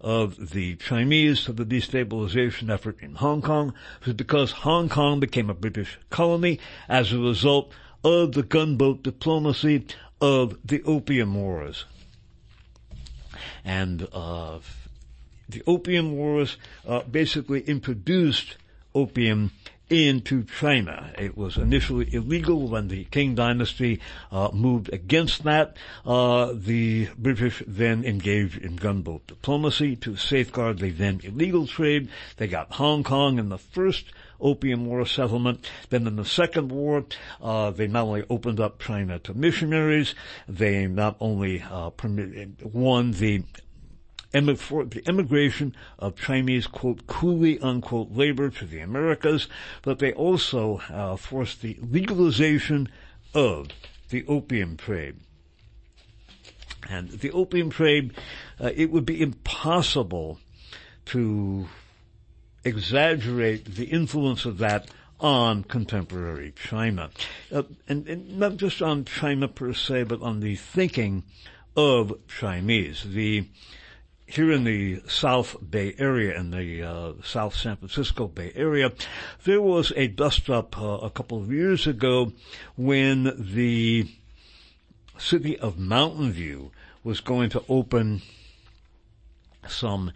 of 0.04 0.50
the 0.50 0.76
Chinese 0.76 1.44
to 1.44 1.52
the 1.52 1.64
destabilization 1.64 2.70
effort 2.70 2.98
in 3.00 3.14
Hong 3.14 3.40
Kong 3.40 3.72
was 4.04 4.12
because 4.12 4.50
Hong 4.50 4.90
Kong 4.90 5.18
became 5.18 5.48
a 5.48 5.54
British 5.54 5.98
colony 6.10 6.60
as 6.90 7.10
a 7.10 7.18
result 7.18 7.72
of 8.04 8.32
the 8.32 8.42
gunboat 8.42 9.02
diplomacy 9.02 9.86
of 10.20 10.58
the 10.62 10.82
Opium 10.82 11.34
Wars. 11.34 11.86
And 13.64 14.06
uh, 14.12 14.58
the 15.48 15.62
Opium 15.66 16.14
Wars 16.14 16.58
uh, 16.86 17.00
basically 17.04 17.62
introduced 17.62 18.58
opium 18.94 19.52
into 19.90 20.44
China. 20.44 21.12
It 21.18 21.36
was 21.36 21.56
initially 21.56 22.12
illegal 22.14 22.68
when 22.68 22.88
the 22.88 23.04
Qing 23.06 23.34
dynasty 23.34 24.00
uh, 24.32 24.50
moved 24.52 24.92
against 24.92 25.44
that. 25.44 25.76
Uh, 26.06 26.52
the 26.54 27.08
British 27.18 27.62
then 27.66 28.04
engaged 28.04 28.58
in 28.58 28.76
gunboat 28.76 29.26
diplomacy 29.26 29.96
to 29.96 30.16
safeguard 30.16 30.78
the 30.78 30.90
then 30.90 31.20
illegal 31.22 31.66
trade. 31.66 32.08
They 32.36 32.46
got 32.46 32.72
Hong 32.72 33.04
Kong 33.04 33.38
in 33.38 33.50
the 33.50 33.58
first 33.58 34.06
Opium 34.40 34.86
War 34.86 35.06
settlement. 35.06 35.68
Then 35.90 36.06
in 36.06 36.16
the 36.16 36.24
Second 36.24 36.70
War, 36.72 37.04
uh, 37.42 37.70
they 37.70 37.86
not 37.86 38.04
only 38.04 38.24
opened 38.30 38.60
up 38.60 38.80
China 38.80 39.18
to 39.20 39.34
missionaries, 39.34 40.14
they 40.48 40.86
not 40.86 41.16
only 41.20 41.62
uh, 41.62 41.90
permitted, 41.90 42.62
won 42.72 43.12
the 43.12 43.44
the 44.34 45.02
immigration 45.06 45.74
of 45.98 46.16
Chinese, 46.16 46.66
quote, 46.66 47.06
coolie, 47.06 47.62
unquote, 47.62 48.10
labor 48.12 48.50
to 48.50 48.66
the 48.66 48.80
Americas, 48.80 49.48
but 49.82 50.00
they 50.00 50.12
also 50.12 50.80
uh, 50.90 51.16
forced 51.16 51.62
the 51.62 51.78
legalization 51.80 52.88
of 53.32 53.68
the 54.10 54.26
opium 54.26 54.76
trade. 54.76 55.16
And 56.90 57.10
the 57.10 57.30
opium 57.30 57.70
trade, 57.70 58.12
uh, 58.60 58.70
it 58.74 58.90
would 58.90 59.06
be 59.06 59.22
impossible 59.22 60.38
to 61.06 61.68
exaggerate 62.64 63.76
the 63.76 63.84
influence 63.84 64.44
of 64.44 64.58
that 64.58 64.90
on 65.20 65.64
contemporary 65.64 66.52
China. 66.56 67.10
Uh, 67.52 67.62
and, 67.88 68.06
and, 68.08 68.38
not 68.38 68.56
just 68.56 68.82
on 68.82 69.04
China 69.04 69.48
per 69.48 69.72
se, 69.72 70.04
but 70.04 70.20
on 70.20 70.40
the 70.40 70.56
thinking 70.56 71.22
of 71.76 72.12
Chinese. 72.28 73.04
The 73.04 73.46
here 74.26 74.50
in 74.50 74.64
the 74.64 75.02
South 75.06 75.56
Bay 75.68 75.94
Area, 75.98 76.38
in 76.38 76.50
the 76.50 76.82
uh, 76.82 77.12
South 77.22 77.54
San 77.54 77.76
Francisco 77.76 78.26
Bay 78.26 78.52
Area, 78.54 78.92
there 79.44 79.60
was 79.60 79.92
a 79.96 80.08
dust 80.08 80.48
up 80.48 80.80
uh, 80.80 80.98
a 81.02 81.10
couple 81.10 81.38
of 81.38 81.52
years 81.52 81.86
ago 81.86 82.32
when 82.76 83.32
the 83.38 84.08
city 85.18 85.58
of 85.58 85.78
Mountain 85.78 86.32
View 86.32 86.70
was 87.02 87.20
going 87.20 87.50
to 87.50 87.62
open 87.68 88.22
some 89.68 90.12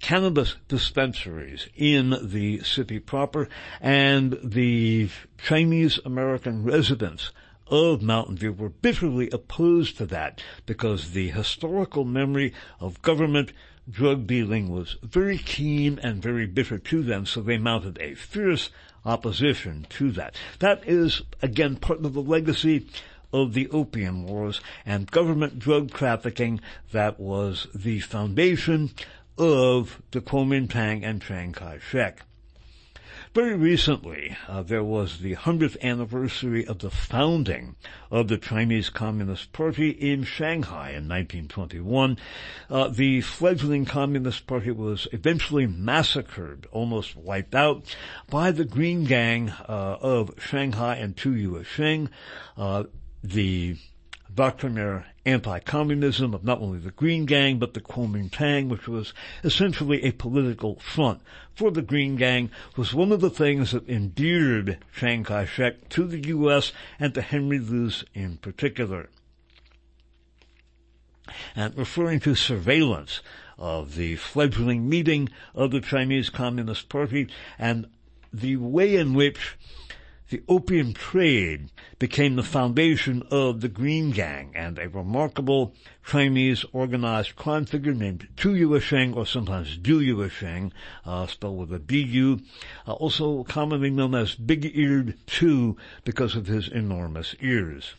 cannabis 0.00 0.54
dispensaries 0.68 1.68
in 1.76 2.16
the 2.22 2.60
city 2.62 3.00
proper 3.00 3.48
and 3.80 4.38
the 4.44 5.08
Chinese 5.38 5.98
American 6.04 6.62
residents 6.62 7.32
of 7.70 8.02
Mountain 8.02 8.36
View 8.36 8.52
were 8.52 8.68
bitterly 8.68 9.30
opposed 9.30 9.96
to 9.98 10.06
that 10.06 10.42
because 10.66 11.10
the 11.10 11.30
historical 11.30 12.04
memory 12.04 12.52
of 12.80 13.02
government 13.02 13.52
drug 13.90 14.26
dealing 14.26 14.68
was 14.68 14.96
very 15.02 15.38
keen 15.38 15.98
and 16.02 16.22
very 16.22 16.46
bitter 16.46 16.78
to 16.78 17.02
them, 17.02 17.26
so 17.26 17.40
they 17.40 17.58
mounted 17.58 17.98
a 18.00 18.14
fierce 18.14 18.70
opposition 19.04 19.86
to 19.88 20.10
that. 20.12 20.36
That 20.58 20.86
is, 20.86 21.22
again, 21.40 21.76
part 21.76 22.04
of 22.04 22.12
the 22.12 22.22
legacy 22.22 22.86
of 23.32 23.54
the 23.54 23.68
opium 23.70 24.26
wars 24.26 24.60
and 24.86 25.10
government 25.10 25.58
drug 25.58 25.92
trafficking 25.92 26.60
that 26.92 27.20
was 27.20 27.66
the 27.74 28.00
foundation 28.00 28.90
of 29.36 30.02
the 30.10 30.20
Kuomintang 30.20 31.04
and 31.04 31.22
Chiang 31.22 31.52
Kai-shek. 31.52 32.22
Very 33.34 33.56
recently, 33.56 34.36
uh, 34.48 34.62
there 34.62 34.82
was 34.82 35.18
the 35.18 35.34
100th 35.34 35.76
anniversary 35.82 36.66
of 36.66 36.78
the 36.78 36.90
founding 36.90 37.76
of 38.10 38.28
the 38.28 38.38
Chinese 38.38 38.88
Communist 38.88 39.52
Party 39.52 39.90
in 39.90 40.24
Shanghai 40.24 40.90
in 40.90 41.06
1921. 41.08 42.16
Uh, 42.70 42.88
the 42.88 43.20
fledgling 43.20 43.84
Communist 43.84 44.46
Party 44.46 44.70
was 44.70 45.06
eventually 45.12 45.66
massacred, 45.66 46.66
almost 46.72 47.16
wiped 47.16 47.54
out, 47.54 47.94
by 48.30 48.50
the 48.50 48.64
Green 48.64 49.04
Gang 49.04 49.50
uh, 49.50 49.98
of 50.00 50.30
Shanghai 50.38 50.96
and 50.96 51.14
Tu 51.14 51.34
Yuesheng. 51.34 52.08
Uh, 52.56 52.84
the 53.22 53.76
doctrinaire 54.34 55.06
anti-communism 55.28 56.32
of 56.32 56.42
not 56.42 56.60
only 56.60 56.78
the 56.78 56.90
Green 56.90 57.26
Gang, 57.26 57.58
but 57.58 57.74
the 57.74 57.80
Kuomintang, 57.80 58.68
which 58.68 58.88
was 58.88 59.12
essentially 59.44 60.02
a 60.02 60.12
political 60.12 60.76
front 60.76 61.20
for 61.54 61.70
the 61.70 61.82
Green 61.82 62.16
Gang, 62.16 62.50
was 62.76 62.94
one 62.94 63.12
of 63.12 63.20
the 63.20 63.28
things 63.28 63.72
that 63.72 63.88
endeared 63.88 64.78
Chiang 64.98 65.24
Kai-shek 65.24 65.90
to 65.90 66.06
the 66.06 66.26
U.S. 66.28 66.72
and 66.98 67.12
to 67.12 67.20
Henry 67.20 67.58
Luce 67.58 68.04
in 68.14 68.38
particular. 68.38 69.10
And 71.54 71.76
referring 71.76 72.20
to 72.20 72.34
surveillance 72.34 73.20
of 73.58 73.96
the 73.96 74.16
fledgling 74.16 74.88
meeting 74.88 75.28
of 75.54 75.72
the 75.72 75.82
Chinese 75.82 76.30
Communist 76.30 76.88
Party 76.88 77.28
and 77.58 77.86
the 78.32 78.56
way 78.56 78.96
in 78.96 79.12
which 79.12 79.58
the 80.30 80.42
opium 80.46 80.92
trade 80.92 81.70
became 81.98 82.36
the 82.36 82.42
foundation 82.42 83.22
of 83.30 83.62
the 83.62 83.68
Green 83.68 84.10
Gang 84.10 84.52
and 84.54 84.78
a 84.78 84.88
remarkable 84.88 85.74
Chinese 86.06 86.66
organized 86.72 87.34
crime 87.34 87.64
figure 87.64 87.94
named 87.94 88.28
Tu 88.36 88.52
Yuesheng 88.54 89.16
or 89.16 89.24
sometimes 89.24 89.78
Du 89.78 90.00
Yuesheng, 90.00 90.70
uh, 91.06 91.26
spelled 91.26 91.58
with 91.58 91.72
a 91.72 91.78
B-U, 91.78 92.40
uh, 92.86 92.92
also 92.92 93.42
commonly 93.44 93.88
known 93.90 94.14
as 94.14 94.34
Big-Eared 94.34 95.14
Tu 95.26 95.76
because 96.04 96.36
of 96.36 96.46
his 96.46 96.68
enormous 96.68 97.34
ears. 97.40 97.94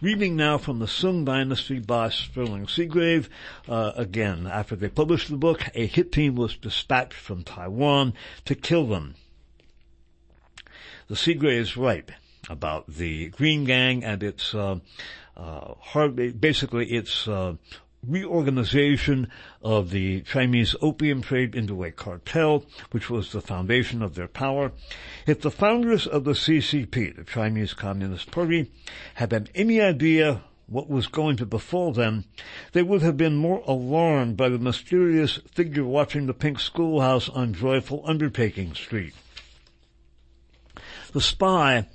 Reading 0.00 0.36
now 0.36 0.58
from 0.58 0.78
the 0.78 0.86
Soong 0.86 1.24
Dynasty 1.24 1.80
by 1.80 2.08
Sterling 2.08 2.66
Seagrave. 2.66 3.28
Uh, 3.68 3.90
again, 3.96 4.46
after 4.46 4.76
they 4.76 4.88
published 4.88 5.28
the 5.28 5.36
book, 5.36 5.64
a 5.74 5.86
hit 5.86 6.12
team 6.12 6.36
was 6.36 6.56
dispatched 6.56 7.14
from 7.14 7.42
Taiwan 7.42 8.14
to 8.44 8.54
kill 8.54 8.86
them. 8.86 9.16
The 11.06 11.16
Seagrave 11.16 11.58
is 11.58 11.76
right 11.76 12.08
about 12.48 12.86
the 12.86 13.28
Green 13.28 13.64
Gang 13.64 14.02
and 14.02 14.22
its 14.22 14.54
uh, 14.54 14.78
uh, 15.36 15.74
hard, 15.78 16.40
basically 16.40 16.86
its 16.92 17.28
uh, 17.28 17.56
reorganization 18.06 19.28
of 19.62 19.90
the 19.90 20.22
Chinese 20.22 20.74
opium 20.80 21.20
trade 21.20 21.54
into 21.54 21.84
a 21.84 21.90
cartel, 21.90 22.64
which 22.90 23.10
was 23.10 23.32
the 23.32 23.42
foundation 23.42 24.00
of 24.00 24.14
their 24.14 24.28
power. 24.28 24.72
If 25.26 25.42
the 25.42 25.50
founders 25.50 26.06
of 26.06 26.24
the 26.24 26.32
CCP, 26.32 27.16
the 27.16 27.24
Chinese 27.24 27.74
Communist 27.74 28.30
Party, 28.30 28.70
had 29.14 29.32
had 29.32 29.50
any 29.54 29.82
idea 29.82 30.42
what 30.66 30.88
was 30.88 31.06
going 31.06 31.36
to 31.36 31.44
befall 31.44 31.92
them, 31.92 32.24
they 32.72 32.82
would 32.82 33.02
have 33.02 33.18
been 33.18 33.36
more 33.36 33.62
alarmed 33.66 34.38
by 34.38 34.48
the 34.48 34.58
mysterious 34.58 35.38
figure 35.52 35.84
watching 35.84 36.26
the 36.26 36.32
pink 36.32 36.58
schoolhouse 36.58 37.28
on 37.28 37.52
Joyful 37.52 38.02
Undertaking 38.06 38.72
Street. 38.72 39.12
The 41.14 41.20
spy 41.20 41.86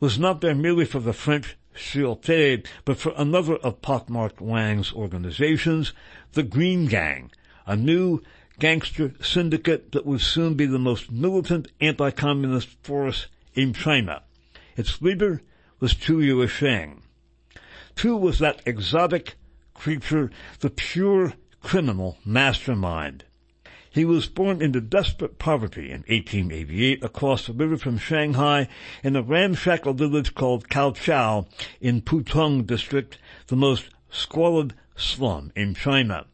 was 0.00 0.18
not 0.18 0.40
there 0.40 0.54
merely 0.54 0.86
for 0.86 0.98
the 0.98 1.12
French 1.12 1.58
Sûreté, 1.76 2.66
but 2.86 2.96
for 2.96 3.12
another 3.14 3.56
of 3.56 3.82
pockmarked 3.82 4.40
Wang's 4.40 4.90
organizations, 4.90 5.92
the 6.32 6.44
Green 6.44 6.86
Gang, 6.86 7.30
a 7.66 7.76
new 7.76 8.22
gangster 8.58 9.12
syndicate 9.20 9.92
that 9.92 10.06
would 10.06 10.22
soon 10.22 10.54
be 10.54 10.64
the 10.64 10.78
most 10.78 11.12
militant 11.12 11.72
anti-communist 11.78 12.70
force 12.82 13.26
in 13.52 13.74
China. 13.74 14.22
Its 14.78 15.02
leader 15.02 15.42
was 15.78 15.94
Tu 15.94 16.20
Yuesheng. 16.20 17.02
Tu 17.96 18.16
was 18.16 18.38
that 18.38 18.62
exotic 18.64 19.34
creature, 19.74 20.30
the 20.60 20.70
pure 20.70 21.34
criminal 21.62 22.16
mastermind. 22.24 23.24
He 23.94 24.04
was 24.04 24.26
born 24.26 24.60
into 24.60 24.80
desperate 24.80 25.38
poverty 25.38 25.92
in 25.92 26.00
1888 26.08 27.04
across 27.04 27.46
the 27.46 27.52
river 27.52 27.76
from 27.76 27.96
Shanghai 27.96 28.66
in 29.04 29.14
a 29.14 29.22
ramshackle 29.22 29.92
village 29.92 30.34
called 30.34 30.68
Kaohsiao 30.68 31.46
in 31.80 32.02
Pudong 32.02 32.66
district, 32.66 33.18
the 33.46 33.54
most 33.54 33.84
squalid 34.10 34.74
slum 34.96 35.52
in 35.54 35.74
China. 35.74 36.26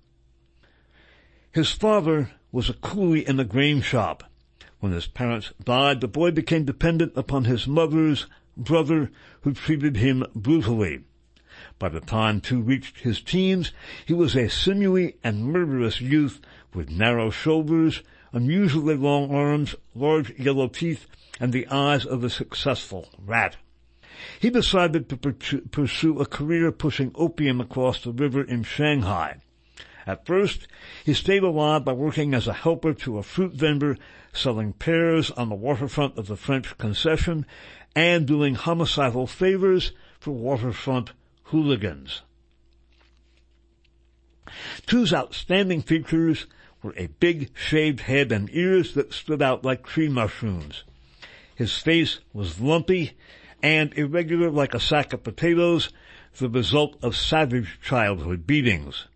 His 1.52 1.70
father 1.70 2.30
was 2.50 2.70
a 2.70 2.74
coolie 2.74 3.28
in 3.28 3.38
a 3.38 3.44
grain 3.44 3.82
shop. 3.82 4.24
When 4.78 4.92
his 4.92 5.06
parents 5.06 5.52
died, 5.62 6.00
the 6.00 6.08
boy 6.08 6.30
became 6.30 6.64
dependent 6.64 7.12
upon 7.14 7.44
his 7.44 7.66
mother's 7.66 8.26
brother 8.56 9.11
who 9.42 9.52
treated 9.52 9.98
him 9.98 10.24
brutally. 10.34 11.00
By 11.78 11.90
the 11.90 12.00
time 12.00 12.40
Tu 12.40 12.62
reached 12.62 13.00
his 13.00 13.20
teens, 13.20 13.72
he 14.06 14.14
was 14.14 14.34
a 14.34 14.48
sinewy 14.48 15.16
and 15.22 15.44
murderous 15.44 16.00
youth 16.00 16.40
with 16.74 16.90
narrow 16.90 17.30
shoulders, 17.30 18.02
unusually 18.32 18.96
long 18.96 19.34
arms, 19.34 19.74
large 19.94 20.38
yellow 20.38 20.68
teeth, 20.68 21.06
and 21.40 21.52
the 21.52 21.66
eyes 21.68 22.04
of 22.04 22.22
a 22.22 22.30
successful 22.30 23.08
rat. 23.18 23.56
He 24.38 24.50
decided 24.50 25.08
to 25.08 25.16
pursue 25.16 26.20
a 26.20 26.26
career 26.26 26.70
pushing 26.72 27.12
opium 27.14 27.60
across 27.60 28.02
the 28.02 28.12
river 28.12 28.42
in 28.42 28.62
Shanghai. 28.62 29.40
At 30.06 30.26
first, 30.26 30.66
he 31.04 31.14
stayed 31.14 31.42
alive 31.42 31.84
by 31.84 31.92
working 31.92 32.34
as 32.34 32.46
a 32.46 32.52
helper 32.52 32.94
to 32.94 33.18
a 33.18 33.22
fruit 33.22 33.52
vendor 33.52 33.96
selling 34.32 34.72
pears 34.72 35.30
on 35.30 35.48
the 35.48 35.54
waterfront 35.54 36.18
of 36.18 36.26
the 36.26 36.36
French 36.36 36.76
concession 36.78 37.46
and 37.94 38.26
doing 38.26 38.54
homicidal 38.54 39.26
favors 39.26 39.92
for 40.18 40.32
waterfront 40.32 41.12
hooligans. 41.44 42.22
Tu's 44.86 45.12
outstanding 45.14 45.82
features 45.82 46.46
were 46.82 46.94
a 46.96 47.06
big 47.06 47.50
shaved 47.56 48.00
head 48.00 48.32
and 48.32 48.48
ears 48.52 48.94
that 48.94 49.12
stood 49.12 49.42
out 49.42 49.64
like 49.64 49.84
tree 49.84 50.08
mushrooms. 50.08 50.84
His 51.54 51.76
face 51.76 52.20
was 52.32 52.60
lumpy 52.60 53.12
and 53.62 53.92
irregular 53.94 54.50
like 54.50 54.74
a 54.74 54.80
sack 54.80 55.12
of 55.12 55.22
potatoes, 55.22 55.90
the 56.38 56.48
result 56.48 56.96
of 57.02 57.16
savage 57.16 57.78
childhood 57.82 58.46
beatings. 58.46 59.06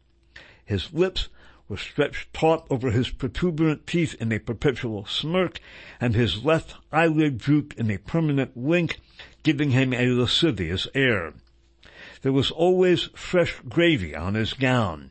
His 0.65 0.93
lips 0.93 1.29
were 1.69 1.77
stretched 1.79 2.33
taut 2.35 2.67
over 2.69 2.91
his 2.91 3.09
protuberant 3.09 3.87
teeth 3.87 4.15
in 4.21 4.31
a 4.33 4.39
perpetual 4.39 5.07
smirk, 5.07 5.61
and 6.01 6.15
his 6.15 6.45
left 6.45 6.75
eyelid 6.93 7.39
drooped 7.39 7.75
in 7.79 7.91
a 7.91 7.99
permanent 7.99 8.51
wink, 8.55 9.01
giving 9.43 9.71
him 9.71 9.95
a 9.95 10.09
lascivious 10.09 10.87
air. 10.95 11.33
There 12.21 12.33
was 12.33 12.51
always 12.51 13.05
fresh 13.15 13.61
gravy 13.69 14.15
on 14.15 14.35
his 14.35 14.53
gown. 14.53 15.11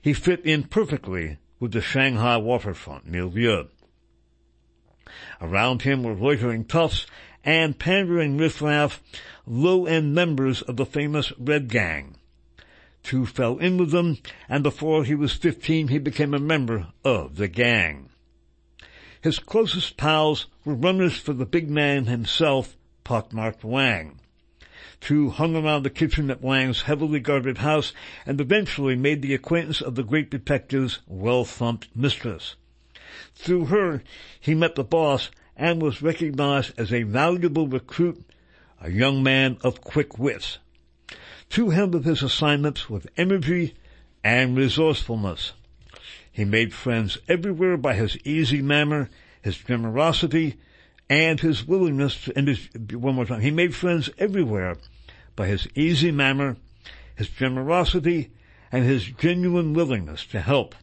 He 0.00 0.12
fit 0.12 0.44
in 0.44 0.64
perfectly 0.64 1.38
with 1.60 1.72
the 1.72 1.80
Shanghai 1.80 2.36
waterfront 2.36 3.06
near 3.06 3.26
milieu. 3.26 3.64
Around 5.40 5.82
him 5.82 6.02
were 6.02 6.14
loitering 6.14 6.64
toughs 6.64 7.06
and 7.44 7.78
pandering 7.78 8.38
riffraff, 8.38 9.02
low-end 9.46 10.14
members 10.14 10.62
of 10.62 10.76
the 10.76 10.86
famous 10.86 11.32
Red 11.38 11.68
Gang. 11.68 12.16
Tu 13.02 13.26
fell 13.26 13.58
in 13.58 13.76
with 13.76 13.90
them, 13.90 14.16
and 14.48 14.62
before 14.62 15.04
he 15.04 15.14
was 15.14 15.34
fifteen 15.34 15.88
he 15.88 15.98
became 15.98 16.32
a 16.32 16.38
member 16.38 16.88
of 17.04 17.36
the 17.36 17.48
gang. 17.48 18.08
His 19.20 19.38
closest 19.38 19.96
pals 19.96 20.46
were 20.64 20.74
runners 20.74 21.18
for 21.18 21.34
the 21.34 21.46
big 21.46 21.70
man 21.70 22.06
himself, 22.06 22.76
pockmarked 23.04 23.62
Wang. 23.62 24.20
Tu 25.04 25.28
hung 25.28 25.54
around 25.54 25.82
the 25.82 25.90
kitchen 25.90 26.30
at 26.30 26.40
Wang's 26.40 26.80
heavily 26.80 27.20
guarded 27.20 27.58
house 27.58 27.92
and 28.24 28.40
eventually 28.40 28.96
made 28.96 29.20
the 29.20 29.34
acquaintance 29.34 29.82
of 29.82 29.96
the 29.96 30.02
great 30.02 30.30
detective's 30.30 31.00
well-thumped 31.06 31.88
mistress. 31.94 32.56
Through 33.34 33.66
her, 33.66 34.02
he 34.40 34.54
met 34.54 34.76
the 34.76 34.82
boss 34.82 35.30
and 35.58 35.82
was 35.82 36.00
recognized 36.00 36.72
as 36.78 36.90
a 36.90 37.02
valuable 37.02 37.68
recruit, 37.68 38.24
a 38.80 38.90
young 38.90 39.22
man 39.22 39.58
of 39.62 39.82
quick 39.82 40.18
wits. 40.18 40.56
Tu 41.50 41.68
handled 41.68 42.06
his 42.06 42.22
assignments 42.22 42.88
with 42.88 43.06
energy 43.18 43.74
and 44.24 44.56
resourcefulness. 44.56 45.52
He 46.32 46.46
made 46.46 46.72
friends 46.72 47.18
everywhere 47.28 47.76
by 47.76 47.92
his 47.92 48.16
easy 48.24 48.62
manner, 48.62 49.10
his 49.42 49.58
generosity, 49.58 50.54
and 51.10 51.40
his 51.40 51.66
willingness 51.68 52.24
to, 52.24 52.38
and 52.38 52.48
his, 52.48 52.70
one 52.90 53.16
more 53.16 53.26
time, 53.26 53.42
he 53.42 53.50
made 53.50 53.74
friends 53.74 54.08
everywhere 54.16 54.78
by 55.36 55.46
his 55.46 55.68
easy 55.74 56.10
manner, 56.10 56.56
his 57.16 57.28
generosity, 57.28 58.30
and 58.70 58.84
his 58.84 59.04
genuine 59.04 59.72
willingness 59.72 60.26
to 60.26 60.40
help. 60.40 60.74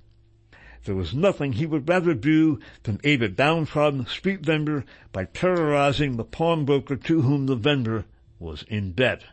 There 0.85 0.95
was 0.95 1.13
nothing 1.13 1.53
he 1.53 1.65
would 1.65 1.87
rather 1.87 2.13
do 2.13 2.59
than 2.83 2.99
aid 3.03 3.21
a 3.21 3.29
downtrodden 3.29 4.07
street 4.07 4.39
vendor 4.41 4.83
by 5.11 5.25
terrorizing 5.25 6.17
the 6.17 6.23
pawnbroker 6.23 6.95
to 6.95 7.21
whom 7.21 7.45
the 7.45 7.55
vendor 7.55 8.05
was 8.39 8.63
in 8.63 8.93
debt. 8.93 9.23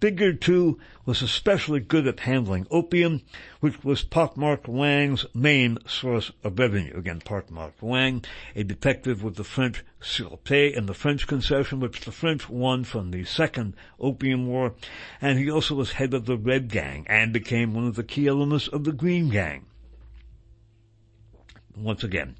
Bigger, 0.00 0.32
too, 0.32 0.78
was 1.04 1.22
especially 1.22 1.80
good 1.80 2.06
at 2.06 2.20
handling 2.20 2.66
opium, 2.70 3.22
which 3.60 3.82
was 3.82 4.04
pockmarked 4.04 4.68
Wang's 4.68 5.26
main 5.34 5.78
source 5.86 6.30
of 6.44 6.58
revenue. 6.58 6.96
Again, 6.96 7.20
pockmarked 7.20 7.82
Wang, 7.82 8.24
a 8.54 8.62
detective 8.62 9.22
with 9.22 9.36
the 9.36 9.44
French 9.44 9.84
Sûreté 10.00 10.72
in 10.72 10.86
the 10.86 10.94
French 10.94 11.26
concession, 11.26 11.80
which 11.80 12.00
the 12.00 12.12
French 12.12 12.48
won 12.48 12.84
from 12.84 13.10
the 13.10 13.24
Second 13.24 13.74
Opium 13.98 14.46
War, 14.46 14.74
and 15.20 15.38
he 15.38 15.50
also 15.50 15.74
was 15.74 15.92
head 15.92 16.14
of 16.14 16.26
the 16.26 16.36
Red 16.36 16.68
Gang 16.68 17.06
and 17.08 17.32
became 17.32 17.74
one 17.74 17.86
of 17.86 17.96
the 17.96 18.04
key 18.04 18.26
elements 18.26 18.68
of 18.68 18.84
the 18.84 18.92
Green 18.92 19.30
Gang 19.30 19.66
once 21.76 22.02
again. 22.02 22.36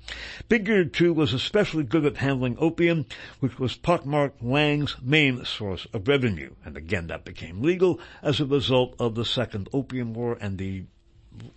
Bigger, 0.48 0.84
too, 0.84 1.12
was 1.12 1.32
especially 1.32 1.84
good 1.84 2.04
at 2.06 2.16
handling 2.16 2.56
opium, 2.58 3.06
which 3.40 3.58
was 3.58 3.76
pockmarked 3.76 4.42
Wang's 4.42 4.96
main 5.02 5.44
source 5.44 5.86
of 5.92 6.08
revenue. 6.08 6.54
And 6.64 6.76
again, 6.76 7.08
that 7.08 7.24
became 7.24 7.62
legal 7.62 8.00
as 8.22 8.40
a 8.40 8.46
result 8.46 8.96
of 8.98 9.14
the 9.14 9.24
Second 9.24 9.68
Opium 9.72 10.14
War 10.14 10.38
and 10.40 10.58
the 10.58 10.84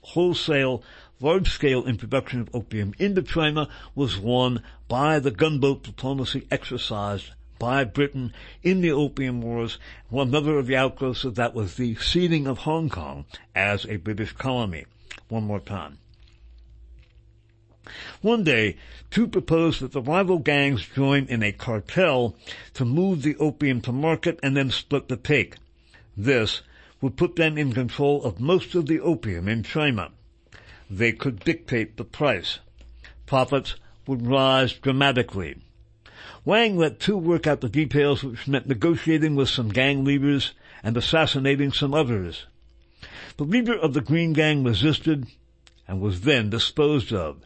wholesale, 0.01 0.84
large-scale 1.21 1.86
introduction 1.86 2.41
of 2.41 2.49
opium 2.53 2.93
into 2.99 3.21
China 3.21 3.69
was 3.95 4.17
won 4.17 4.61
by 4.88 5.19
the 5.19 5.32
gunboat 5.32 5.84
diplomacy 5.84 6.45
exercised 6.51 7.32
by 7.59 7.84
Britain 7.84 8.34
in 8.63 8.82
the 8.82 8.91
Opium 8.91 9.41
Wars. 9.41 9.77
One 10.09 10.34
other 10.34 10.57
of 10.57 10.67
the 10.67 10.77
outgrowths 10.77 11.25
of 11.25 11.36
that 11.36 11.53
was 11.53 11.75
the 11.75 11.95
ceding 11.95 12.47
of 12.47 12.59
Hong 12.59 12.89
Kong 12.89 13.25
as 13.53 13.86
a 13.86 13.97
British 13.97 14.34
colony. 14.34 14.86
One 15.27 15.43
more 15.43 15.59
time. 15.59 15.99
One 18.21 18.43
day, 18.43 18.77
Tu 19.11 19.27
proposed 19.27 19.81
that 19.81 19.91
the 19.91 20.01
rival 20.01 20.39
gangs 20.39 20.87
join 20.87 21.25
in 21.25 21.41
a 21.41 21.51
cartel 21.51 22.35
to 22.73 22.85
move 22.85 23.23
the 23.23 23.35
opium 23.37 23.81
to 23.81 23.91
market 23.91 24.39
and 24.43 24.55
then 24.55 24.69
split 24.71 25.07
the 25.07 25.17
take. 25.17 25.55
This 26.15 26.61
would 27.01 27.17
put 27.17 27.35
them 27.35 27.57
in 27.57 27.73
control 27.73 28.23
of 28.23 28.39
most 28.39 28.75
of 28.75 28.87
the 28.87 28.99
opium 28.99 29.47
in 29.47 29.63
China. 29.63 30.11
They 30.89 31.11
could 31.11 31.39
dictate 31.39 31.97
the 31.97 32.03
price. 32.03 32.59
Profits 33.25 33.75
would 34.05 34.25
rise 34.25 34.73
dramatically. 34.73 35.55
Wang 36.45 36.77
let 36.77 36.99
Tu 36.99 37.17
work 37.17 37.47
out 37.47 37.61
the 37.61 37.69
details 37.69 38.23
which 38.23 38.47
meant 38.47 38.67
negotiating 38.67 39.35
with 39.35 39.49
some 39.49 39.69
gang 39.69 40.03
leaders 40.03 40.53
and 40.83 40.97
assassinating 40.97 41.71
some 41.71 41.93
others. 41.93 42.45
The 43.37 43.43
leader 43.43 43.77
of 43.77 43.93
the 43.93 44.01
Green 44.01 44.33
Gang 44.33 44.63
resisted 44.63 45.27
and 45.87 46.01
was 46.01 46.21
then 46.21 46.49
disposed 46.49 47.13
of. 47.13 47.37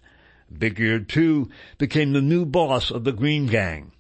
Big 0.58 0.80
Ear 0.80 1.00
Tu 1.00 1.50
became 1.78 2.14
the 2.14 2.22
new 2.22 2.46
boss 2.46 2.92
of 2.92 3.04
the 3.04 3.12
Green 3.12 3.48
Gang. 3.48 3.92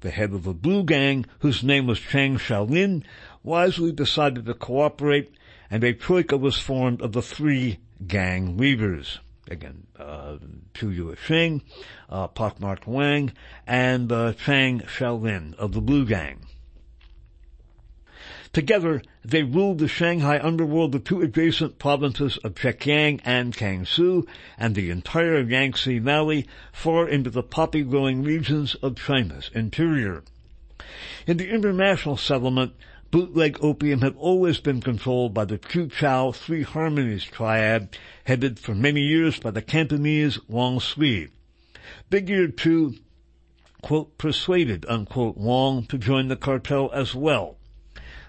The 0.00 0.10
head 0.10 0.32
of 0.32 0.44
the 0.44 0.54
Blue 0.54 0.82
Gang, 0.82 1.26
whose 1.40 1.62
name 1.62 1.86
was 1.86 2.00
Chang 2.00 2.36
Shaolin, 2.36 3.04
wisely 3.42 3.92
decided 3.92 4.46
to 4.46 4.54
cooperate 4.54 5.32
and 5.72 5.82
a 5.84 5.94
troika 5.94 6.36
was 6.36 6.58
formed 6.58 7.00
of 7.00 7.12
the 7.12 7.22
three 7.22 7.78
gang 8.06 8.58
leaders. 8.58 9.20
Again, 9.50 9.86
uh, 9.98 10.36
Tu 10.74 10.90
Yuesheng, 10.90 11.62
uh, 12.10 12.28
Pockmarked 12.28 12.86
Wang, 12.86 13.32
and 13.66 14.12
uh, 14.12 14.34
Chang 14.34 14.80
Shaolin 14.80 15.54
of 15.54 15.72
the 15.72 15.80
Blue 15.80 16.04
Gang. 16.04 16.46
Together, 18.52 19.00
they 19.24 19.42
ruled 19.42 19.78
the 19.78 19.88
Shanghai 19.88 20.38
underworld, 20.38 20.92
the 20.92 20.98
two 20.98 21.22
adjacent 21.22 21.78
provinces 21.78 22.36
of 22.38 22.54
Zhejiang 22.54 23.18
and 23.24 23.54
Jiangsu, 23.54 24.26
and 24.58 24.74
the 24.74 24.90
entire 24.90 25.40
Yangtze 25.40 25.98
Valley, 26.00 26.46
far 26.70 27.08
into 27.08 27.30
the 27.30 27.42
poppy-growing 27.42 28.22
regions 28.22 28.74
of 28.82 28.96
China's 28.96 29.50
interior. 29.54 30.22
In 31.26 31.38
the 31.38 31.48
international 31.48 32.18
settlement, 32.18 32.74
bootleg 33.10 33.56
opium 33.62 34.02
had 34.02 34.16
always 34.16 34.60
been 34.60 34.82
controlled 34.82 35.32
by 35.32 35.46
the 35.46 35.56
Quechua 35.56 36.34
Three 36.34 36.62
Harmonies 36.62 37.24
triad, 37.24 37.96
headed 38.24 38.58
for 38.58 38.74
many 38.74 39.00
years 39.00 39.38
by 39.38 39.50
the 39.50 39.62
Cantonese 39.62 40.38
Wang 40.46 40.78
Sui. 40.78 41.28
Big 42.10 42.28
Ear 42.28 42.48
Tu, 42.48 42.96
quote, 43.80 44.18
persuaded, 44.18 44.84
unquote, 44.90 45.38
Wang 45.38 45.86
to 45.86 45.96
join 45.96 46.28
the 46.28 46.36
cartel 46.36 46.90
as 46.92 47.14
well. 47.14 47.56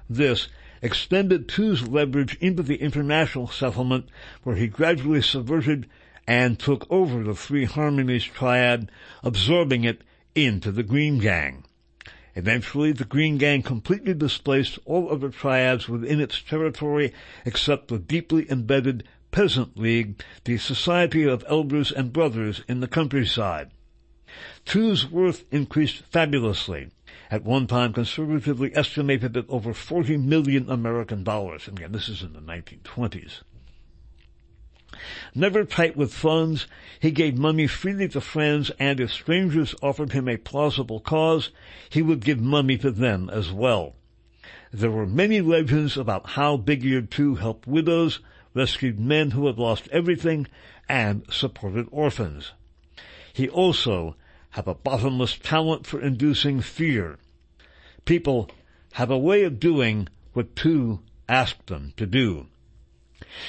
This 0.09 0.49
extended 0.81 1.47
Tu's 1.47 1.87
leverage 1.87 2.35
into 2.41 2.61
the 2.61 2.75
international 2.75 3.47
settlement 3.47 4.09
where 4.43 4.57
he 4.57 4.67
gradually 4.67 5.21
subverted 5.21 5.87
and 6.27 6.59
took 6.59 6.85
over 6.89 7.23
the 7.23 7.35
Three 7.35 7.65
Harmonies 7.65 8.25
triad, 8.25 8.91
absorbing 9.23 9.85
it 9.85 10.01
into 10.35 10.71
the 10.71 10.83
Green 10.83 11.19
Gang. 11.19 11.63
Eventually, 12.35 12.91
the 12.91 13.05
Green 13.05 13.37
Gang 13.37 13.61
completely 13.61 14.13
displaced 14.13 14.79
all 14.85 15.09
other 15.09 15.29
triads 15.29 15.87
within 15.87 16.19
its 16.19 16.41
territory 16.41 17.13
except 17.45 17.87
the 17.87 17.99
deeply 17.99 18.49
embedded 18.51 19.03
Peasant 19.31 19.77
League, 19.77 20.21
the 20.43 20.57
Society 20.57 21.23
of 21.23 21.45
Elders 21.47 21.91
and 21.91 22.11
Brothers 22.11 22.63
in 22.67 22.79
the 22.79 22.87
countryside. 22.87 23.71
Tu's 24.65 25.09
worth 25.09 25.45
increased 25.51 26.03
fabulously 26.11 26.89
at 27.29 27.43
one 27.43 27.67
time 27.67 27.93
conservatively 27.93 28.75
estimated 28.75 29.35
at 29.37 29.49
over 29.49 29.73
40 29.73 30.17
million 30.17 30.69
American 30.69 31.23
dollars. 31.23 31.67
Again, 31.67 31.91
this 31.91 32.09
is 32.09 32.21
in 32.21 32.33
the 32.33 32.39
1920s. 32.39 33.41
Never 35.33 35.65
tight 35.65 35.97
with 35.97 36.13
funds, 36.13 36.67
he 36.99 37.11
gave 37.11 37.37
money 37.37 37.65
freely 37.65 38.07
to 38.09 38.21
friends 38.21 38.71
and 38.79 38.99
if 38.99 39.11
strangers 39.11 39.73
offered 39.81 40.11
him 40.11 40.27
a 40.27 40.37
plausible 40.37 40.99
cause, 40.99 41.49
he 41.89 42.01
would 42.01 42.19
give 42.19 42.39
money 42.39 42.77
to 42.77 42.91
them 42.91 43.29
as 43.29 43.51
well. 43.51 43.95
There 44.71 44.91
were 44.91 45.07
many 45.07 45.41
legends 45.41 45.97
about 45.97 46.31
how 46.31 46.57
Big 46.57 46.83
Ear 46.85 47.01
Tu 47.01 47.35
helped 47.35 47.67
widows, 47.67 48.19
rescued 48.53 48.99
men 48.99 49.31
who 49.31 49.47
had 49.47 49.57
lost 49.57 49.87
everything, 49.91 50.47
and 50.87 51.25
supported 51.31 51.87
orphans. 51.91 52.53
He 53.33 53.49
also 53.49 54.15
had 54.53 54.67
a 54.67 54.73
bottomless 54.73 55.37
talent 55.37 55.85
for 55.85 56.01
inducing 56.01 56.61
fear 56.61 57.19
people 58.05 58.49
have 58.93 59.09
a 59.09 59.17
way 59.17 59.43
of 59.43 59.59
doing 59.59 60.07
what 60.33 60.55
Tu 60.55 60.99
ask 61.29 61.65
them 61.67 61.93
to 61.97 62.05
do. 62.05 62.47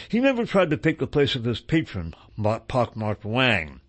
He 0.09 0.20
never 0.20 0.46
tried 0.46 0.70
to 0.70 0.76
take 0.76 0.98
the 0.98 1.07
place 1.07 1.34
of 1.34 1.44
his 1.44 1.61
patron, 1.61 2.14
Pockmarked 2.38 3.24
Wang. 3.24 3.80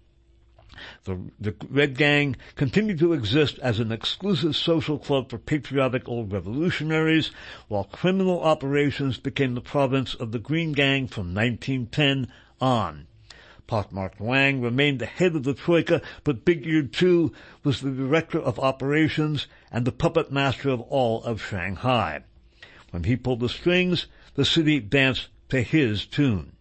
The, 1.05 1.31
the 1.39 1.55
Red 1.69 1.95
Gang 1.95 2.35
continued 2.55 2.99
to 2.99 3.13
exist 3.13 3.59
as 3.59 3.79
an 3.79 3.93
exclusive 3.93 4.57
social 4.57 4.97
club 4.97 5.29
for 5.29 5.37
patriotic 5.37 6.09
old 6.09 6.33
revolutionaries, 6.33 7.31
while 7.69 7.85
criminal 7.85 8.41
operations 8.41 9.17
became 9.17 9.55
the 9.55 9.61
province 9.61 10.15
of 10.15 10.33
the 10.33 10.39
Green 10.39 10.73
Gang 10.73 11.07
from 11.07 11.33
1910 11.33 12.27
on. 12.59 13.07
Pockmarked 13.67 14.19
Wang 14.19 14.61
remained 14.61 14.99
the 14.99 15.07
head 15.07 15.35
of 15.35 15.43
the 15.43 15.55
Troika, 15.55 16.01
but 16.23 16.45
Big 16.45 16.67
Ear 16.67 16.83
Tu 16.83 17.31
was 17.63 17.81
the 17.81 17.89
director 17.89 18.39
of 18.39 18.59
operations 18.59 19.47
and 19.71 19.85
the 19.85 19.91
puppet 19.91 20.31
master 20.31 20.69
of 20.69 20.81
all 20.81 21.23
of 21.23 21.41
Shanghai. 21.41 22.23
When 22.91 23.05
he 23.05 23.15
pulled 23.15 23.39
the 23.39 23.49
strings, 23.49 24.05
the 24.35 24.45
city 24.45 24.79
danced 24.79 25.29
to 25.49 25.63
his 25.63 26.05
tune. 26.05 26.51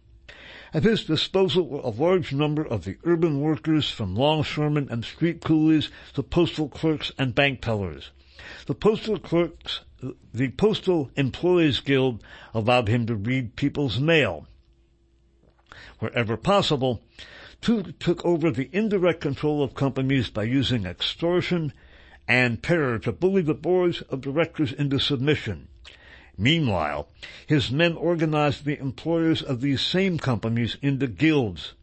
At 0.73 0.83
his 0.83 1.05
disposal 1.05 1.67
were 1.67 1.81
a 1.81 1.89
large 1.89 2.33
number 2.33 2.65
of 2.65 2.85
the 2.85 2.97
urban 3.03 3.39
workers 3.39 3.89
from 3.89 4.15
longshoremen 4.15 4.87
and 4.89 5.05
street 5.05 5.41
coolies 5.41 5.89
to 6.15 6.23
postal 6.23 6.67
clerks 6.69 7.11
and 7.19 7.35
bank 7.35 7.61
tellers. 7.61 8.09
The 8.65 8.75
postal 8.75 9.19
clerks, 9.19 9.81
the 10.33 10.49
Postal 10.49 11.11
Employees 11.15 11.79
Guild 11.79 12.23
allowed 12.53 12.87
him 12.89 13.05
to 13.05 13.15
read 13.15 13.55
people's 13.55 13.99
mail 13.99 14.47
wherever 16.05 16.37
possible, 16.37 17.01
Tu 17.61 17.81
took 17.93 18.23
over 18.23 18.51
the 18.51 18.69
indirect 18.71 19.21
control 19.21 19.63
of 19.63 19.73
companies 19.73 20.29
by 20.29 20.43
using 20.43 20.85
extortion 20.85 21.73
and 22.27 22.61
terror 22.61 22.99
to 22.99 23.11
bully 23.11 23.41
the 23.41 23.55
boards 23.55 24.03
of 24.03 24.21
directors 24.21 24.71
into 24.71 24.99
submission. 24.99 25.67
Meanwhile, 26.37 27.09
his 27.47 27.71
men 27.71 27.93
organized 27.93 28.65
the 28.65 28.77
employers 28.77 29.41
of 29.41 29.61
these 29.61 29.81
same 29.81 30.19
companies 30.19 30.77
into 30.83 31.07
guilds. 31.07 31.73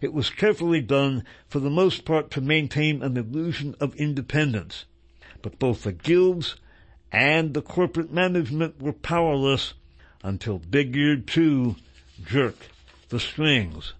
It 0.00 0.12
was 0.12 0.30
carefully 0.30 0.80
done, 0.80 1.24
for 1.48 1.58
the 1.58 1.68
most 1.68 2.04
part, 2.04 2.30
to 2.30 2.40
maintain 2.40 3.02
an 3.02 3.16
illusion 3.16 3.74
of 3.80 3.96
independence. 3.96 4.84
But 5.42 5.58
both 5.58 5.82
the 5.82 5.92
guilds 5.92 6.54
and 7.10 7.54
the 7.54 7.62
corporate 7.62 8.12
management 8.12 8.80
were 8.80 8.92
powerless 8.92 9.74
until 10.22 10.60
Big 10.60 10.94
Ear 10.94 11.16
Tu 11.16 11.74
jerked 12.24 12.68
the 13.14 13.20
strings. 13.20 13.92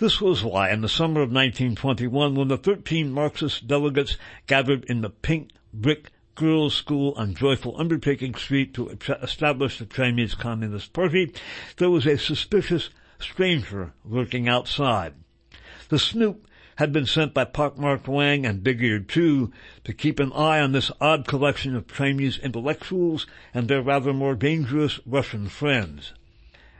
This 0.00 0.20
was 0.20 0.42
why 0.42 0.70
in 0.72 0.80
the 0.80 0.88
summer 0.88 1.20
of 1.20 1.30
1921, 1.30 2.34
when 2.34 2.48
the 2.48 2.56
13 2.56 3.12
Marxist 3.12 3.68
delegates 3.68 4.16
gathered 4.48 4.82
in 4.86 5.00
the 5.00 5.10
pink 5.10 5.50
brick 5.72 6.10
girls' 6.34 6.74
school 6.74 7.14
on 7.16 7.36
Joyful 7.36 7.78
Undertaking 7.78 8.34
Street 8.34 8.74
to 8.74 8.98
establish 9.22 9.78
the 9.78 9.86
Chinese 9.86 10.34
Communist 10.34 10.92
Party, 10.92 11.32
there 11.76 11.88
was 11.88 12.04
a 12.04 12.18
suspicious 12.18 12.90
stranger 13.20 13.92
lurking 14.04 14.48
outside. 14.48 15.14
The 15.90 16.00
snoop 16.00 16.48
had 16.78 16.92
been 16.92 17.06
sent 17.06 17.32
by 17.32 17.44
Pockmarked 17.44 18.08
Wang 18.08 18.44
and 18.44 18.64
Big 18.64 18.82
Ear 18.82 18.98
Tu 18.98 19.52
to 19.84 19.92
keep 19.92 20.18
an 20.18 20.32
eye 20.32 20.58
on 20.58 20.72
this 20.72 20.90
odd 21.00 21.28
collection 21.28 21.76
of 21.76 21.86
Chinese 21.86 22.38
intellectuals 22.38 23.24
and 23.54 23.68
their 23.68 23.82
rather 23.82 24.12
more 24.12 24.34
dangerous 24.34 24.98
Russian 25.06 25.48
friends. 25.48 26.12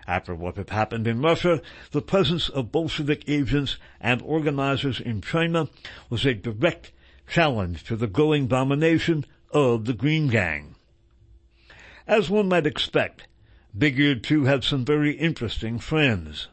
After 0.06 0.34
what 0.34 0.56
had 0.56 0.70
happened 0.70 1.06
in 1.06 1.22
Russia, 1.22 1.62
the 1.92 2.02
presence 2.02 2.50
of 2.50 2.70
Bolshevik 2.70 3.24
agents 3.26 3.78
and 4.00 4.20
organizers 4.22 5.00
in 5.00 5.22
China 5.22 5.68
was 6.10 6.26
a 6.26 6.34
direct 6.34 6.92
challenge 7.26 7.84
to 7.84 7.96
the 7.96 8.06
growing 8.06 8.46
domination 8.46 9.24
of 9.50 9.86
the 9.86 9.94
Green 9.94 10.28
Gang. 10.28 10.74
As 12.06 12.28
one 12.28 12.48
might 12.48 12.66
expect, 12.66 13.26
Big 13.76 13.98
Ear 13.98 14.14
Tu 14.16 14.44
had 14.44 14.62
some 14.62 14.84
very 14.84 15.12
interesting 15.12 15.78
friends. 15.78 16.48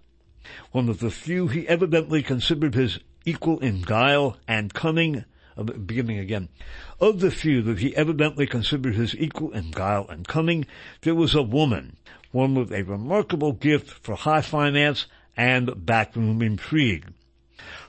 One 0.72 0.88
of 0.88 1.00
the 1.00 1.12
few 1.12 1.48
he 1.48 1.68
evidently 1.68 2.24
considered 2.24 2.74
his 2.74 3.00
equal 3.26 3.60
in 3.60 3.82
guile 3.82 4.38
and 4.48 4.74
cunning, 4.74 5.26
beginning 5.86 6.20
again. 6.20 6.48
Of 7.00 7.20
the 7.20 7.32
few 7.32 7.62
that 7.64 7.80
he 7.80 7.96
evidently 7.96 8.48
considered 8.48 8.96
his 8.96 9.16
equal 9.16 9.52
in 9.52 9.72
guile 9.72 10.08
and 10.10 10.28
cunning, 10.28 10.66
there 11.02 11.16
was 11.16 11.36
a 11.36 11.44
woman 11.44 11.98
one 12.32 12.56
with 12.56 12.72
a 12.72 12.84
remarkable 12.84 13.54
gift 13.54 13.90
for 13.90 14.16
high 14.16 14.42
finance 14.42 15.06
and 15.36 15.86
backroom 15.86 16.42
intrigue. 16.42 17.06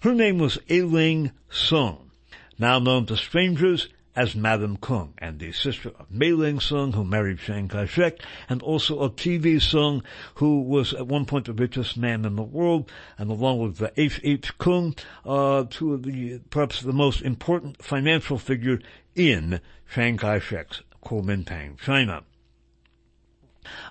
Her 0.02 0.14
name 0.14 0.38
was 0.38 0.58
Ailing 0.68 1.32
Soong, 1.50 2.10
now 2.58 2.78
known 2.78 3.06
to 3.06 3.16
strangers 3.16 3.88
as 4.14 4.36
Madame 4.36 4.76
Kung, 4.76 5.14
and 5.18 5.38
the 5.38 5.52
sister 5.52 5.90
of 5.98 6.10
Mei 6.10 6.32
Ling 6.32 6.58
Soong, 6.58 6.94
who 6.94 7.04
married 7.04 7.38
Chiang 7.38 7.68
Kai-shek, 7.68 8.18
and 8.48 8.62
also 8.62 8.98
of 8.98 9.16
T.V. 9.16 9.56
Soong, 9.56 10.02
who 10.34 10.60
was 10.60 10.92
at 10.92 11.06
one 11.06 11.24
point 11.24 11.46
the 11.46 11.54
richest 11.54 11.96
man 11.96 12.24
in 12.24 12.36
the 12.36 12.42
world, 12.42 12.90
and 13.16 13.30
along 13.30 13.60
with 13.60 13.78
the 13.78 13.92
H. 13.96 14.20
H. 14.22 14.56
Kung, 14.58 14.94
uh, 15.24 15.64
two 15.70 15.94
of 15.94 16.02
the, 16.02 16.40
perhaps 16.50 16.82
the 16.82 16.92
most 16.92 17.22
important 17.22 17.82
financial 17.82 18.36
figure 18.36 18.80
in 19.14 19.60
Chiang 19.94 20.18
Kai-shek's 20.18 20.82
Kuomintang, 21.02 21.78
China. 21.78 22.22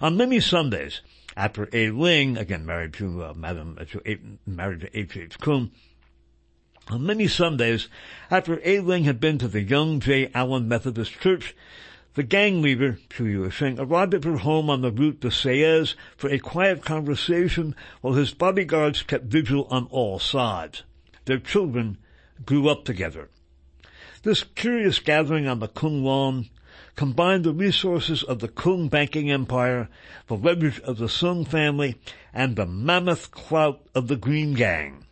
On 0.01 0.17
many 0.17 0.39
Sundays, 0.39 1.01
after 1.38 1.69
Ailing, 1.72 2.38
again 2.38 2.65
married 2.65 2.93
to 2.95 3.24
uh, 3.24 3.34
Madam, 3.34 3.78
uh, 3.80 3.86
to 3.86 4.01
a, 4.05 4.19
married 4.45 4.82
to 4.82 4.97
H. 4.97 5.15
H. 5.15 5.39
Kung, 5.39 5.72
On 6.89 7.05
many 7.05 7.28
Sundays, 7.28 7.88
after 8.30 8.59
Ailing 8.65 9.05
had 9.05 9.19
been 9.19 9.38
to 9.38 9.47
the 9.47 9.61
Young 9.61 9.99
J. 9.99 10.30
Allen 10.34 10.67
Methodist 10.67 11.19
Church, 11.19 11.55
the 12.15 12.24
gang 12.24 12.61
leader, 12.61 12.99
Tu 13.09 13.24
Yuesheng, 13.24 13.80
arrived 13.80 14.13
at 14.13 14.26
her 14.26 14.38
home 14.38 14.69
on 14.69 14.82
the 14.82 14.91
route 14.91 15.22
to 15.22 15.30
Saez 15.30 15.95
for 16.17 16.30
a 16.30 16.38
quiet 16.39 16.84
conversation 16.84 17.74
while 18.01 18.15
his 18.15 18.34
bodyguards 18.34 19.01
kept 19.01 19.26
vigil 19.26 19.65
on 19.72 19.86
all 19.86 20.19
sides. 20.19 20.84
Their 21.24 21.39
children 21.39 21.97
grew 22.45 22.67
up 22.67 22.84
together. 22.84 23.30
This 24.24 24.43
curious 24.43 24.99
gathering 24.99 25.47
on 25.47 25.59
the 25.59 25.69
Kung 25.69 26.03
lawn 26.03 26.49
combined 26.96 27.44
the 27.44 27.54
resources 27.54 28.24
of 28.24 28.39
the 28.39 28.48
Kung 28.48 28.88
banking 28.88 29.32
empire, 29.32 29.89
the 30.28 30.36
leverage 30.36 30.80
of 30.82 30.98
the 30.98 31.08
Soong 31.08 31.48
family, 31.48 31.96
and 32.34 32.56
the 32.56 32.66
mammoth 32.66 33.32
clout 33.32 33.82
of 33.96 34.08
the 34.08 34.16
Green 34.16 34.54
Gang. 34.54 35.06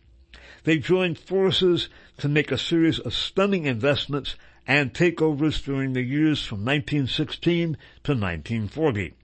They 0.64 0.78
joined 0.78 1.18
forces 1.18 1.88
to 2.18 2.28
make 2.28 2.52
a 2.52 2.58
series 2.58 2.98
of 2.98 3.14
stunning 3.14 3.64
investments 3.64 4.36
and 4.66 4.92
takeovers 4.92 5.64
during 5.64 5.94
the 5.94 6.02
years 6.02 6.44
from 6.44 6.58
1916 6.58 7.76
to 8.04 8.12
1940. 8.12 9.14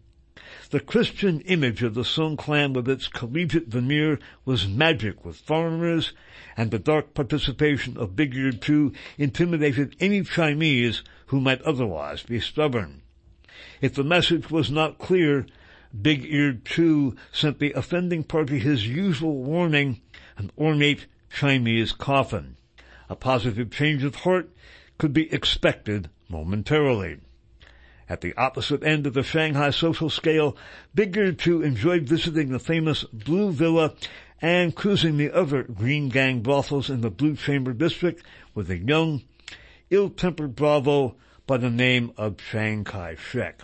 The 0.70 0.80
Christian 0.80 1.40
image 1.42 1.82
of 1.82 1.94
the 1.94 2.02
Soong 2.02 2.36
clan 2.36 2.72
with 2.72 2.88
its 2.88 3.06
collegiate 3.06 3.68
veneer 3.68 4.18
was 4.44 4.66
magic 4.66 5.24
with 5.24 5.36
foreigners, 5.36 6.12
and 6.56 6.70
the 6.70 6.78
dark 6.78 7.14
participation 7.14 7.96
of 7.96 8.16
Big-Eared 8.16 8.60
Tu 8.62 8.92
intimidated 9.18 9.94
any 10.00 10.22
Chinese 10.24 11.02
who 11.26 11.40
might 11.40 11.62
otherwise 11.62 12.22
be 12.22 12.40
stubborn. 12.40 13.02
If 13.80 13.94
the 13.94 14.04
message 14.04 14.50
was 14.50 14.70
not 14.70 14.98
clear, 14.98 15.46
Big-Eared 16.00 16.64
Tu 16.64 17.16
sent 17.32 17.58
the 17.58 17.72
offending 17.72 18.22
party 18.22 18.58
his 18.58 18.86
usual 18.86 19.42
warning, 19.42 20.00
an 20.36 20.50
ornate 20.58 21.06
Chinese 21.30 21.92
coffin. 21.92 22.56
A 23.08 23.16
positive 23.16 23.70
change 23.70 24.04
of 24.04 24.16
heart 24.16 24.50
could 24.98 25.12
be 25.12 25.32
expected 25.32 26.10
momentarily. 26.28 27.18
At 28.08 28.20
the 28.20 28.34
opposite 28.36 28.84
end 28.84 29.06
of 29.06 29.14
the 29.14 29.22
Shanghai 29.22 29.70
social 29.70 30.10
scale, 30.10 30.56
Big-Eared 30.94 31.38
Tu 31.38 31.62
enjoyed 31.62 32.02
visiting 32.02 32.50
the 32.50 32.58
famous 32.58 33.04
Blue 33.04 33.50
Villa 33.50 33.94
and 34.40 34.74
cruising 34.74 35.16
the 35.16 35.32
other 35.32 35.62
Green 35.64 36.08
Gang 36.08 36.40
brothels 36.40 36.90
in 36.90 37.00
the 37.00 37.10
Blue 37.10 37.36
Chamber 37.36 37.72
district 37.72 38.22
with 38.54 38.70
a 38.70 38.76
young, 38.76 39.22
ill-tempered 39.90 40.54
bravo 40.54 41.16
by 41.46 41.56
the 41.56 41.70
name 41.70 42.12
of 42.16 42.36
Chiang 42.38 42.84
Kai-shek. 42.84 43.62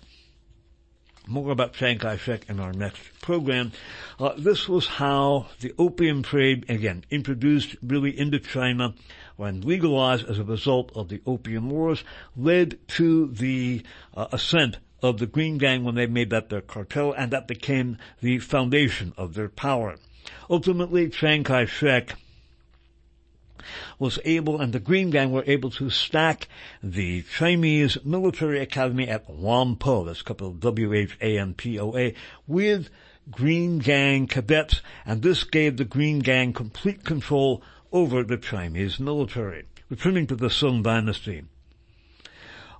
More 1.26 1.52
about 1.52 1.74
Chiang 1.74 1.98
Kai-shek 1.98 2.46
in 2.48 2.58
our 2.58 2.72
next 2.72 3.00
program. 3.20 3.72
Uh, 4.18 4.32
this 4.36 4.68
was 4.68 4.86
how 4.86 5.46
the 5.60 5.72
opium 5.78 6.22
trade, 6.22 6.66
again, 6.68 7.04
introduced 7.10 7.76
really 7.82 8.18
into 8.18 8.40
China 8.40 8.94
when 9.36 9.60
legalized 9.60 10.28
as 10.28 10.38
a 10.38 10.44
result 10.44 10.90
of 10.94 11.08
the 11.08 11.22
Opium 11.26 11.70
Wars, 11.70 12.04
led 12.36 12.78
to 12.88 13.28
the 13.28 13.82
uh, 14.14 14.26
ascent 14.32 14.78
of 15.00 15.18
the 15.18 15.26
Green 15.26 15.58
Gang 15.58 15.84
when 15.84 15.94
they 15.94 16.06
made 16.06 16.30
that 16.30 16.48
their 16.48 16.60
cartel, 16.60 17.12
and 17.12 17.32
that 17.32 17.48
became 17.48 17.98
the 18.20 18.38
foundation 18.38 19.12
of 19.16 19.34
their 19.34 19.48
power. 19.48 19.96
Ultimately, 20.50 21.08
Chiang 21.08 21.44
Kai-shek 21.44 22.14
was 23.98 24.18
able, 24.24 24.60
and 24.60 24.72
the 24.72 24.80
Green 24.80 25.10
Gang 25.10 25.32
were 25.32 25.44
able 25.46 25.70
to 25.70 25.90
stack 25.90 26.48
the 26.82 27.22
Chinese 27.22 27.98
military 28.04 28.60
academy 28.60 29.08
at 29.08 29.26
Whampoa, 29.28 30.06
that's 30.06 30.22
coupled 30.22 30.60
W-H-A-M-P-O-A, 30.60 32.14
with 32.46 32.88
Green 33.30 33.78
Gang 33.78 34.26
cadets, 34.26 34.80
and 35.06 35.22
this 35.22 35.44
gave 35.44 35.76
the 35.76 35.84
Green 35.84 36.18
Gang 36.18 36.52
complete 36.52 37.04
control 37.04 37.62
over 37.92 38.22
the 38.22 38.36
Chinese 38.36 38.98
military. 38.98 39.64
Returning 39.88 40.26
to 40.26 40.36
the 40.36 40.48
Soong 40.48 40.82
dynasty. 40.82 41.44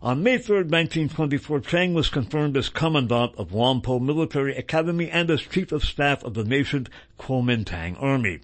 On 0.03 0.20
May 0.20 0.37
3, 0.39 0.64
1924, 0.64 1.61
Chiang 1.61 1.95
was 1.95 2.09
confirmed 2.09 2.57
as 2.57 2.68
Commandant 2.68 3.37
of 3.37 3.53
Whampoa 3.53 4.01
Military 4.01 4.57
Academy 4.57 5.09
and 5.09 5.30
as 5.30 5.43
Chief 5.43 5.70
of 5.70 5.85
Staff 5.85 6.24
of 6.24 6.35
the 6.35 6.43
nascent 6.43 6.89
Kuomintang 7.20 8.03
Army. 8.03 8.41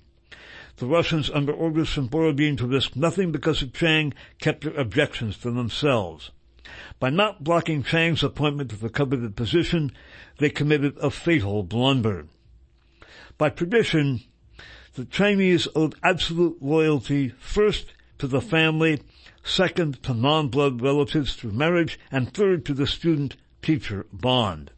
The 0.79 0.87
Russians, 0.87 1.29
under 1.31 1.53
orders 1.53 1.89
from 1.89 2.07
Borodin 2.07 2.57
to 2.59 2.67
risk 2.67 2.95
nothing 2.95 3.33
because 3.33 3.63
of 3.63 3.73
Chiang, 3.73 4.15
kept 4.41 4.63
their 4.63 4.75
objections 4.75 5.37
to 5.39 5.51
themselves. 5.51 6.31
By 7.01 7.11
not 7.11 7.43
blocking 7.43 7.83
Chiang's 7.83 8.23
appointment 8.23 8.71
to 8.71 8.77
the 8.77 8.89
coveted 8.89 9.35
position, 9.35 9.91
they 10.39 10.51
committed 10.51 10.97
a 10.99 11.11
fatal 11.11 11.65
blunder. 11.65 12.27
By 13.39 13.51
tradition, 13.51 14.21
the 14.95 15.05
Chinese 15.05 15.67
owed 15.75 15.97
absolute 16.05 16.63
loyalty 16.63 17.31
first 17.41 17.93
to 18.19 18.29
the 18.29 18.41
family, 18.41 19.03
second 19.43 20.01
to 20.05 20.15
non-blood 20.15 20.81
relatives 20.81 21.35
through 21.35 21.53
marriage, 21.53 21.99
and 22.13 22.33
third 22.33 22.65
to 22.67 22.75
the 22.75 22.87
student-teacher 22.87 24.07
bond. 24.13 24.71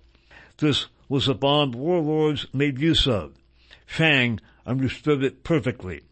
This 0.56 0.86
was 1.10 1.28
a 1.28 1.34
bond 1.34 1.74
warlords 1.74 2.46
made 2.54 2.78
use 2.78 3.06
of. 3.06 3.34
Chiang 3.86 4.40
understood 4.66 5.22
it 5.22 5.44
perfectly. 5.44 6.02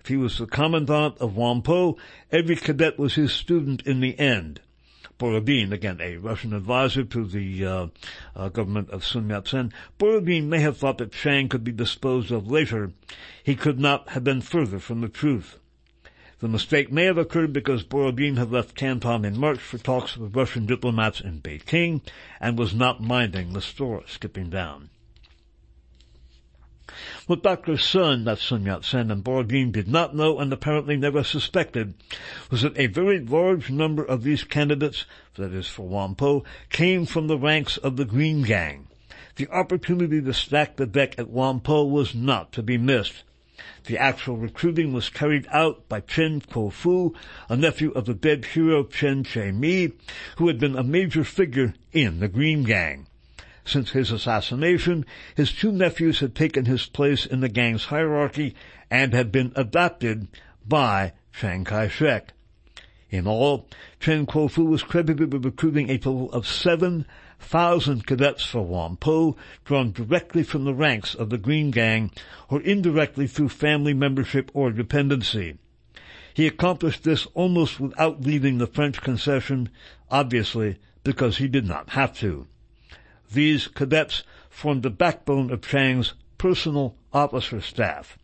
If 0.00 0.08
he 0.08 0.16
was 0.16 0.38
the 0.38 0.46
commandant 0.46 1.18
of 1.18 1.36
Whampoa, 1.36 1.96
every 2.30 2.56
cadet 2.56 2.98
was 2.98 3.14
his 3.14 3.32
student 3.32 3.82
in 3.86 4.00
the 4.00 4.18
end. 4.18 4.60
Borodin, 5.18 5.72
again 5.72 6.00
a 6.00 6.16
Russian 6.16 6.52
advisor 6.52 7.04
to 7.04 7.24
the 7.24 7.64
uh, 7.64 7.86
uh, 8.34 8.48
government 8.48 8.90
of 8.90 9.04
Sun 9.04 9.28
Yat-sen, 9.28 9.72
Borodin 9.96 10.48
may 10.48 10.58
have 10.58 10.76
thought 10.76 10.98
that 10.98 11.12
Chiang 11.12 11.48
could 11.48 11.62
be 11.62 11.70
disposed 11.70 12.32
of 12.32 12.50
later. 12.50 12.90
He 13.44 13.54
could 13.54 13.78
not 13.78 14.08
have 14.08 14.24
been 14.24 14.40
further 14.40 14.80
from 14.80 15.00
the 15.00 15.08
truth. 15.08 15.58
The 16.40 16.48
mistake 16.48 16.90
may 16.90 17.04
have 17.04 17.18
occurred 17.18 17.52
because 17.52 17.84
Borodin 17.84 18.36
had 18.36 18.50
left 18.50 18.74
Canton 18.74 19.24
in 19.24 19.38
March 19.38 19.60
for 19.60 19.78
talks 19.78 20.16
with 20.16 20.34
Russian 20.34 20.66
diplomats 20.66 21.20
in 21.20 21.40
Beijing 21.40 22.00
and 22.40 22.58
was 22.58 22.74
not 22.74 23.00
minding 23.00 23.52
the 23.52 23.60
store 23.60 24.02
skipping 24.08 24.50
down. 24.50 24.90
What 27.26 27.42
Dr. 27.42 27.76
Sun, 27.78 28.24
that's 28.24 28.42
Sun 28.42 28.66
Yat-sen, 28.66 29.10
and 29.10 29.24
Borodin 29.24 29.72
did 29.72 29.88
not 29.88 30.14
know 30.14 30.38
and 30.38 30.52
apparently 30.52 30.96
never 30.96 31.24
suspected 31.24 31.94
was 32.50 32.62
that 32.62 32.78
a 32.78 32.86
very 32.86 33.20
large 33.20 33.70
number 33.70 34.04
of 34.04 34.22
these 34.22 34.44
candidates, 34.44 35.06
that 35.36 35.52
is 35.52 35.68
for 35.68 35.88
Whampoa, 35.88 36.42
came 36.70 37.06
from 37.06 37.26
the 37.26 37.38
ranks 37.38 37.76
of 37.76 37.96
the 37.96 38.04
Green 38.04 38.42
Gang. 38.42 38.88
The 39.36 39.48
opportunity 39.48 40.20
to 40.20 40.34
stack 40.34 40.76
the 40.76 40.86
deck 40.86 41.18
at 41.18 41.28
Whampoa 41.28 41.84
was 41.84 42.14
not 42.14 42.52
to 42.52 42.62
be 42.62 42.76
missed. 42.76 43.22
The 43.84 43.98
actual 43.98 44.36
recruiting 44.36 44.92
was 44.92 45.08
carried 45.08 45.46
out 45.50 45.88
by 45.88 46.00
Chen 46.00 46.40
Kuo-fu, 46.40 47.14
a 47.48 47.56
nephew 47.56 47.90
of 47.92 48.06
the 48.06 48.14
dead 48.14 48.44
hero 48.44 48.84
Chen 48.84 49.24
Che-mi, 49.24 49.92
who 50.36 50.48
had 50.48 50.58
been 50.58 50.76
a 50.76 50.82
major 50.82 51.24
figure 51.24 51.74
in 51.92 52.20
the 52.20 52.28
Green 52.28 52.62
Gang. 52.64 53.06
Since 53.64 53.90
his 53.90 54.10
assassination, 54.10 55.06
his 55.36 55.52
two 55.52 55.70
nephews 55.70 56.18
had 56.18 56.34
taken 56.34 56.64
his 56.64 56.86
place 56.86 57.24
in 57.24 57.40
the 57.40 57.48
gang's 57.48 57.86
hierarchy 57.86 58.54
and 58.90 59.12
had 59.12 59.30
been 59.30 59.52
adopted 59.54 60.26
by 60.66 61.12
Chiang 61.32 61.64
Kai-shek. 61.64 62.32
In 63.10 63.26
all, 63.26 63.68
Chen 64.00 64.26
Kuo-fu 64.26 64.64
was 64.64 64.82
credited 64.82 65.32
with 65.32 65.44
recruiting 65.44 65.90
a 65.90 65.98
total 65.98 66.32
of 66.32 66.46
7,000 66.46 68.06
cadets 68.06 68.44
for 68.44 68.66
Whampoa, 68.66 69.36
drawn 69.64 69.92
directly 69.92 70.42
from 70.42 70.64
the 70.64 70.74
ranks 70.74 71.14
of 71.14 71.30
the 71.30 71.38
Green 71.38 71.70
Gang 71.70 72.10
or 72.48 72.60
indirectly 72.62 73.26
through 73.26 73.50
family 73.50 73.94
membership 73.94 74.50
or 74.54 74.70
dependency. 74.70 75.58
He 76.34 76.46
accomplished 76.46 77.04
this 77.04 77.26
almost 77.34 77.78
without 77.78 78.22
leaving 78.22 78.58
the 78.58 78.66
French 78.66 79.02
concession, 79.02 79.68
obviously 80.10 80.78
because 81.04 81.36
he 81.36 81.48
did 81.48 81.66
not 81.66 81.90
have 81.90 82.18
to. 82.18 82.46
These 83.32 83.68
cadets 83.68 84.24
formed 84.50 84.82
the 84.82 84.90
backbone 84.90 85.50
of 85.50 85.62
Chiang's 85.62 86.14
personal 86.36 86.96
officer 87.12 87.60
staff. 87.60 88.18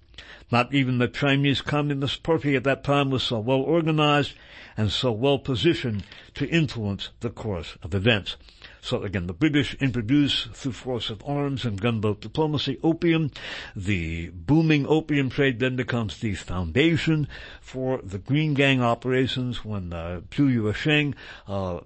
Not 0.51 0.75
even 0.75 0.99
the 0.99 1.09
Chinese 1.09 1.61
Communist 1.61 2.23
Party 2.23 2.57
at 2.57 2.65
that 2.65 2.83
time 2.83 3.11
was 3.11 3.23
so 3.23 3.39
well 3.39 3.61
organized 3.61 4.35
and 4.77 4.91
so 4.91 5.13
well 5.13 5.39
positioned 5.39 6.05
to 6.35 6.49
influence 6.49 7.11
the 7.21 7.31
course 7.31 7.77
of 7.83 7.95
events. 7.95 8.37
So 8.81 9.03
again, 9.03 9.27
the 9.27 9.33
British 9.33 9.75
introduce 9.75 10.45
through 10.53 10.73
force 10.73 11.11
of 11.11 11.23
arms 11.27 11.65
and 11.65 11.81
gunboat 11.81 12.21
diplomacy 12.21 12.79
opium. 12.83 13.31
The 13.77 14.31
booming 14.31 14.87
opium 14.87 15.31
trade 15.31 15.59
then 15.59 15.77
becomes 15.77 16.19
the 16.19 16.35
foundation 16.35 17.29
for 17.61 18.01
the 18.03 18.19
Green 18.19 18.55
Gang 18.55 18.83
operations 18.83 19.65
when 19.65 19.93
uh, 19.93 20.21
Tu 20.31 20.49
Yuesheng 20.49 21.15
uh, 21.47 21.81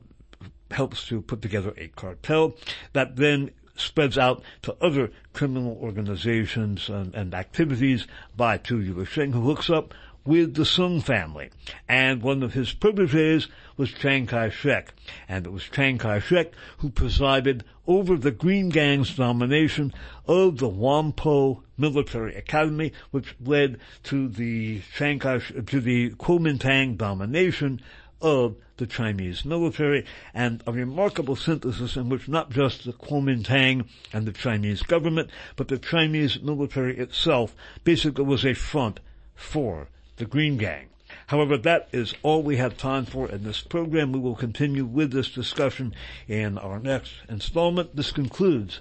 helps 0.73 1.07
to 1.09 1.23
put 1.23 1.43
together 1.43 1.75
a 1.77 1.89
cartel 1.89 2.57
that 2.93 3.16
then 3.16 3.51
spreads 3.77 4.18
out 4.18 4.43
to 4.62 4.77
other 4.81 5.11
criminal 5.33 5.79
organizations 5.81 6.89
and, 6.89 7.14
and 7.14 7.35
activities 7.35 8.07
by 8.37 8.59
Tu 8.59 8.95
Yuesheng, 8.95 9.33
who 9.33 9.43
hooks 9.43 9.70
up 9.70 9.95
with 10.25 10.55
the 10.55 10.62
Soong 10.62 11.03
family. 11.03 11.51
And 11.89 12.23
one 12.23 12.43
of 12.43 12.55
his 12.55 12.73
proteges 12.73 13.49
was 13.77 13.91
Chiang 13.91 14.27
Kai-shek. 14.27 14.95
And 15.29 15.47
it 15.47 15.51
was 15.51 15.64
Chiang 15.64 15.99
Kai-shek 15.99 16.53
who 16.79 16.91
presided 16.91 17.64
over 17.87 18.16
the 18.16 18.31
Green 18.31 18.68
Gang's 18.68 19.16
domination 19.16 19.93
of 20.27 20.59
the 20.59 20.68
Whampoa 20.68 21.62
military 21.77 22.37
academy, 22.37 22.93
which 23.11 23.35
led 23.45 23.79
to 24.05 24.29
the 24.29 24.83
Chiang 24.97 25.18
to 25.18 25.81
the 25.81 26.11
Kuomintang 26.11 26.97
domination 26.97 27.81
of 28.20 28.57
the 28.83 28.87
Chinese 28.89 29.45
military 29.45 30.05
and 30.35 30.61
a 30.66 30.72
remarkable 30.72 31.37
synthesis 31.37 31.95
in 31.95 32.09
which 32.09 32.26
not 32.26 32.51
just 32.51 32.85
the 32.85 32.93
Kuomintang 32.93 33.87
and 34.12 34.26
the 34.26 34.33
Chinese 34.33 34.83
government, 34.83 35.30
but 35.55 35.68
the 35.68 35.78
Chinese 35.78 36.43
military 36.43 36.99
itself 36.99 37.55
basically 37.85 38.24
was 38.24 38.45
a 38.45 38.55
front 38.55 38.99
for 39.37 39.87
the 40.16 40.24
Green 40.24 40.57
Gang. 40.57 40.89
However, 41.28 41.57
that 41.59 41.91
is 41.93 42.14
all 42.24 42.43
we 42.43 42.57
have 42.57 42.76
time 42.76 43.05
for 43.05 43.28
in 43.28 43.45
this 43.45 43.61
program. 43.61 44.11
We 44.11 44.18
will 44.18 44.35
continue 44.35 44.85
with 44.85 45.12
this 45.12 45.30
discussion 45.30 45.95
in 46.26 46.59
our 46.59 46.80
next 46.80 47.12
installment. 47.28 47.95
This 47.95 48.11
concludes 48.11 48.80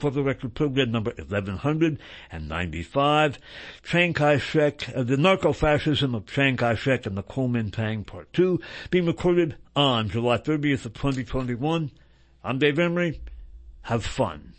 for 0.00 0.10
the 0.10 0.22
record 0.22 0.54
program 0.54 0.90
number 0.90 1.10
1195, 1.10 3.38
Chiang 3.84 4.14
Kai-shek, 4.14 4.96
uh, 4.96 5.02
the 5.02 5.16
narco-fascism 5.16 6.14
of 6.14 6.26
Chiang 6.26 6.56
Kai-shek 6.56 7.06
and 7.06 7.16
the 7.16 7.22
Kuomintang 7.22 8.06
Part 8.06 8.32
2, 8.32 8.60
being 8.90 9.06
recorded 9.06 9.56
on 9.76 10.08
July 10.08 10.38
30th 10.38 10.86
of 10.86 10.94
2021. 10.94 11.90
I'm 12.42 12.58
Dave 12.58 12.78
Emory. 12.78 13.20
Have 13.82 14.04
fun. 14.04 14.54